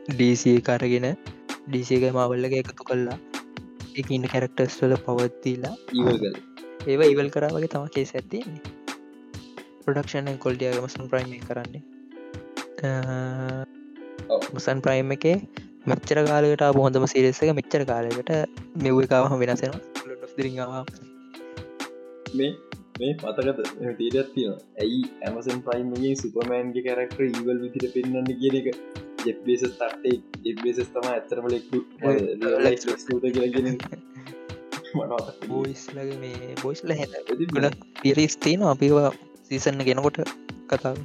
[0.09, 1.09] ඩීසිය කරගෙන
[1.67, 3.19] ඩීසික මවල්ලක එකතු කල්ලා
[3.95, 6.39] එක ඉන්න කැරක්ටර්ස් වල පවත්තිීලා ඉවල්ගල්
[6.87, 8.81] ඒවා ඉවල් කරාවගේ තම කේස ඇතින්නේ
[9.85, 11.83] ප්‍රඩක්ෂන් කොල්ඩියගම සන් ප්‍රයිම කරන්නේ.
[14.53, 15.25] මුසන් ප්‍රයිම් එක
[15.87, 18.31] මෙච්චර කාලට බොහොඳම සිරෙසක මෙච්චර කාලකට
[18.79, 20.85] මෙව් එකවහම වෙනසෙනවා දිරිවා
[22.35, 22.53] මේ
[22.99, 23.61] මේ පතකත
[23.99, 28.69] තීරත් තියෙන ඇයි ඇමසන් ප්‍රයිම්ගේ සුපමෑන්ගේ කැරක්ටර ඒවල් විදිට පෙන්න්න කියන එක?
[29.25, 30.17] ජෙබ්බේස තට්ටේ.
[30.51, 31.79] එබ්බේසස් තම ඇත්තරමලෙක්ු
[33.27, 33.79] කියලගෙන
[35.49, 37.23] බෝයිස්ලගේ මේ බෝයිස්ල හැ
[37.55, 39.11] ගොඩ පිරිස් තියෙන අපිවා
[39.49, 40.21] සීසන්න ගෙනකොට
[40.71, 41.01] කතාව.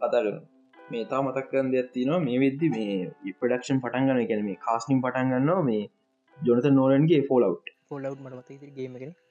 [0.00, 0.32] කතා කර
[0.76, 2.96] මේ තා මතක්කන් දෙයක් තිනවා මේ වෙද්දි මේ
[3.30, 5.62] ඉපඩක්ෂන් පටන් ගන්න ගැන මේ කාස්නිම් පටන් ගන්නවා.
[5.68, 5.84] මේ
[6.38, 7.54] ජොනත නෝලන්ගේ ෆෝලව්
[7.88, 9.25] ෆොලව් මට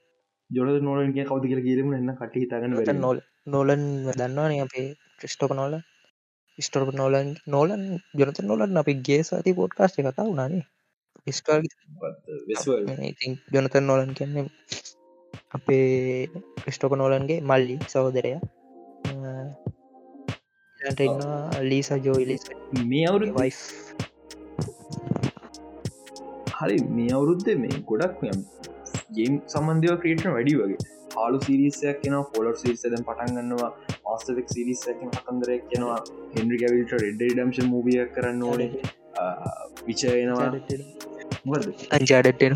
[0.50, 4.88] ගේමගෙන ජොනත නෝලන්ගේ කවද කියල කියරම එන්න කට හිතගන්න නොල් නොලන් දන්නවාන අපේ
[5.20, 5.76] ක්‍රිස්ටෝප නොල
[6.60, 7.84] ස්ටෝප නොලන් නොලන්
[8.14, 10.64] ජොනත නොලන් අපි ගේ සති පොඩ්කාස්ට කතා වුණනේ.
[13.04, 14.46] ඉතින් ජොනත නොලන් කියන්නේ
[15.52, 16.28] අපේ
[16.62, 18.32] ක්‍රිස්ටෝප නෝලන්ගේ මල්ලි සහෝදරය.
[21.00, 21.22] ඉන්න
[21.62, 22.38] ලීසා ජෝයිලි
[22.86, 23.52] මේ අවුරු වයි
[26.58, 28.22] හරි මේ අවුරුද්ධ මේ ගොඩක්
[29.10, 30.78] ගේම් සම්බන්ධව ක්‍රේටන වැඩි වගේ.
[31.18, 33.72] ආලු සිරිසයක් කෙන පොලර් සිරිසදන් පටන්ගන්නවා
[34.08, 36.00] ආස්තක් සිරිසයක කතන්දරයක් කෙනවා
[36.36, 38.72] හෙන්රි ගැවිල්ට රෙඩ ඩම්ශ මූියක් කරන්න ඕනේ.
[39.86, 40.48] විචයනවා
[41.92, 42.54] අංචාඩටෙන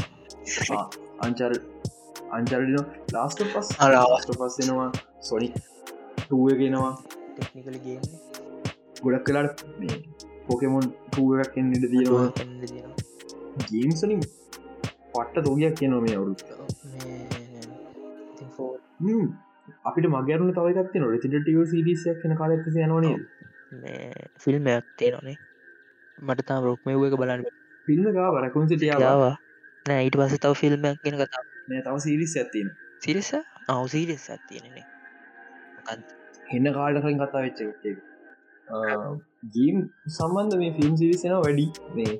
[1.20, 1.54] අංචර
[2.32, 2.74] අංචරන
[3.14, 4.89] ලාස්ට පස් අලාස්ට පස්සෙනවා
[5.22, 5.56] සොනික්
[6.20, 6.91] ටුවගෙනවා
[7.34, 8.04] ටෙක්නිකල ගේම
[9.04, 10.00] ගොඩක් කලාට මේ
[10.47, 12.28] පොකෙමොන් ටුවක් එන්නට දීනවා
[13.68, 14.22] ගේම්සලින්
[15.20, 16.34] පට්ට තෝගයක් කියනවා මේ අවුරු
[19.86, 23.16] අපිට මගරුණ තවයිත් න රෙසිටව සිරිසයක් කන කාලෙක්ස යනවනේ
[24.38, 25.38] ෆිල්ම් ඇත්තේ නොනේ
[26.18, 27.44] මට තා රොක්මය එක බලන්න
[27.88, 29.24] පිල්ම ගා වරකුන් සිටියාව
[29.86, 31.44] නෑ ඊට පස තව ෆිල්ම් ගෙන කතා
[31.80, 33.32] තව සිරිස් ඇතින සිරිස
[33.70, 34.86] අවු සිරිස් ඇතියනේ
[36.52, 37.60] එන්න කාඩකින් කතා වෙච්ච
[39.50, 39.78] ගීම්
[40.10, 41.68] සම්බන්ධ මේ ෆිල්ම් සිරිසෙන වැඩි.
[41.96, 42.14] මේ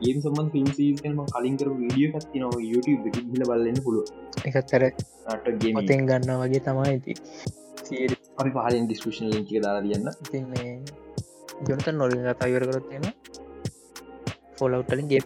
[0.00, 4.06] ගේම් සම්බන් ෆිල්ම් සිරිසම කලින්කර වීඩිය කත්ති නව YouTube හිල බලන්න පුළුව
[4.50, 7.14] එකත්තර නටගේමතෙන් ගන්න වගේ තමයි ඇති
[8.36, 10.44] අපි පහලින් ඩිස්කෂන් ලින්ක දාලා තියන්න ඉතින්
[11.68, 13.08] ජොනත නොලින් කතා ඉවර කරොත් එම
[14.58, 15.22] ෆොලව්ටලින් ගේ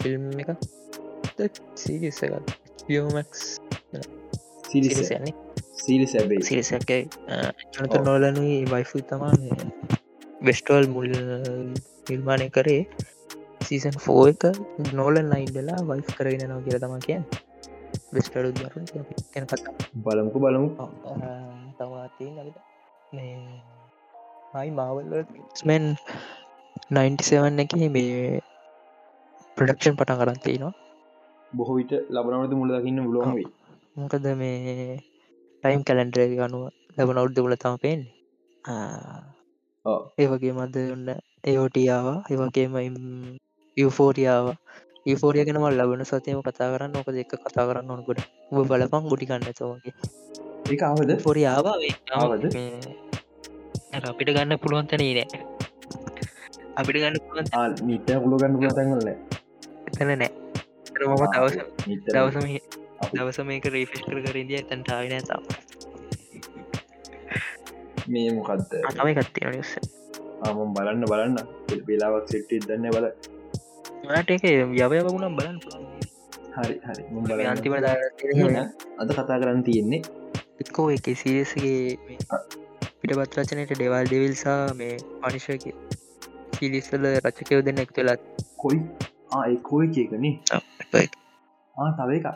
[0.00, 0.50] ෆිල්ම් එක.
[1.76, 2.52] සිරිස එකත්
[2.82, 3.42] පියමක්ස්
[4.68, 7.02] සිරිසන්නේ සිරිස ඇබේ සිරිසැකයි
[7.72, 9.32] ජනත නොලනුයි වයිෆු තමා
[10.42, 11.10] වෙස්ටවල් මුල්
[12.08, 12.82] නිර්මාණය කරේ.
[13.64, 14.44] සීසන් ෆෝ එක
[14.92, 17.20] නෝලන් නයින්ඩලා වයිෆ් කරගෙන නෝ කියර තම කිය
[18.14, 18.50] වෙස්ටඩු
[19.32, 19.72] කැන කතා
[20.04, 20.68] බලමුකු බලමු.
[21.78, 22.58] තවාති නවිට
[23.12, 25.86] මයි මාවල්මන්
[26.90, 28.40] 97 එක මේ
[29.56, 30.74] ප්‍රඩක්ෂන් පටන් කරන්තිනවා
[31.52, 33.48] බොහෝ විට ලබනවද මුල දකින්න බුලොන්වේ
[33.96, 34.86] මොකද මේ
[35.62, 36.62] ටයිම් කැලන්ඩර ගනුව
[36.96, 38.12] ලබන අවුද්ධ මුල තම පේෙන්නේ.
[40.18, 41.08] ඒ වගේ මද ඔන්න
[41.44, 42.74] ඒෝටියාව ඒවගේම
[43.76, 44.46] යුෆෝරියාව
[45.06, 46.98] ඒෆෝරිය ගෙනම ලබන සතයම කතා කරන්න.
[46.98, 49.94] ඕක දෙක කතා කරන්න ඕනකොට ඔබ බලපං ගොටි කන්න චෝගේ
[50.68, 52.44] ඒ අවද පොරියාව ආවද?
[54.02, 55.40] අපිට ගන්න පුළුවන්තන නෑ.
[56.76, 59.10] අපිට ගන්න පුළුවන් නිත පුලගන්න පුලතැගල
[59.88, 60.30] එතන නෑ.
[60.94, 61.56] දවස
[62.08, 62.46] දවසම
[63.10, 65.40] දවස මේක රීෆිස් කර කරින්දිය ඇතැන්ට ආවින තා
[68.08, 69.72] මේ මොකක්ද තමයි කත්තිය නිස
[70.42, 71.36] ආමම් බලන්න බලන්න.
[71.88, 73.06] වෙලාවක් සෙට්ට දන්න බල.
[74.08, 75.58] මට එක යවය වුණම් බලන්න
[76.56, 77.46] හරි හරි.
[77.52, 80.02] අන්තිම අද කතා කරන්න තියෙන්නේ
[80.62, 81.96] එක්කෝ එක සිරියසගේ
[83.00, 85.64] පිට පත්රචනයට ඩෙවල් දෙවිල්සා මේ පනිශක
[86.56, 88.20] සිලිස්සල රචකයව දෙන්න එක්තුලත්
[88.56, 88.78] කොයි?
[89.32, 90.34] ආකෝයි කියකනේ
[91.98, 92.26] තව එක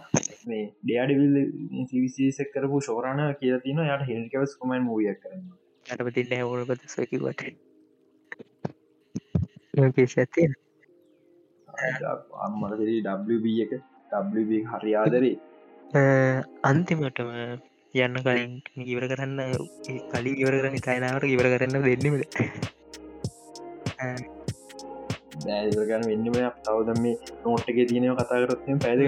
[0.46, 1.38] මේ ඩයාඩවිල්
[1.86, 5.48] සිවිසිසක් කරපු ශෝරණ කියල තින යට හෙල්කවස් කොමන් මූියක් කරන්න
[5.86, 7.42] යටපතින්න හැවුණපත සැකිවට
[9.96, 10.48] පේශ ඇතිය
[12.44, 13.72] අම්මට ඩB එක.
[14.12, 15.34] ඩB හරි ආදරේ.
[16.64, 17.30] අන්තිමටම
[17.94, 18.54] යන්න කලින්
[18.86, 19.40] ඉවර කරන්න
[20.12, 22.34] කලි ඉවර කරන්න කයිනාවට ඉවර කරන්න දෙන්නමට
[25.44, 29.00] දෑගන්න වෙන්නම තවද මේ නෝට්ක තියනව කතාකරත්ය පැද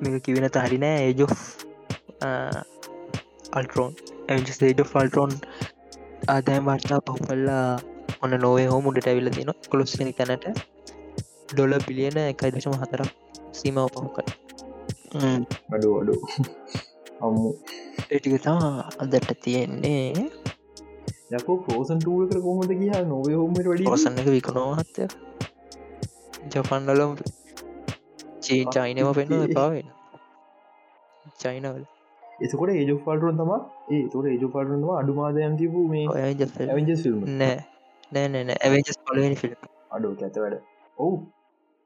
[0.00, 1.30] මේක කිවෙන හරිනෑ ඒජෝ
[3.52, 3.92] අල්ටරෝන්
[4.28, 4.46] ඇජ
[4.84, 5.34] ෆල්ටරෝන්
[6.28, 7.66] ආදෑම් වාර්තා පහුපල්ලා
[8.22, 10.46] ඔන්න නොවේ හෝ මුඩට ඇවිල තින කොළොස්සනි තැනට.
[11.46, 13.10] ඩොල බිලියන එකයි දශම හතරක්
[13.52, 14.24] සීමාව පහුකයි
[15.74, 16.14] අඩු අඩු
[17.20, 17.50] අම්මු
[18.10, 18.58] ඒටික තම
[18.98, 20.30] අදට තියෙන්නේ
[21.34, 25.08] යකෝ පෝසන්ටුවක කොමද කිය නොවේ හොමට වැඩි පොසන්න එක විකනෝහත්ය
[26.50, 27.12] ජපන්ඩලම්
[28.40, 29.88] චී චයිනව පෙන්න්න පාවෙන
[31.38, 31.84] චයිනවල
[32.40, 33.52] එතකොට ඒජ පාටරුන් තම
[33.90, 36.04] ඒ තොට ඒජ පාටරුන්වා අඩුමාදයන් තිබූ මේ
[37.34, 37.56] නෑ.
[38.12, 40.60] නෑ නෑ ඇවජස් පලනි ෆිල්ම් අඩු ඇත වැඩ.
[40.98, 41.16] ඔවු.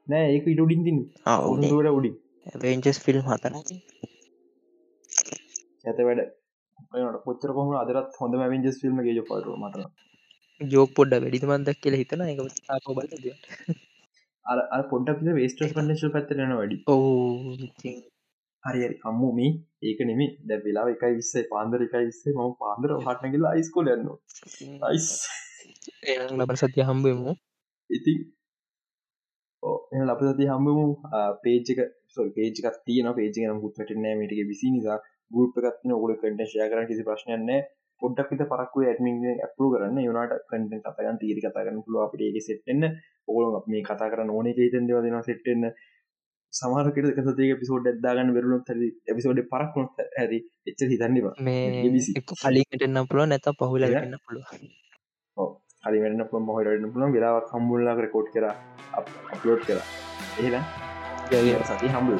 [0.07, 2.11] නෑ ඒක ඉටඩින් තින් අවුට උඩි
[2.47, 3.57] ඇවජස් ෆිල්ම් හතන
[5.85, 6.21] ඇත වැඩ
[7.25, 9.85] පොච්චර කොම අදරත් හොඳ මැවිජස් ෆිල්ම් ගේ පාට මට
[10.61, 12.41] ජෝක පොඩ්ඩ වැඩිමන්දක් කියල හිතන එක
[12.89, 13.09] බල
[14.45, 16.77] අ පොඩක් වේස්ට පන්නශ පැත්තරන වැඩි.
[16.87, 17.59] ඕ
[18.63, 19.51] හරි අම්මු මේ
[19.83, 24.09] ඒක නෙමේ දැ වෙලා එකයි විස්සේ පාන්දර එකයි විස්සේ ම පාන්දර හටනගලා අයිස්කෝල යන්න
[24.81, 25.07] අයිස්
[26.39, 27.35] ලබ සතිය හම්බෙමු
[27.89, 28.13] ඉති
[29.91, 30.85] එ ලප සති හම්බමු
[31.43, 34.99] පේජක සොල් පේජිකක් තියන පේජි නම් ගුත් වැටනෑ මටික විසි නිසා
[35.31, 37.51] ගුප්පකත්න ඔගල කට ශය කරන කිසි ප්‍රශ්නයන්න
[38.01, 39.99] පොඩ්ඩක් විත පරක්ව ඇඩමින් ඇපරු කරන්න.
[39.99, 42.89] යුනට කට කතගන් තීරි කතාගන්න පුළුව අපට සෙට්න්න
[43.27, 45.71] ඔගොල මේ කතා කරන්න ඕන හිතන් දෙවදෙන සෙට්ටන්න
[46.53, 53.27] සමාරකට කසතේ පිසෝඩ් ඇදාගන්න වෙරුණුත් හරි එපිසෝඩ් පරක්නොත් ඇරි එච්ච හිතන්නවා මේ කලිකට එන්න පුළුව
[53.27, 54.47] නැත පහුල ගන්න පුළුව
[55.83, 58.45] හරිවෙන්න පුළ මොහටන්න පුළන් වෙලාවක් හම්බුල්ලා රකෝඩ් කර
[59.31, 59.79] අප්ලෝඩ් කර
[60.39, 62.19] එහෙලා සති හම්බුල්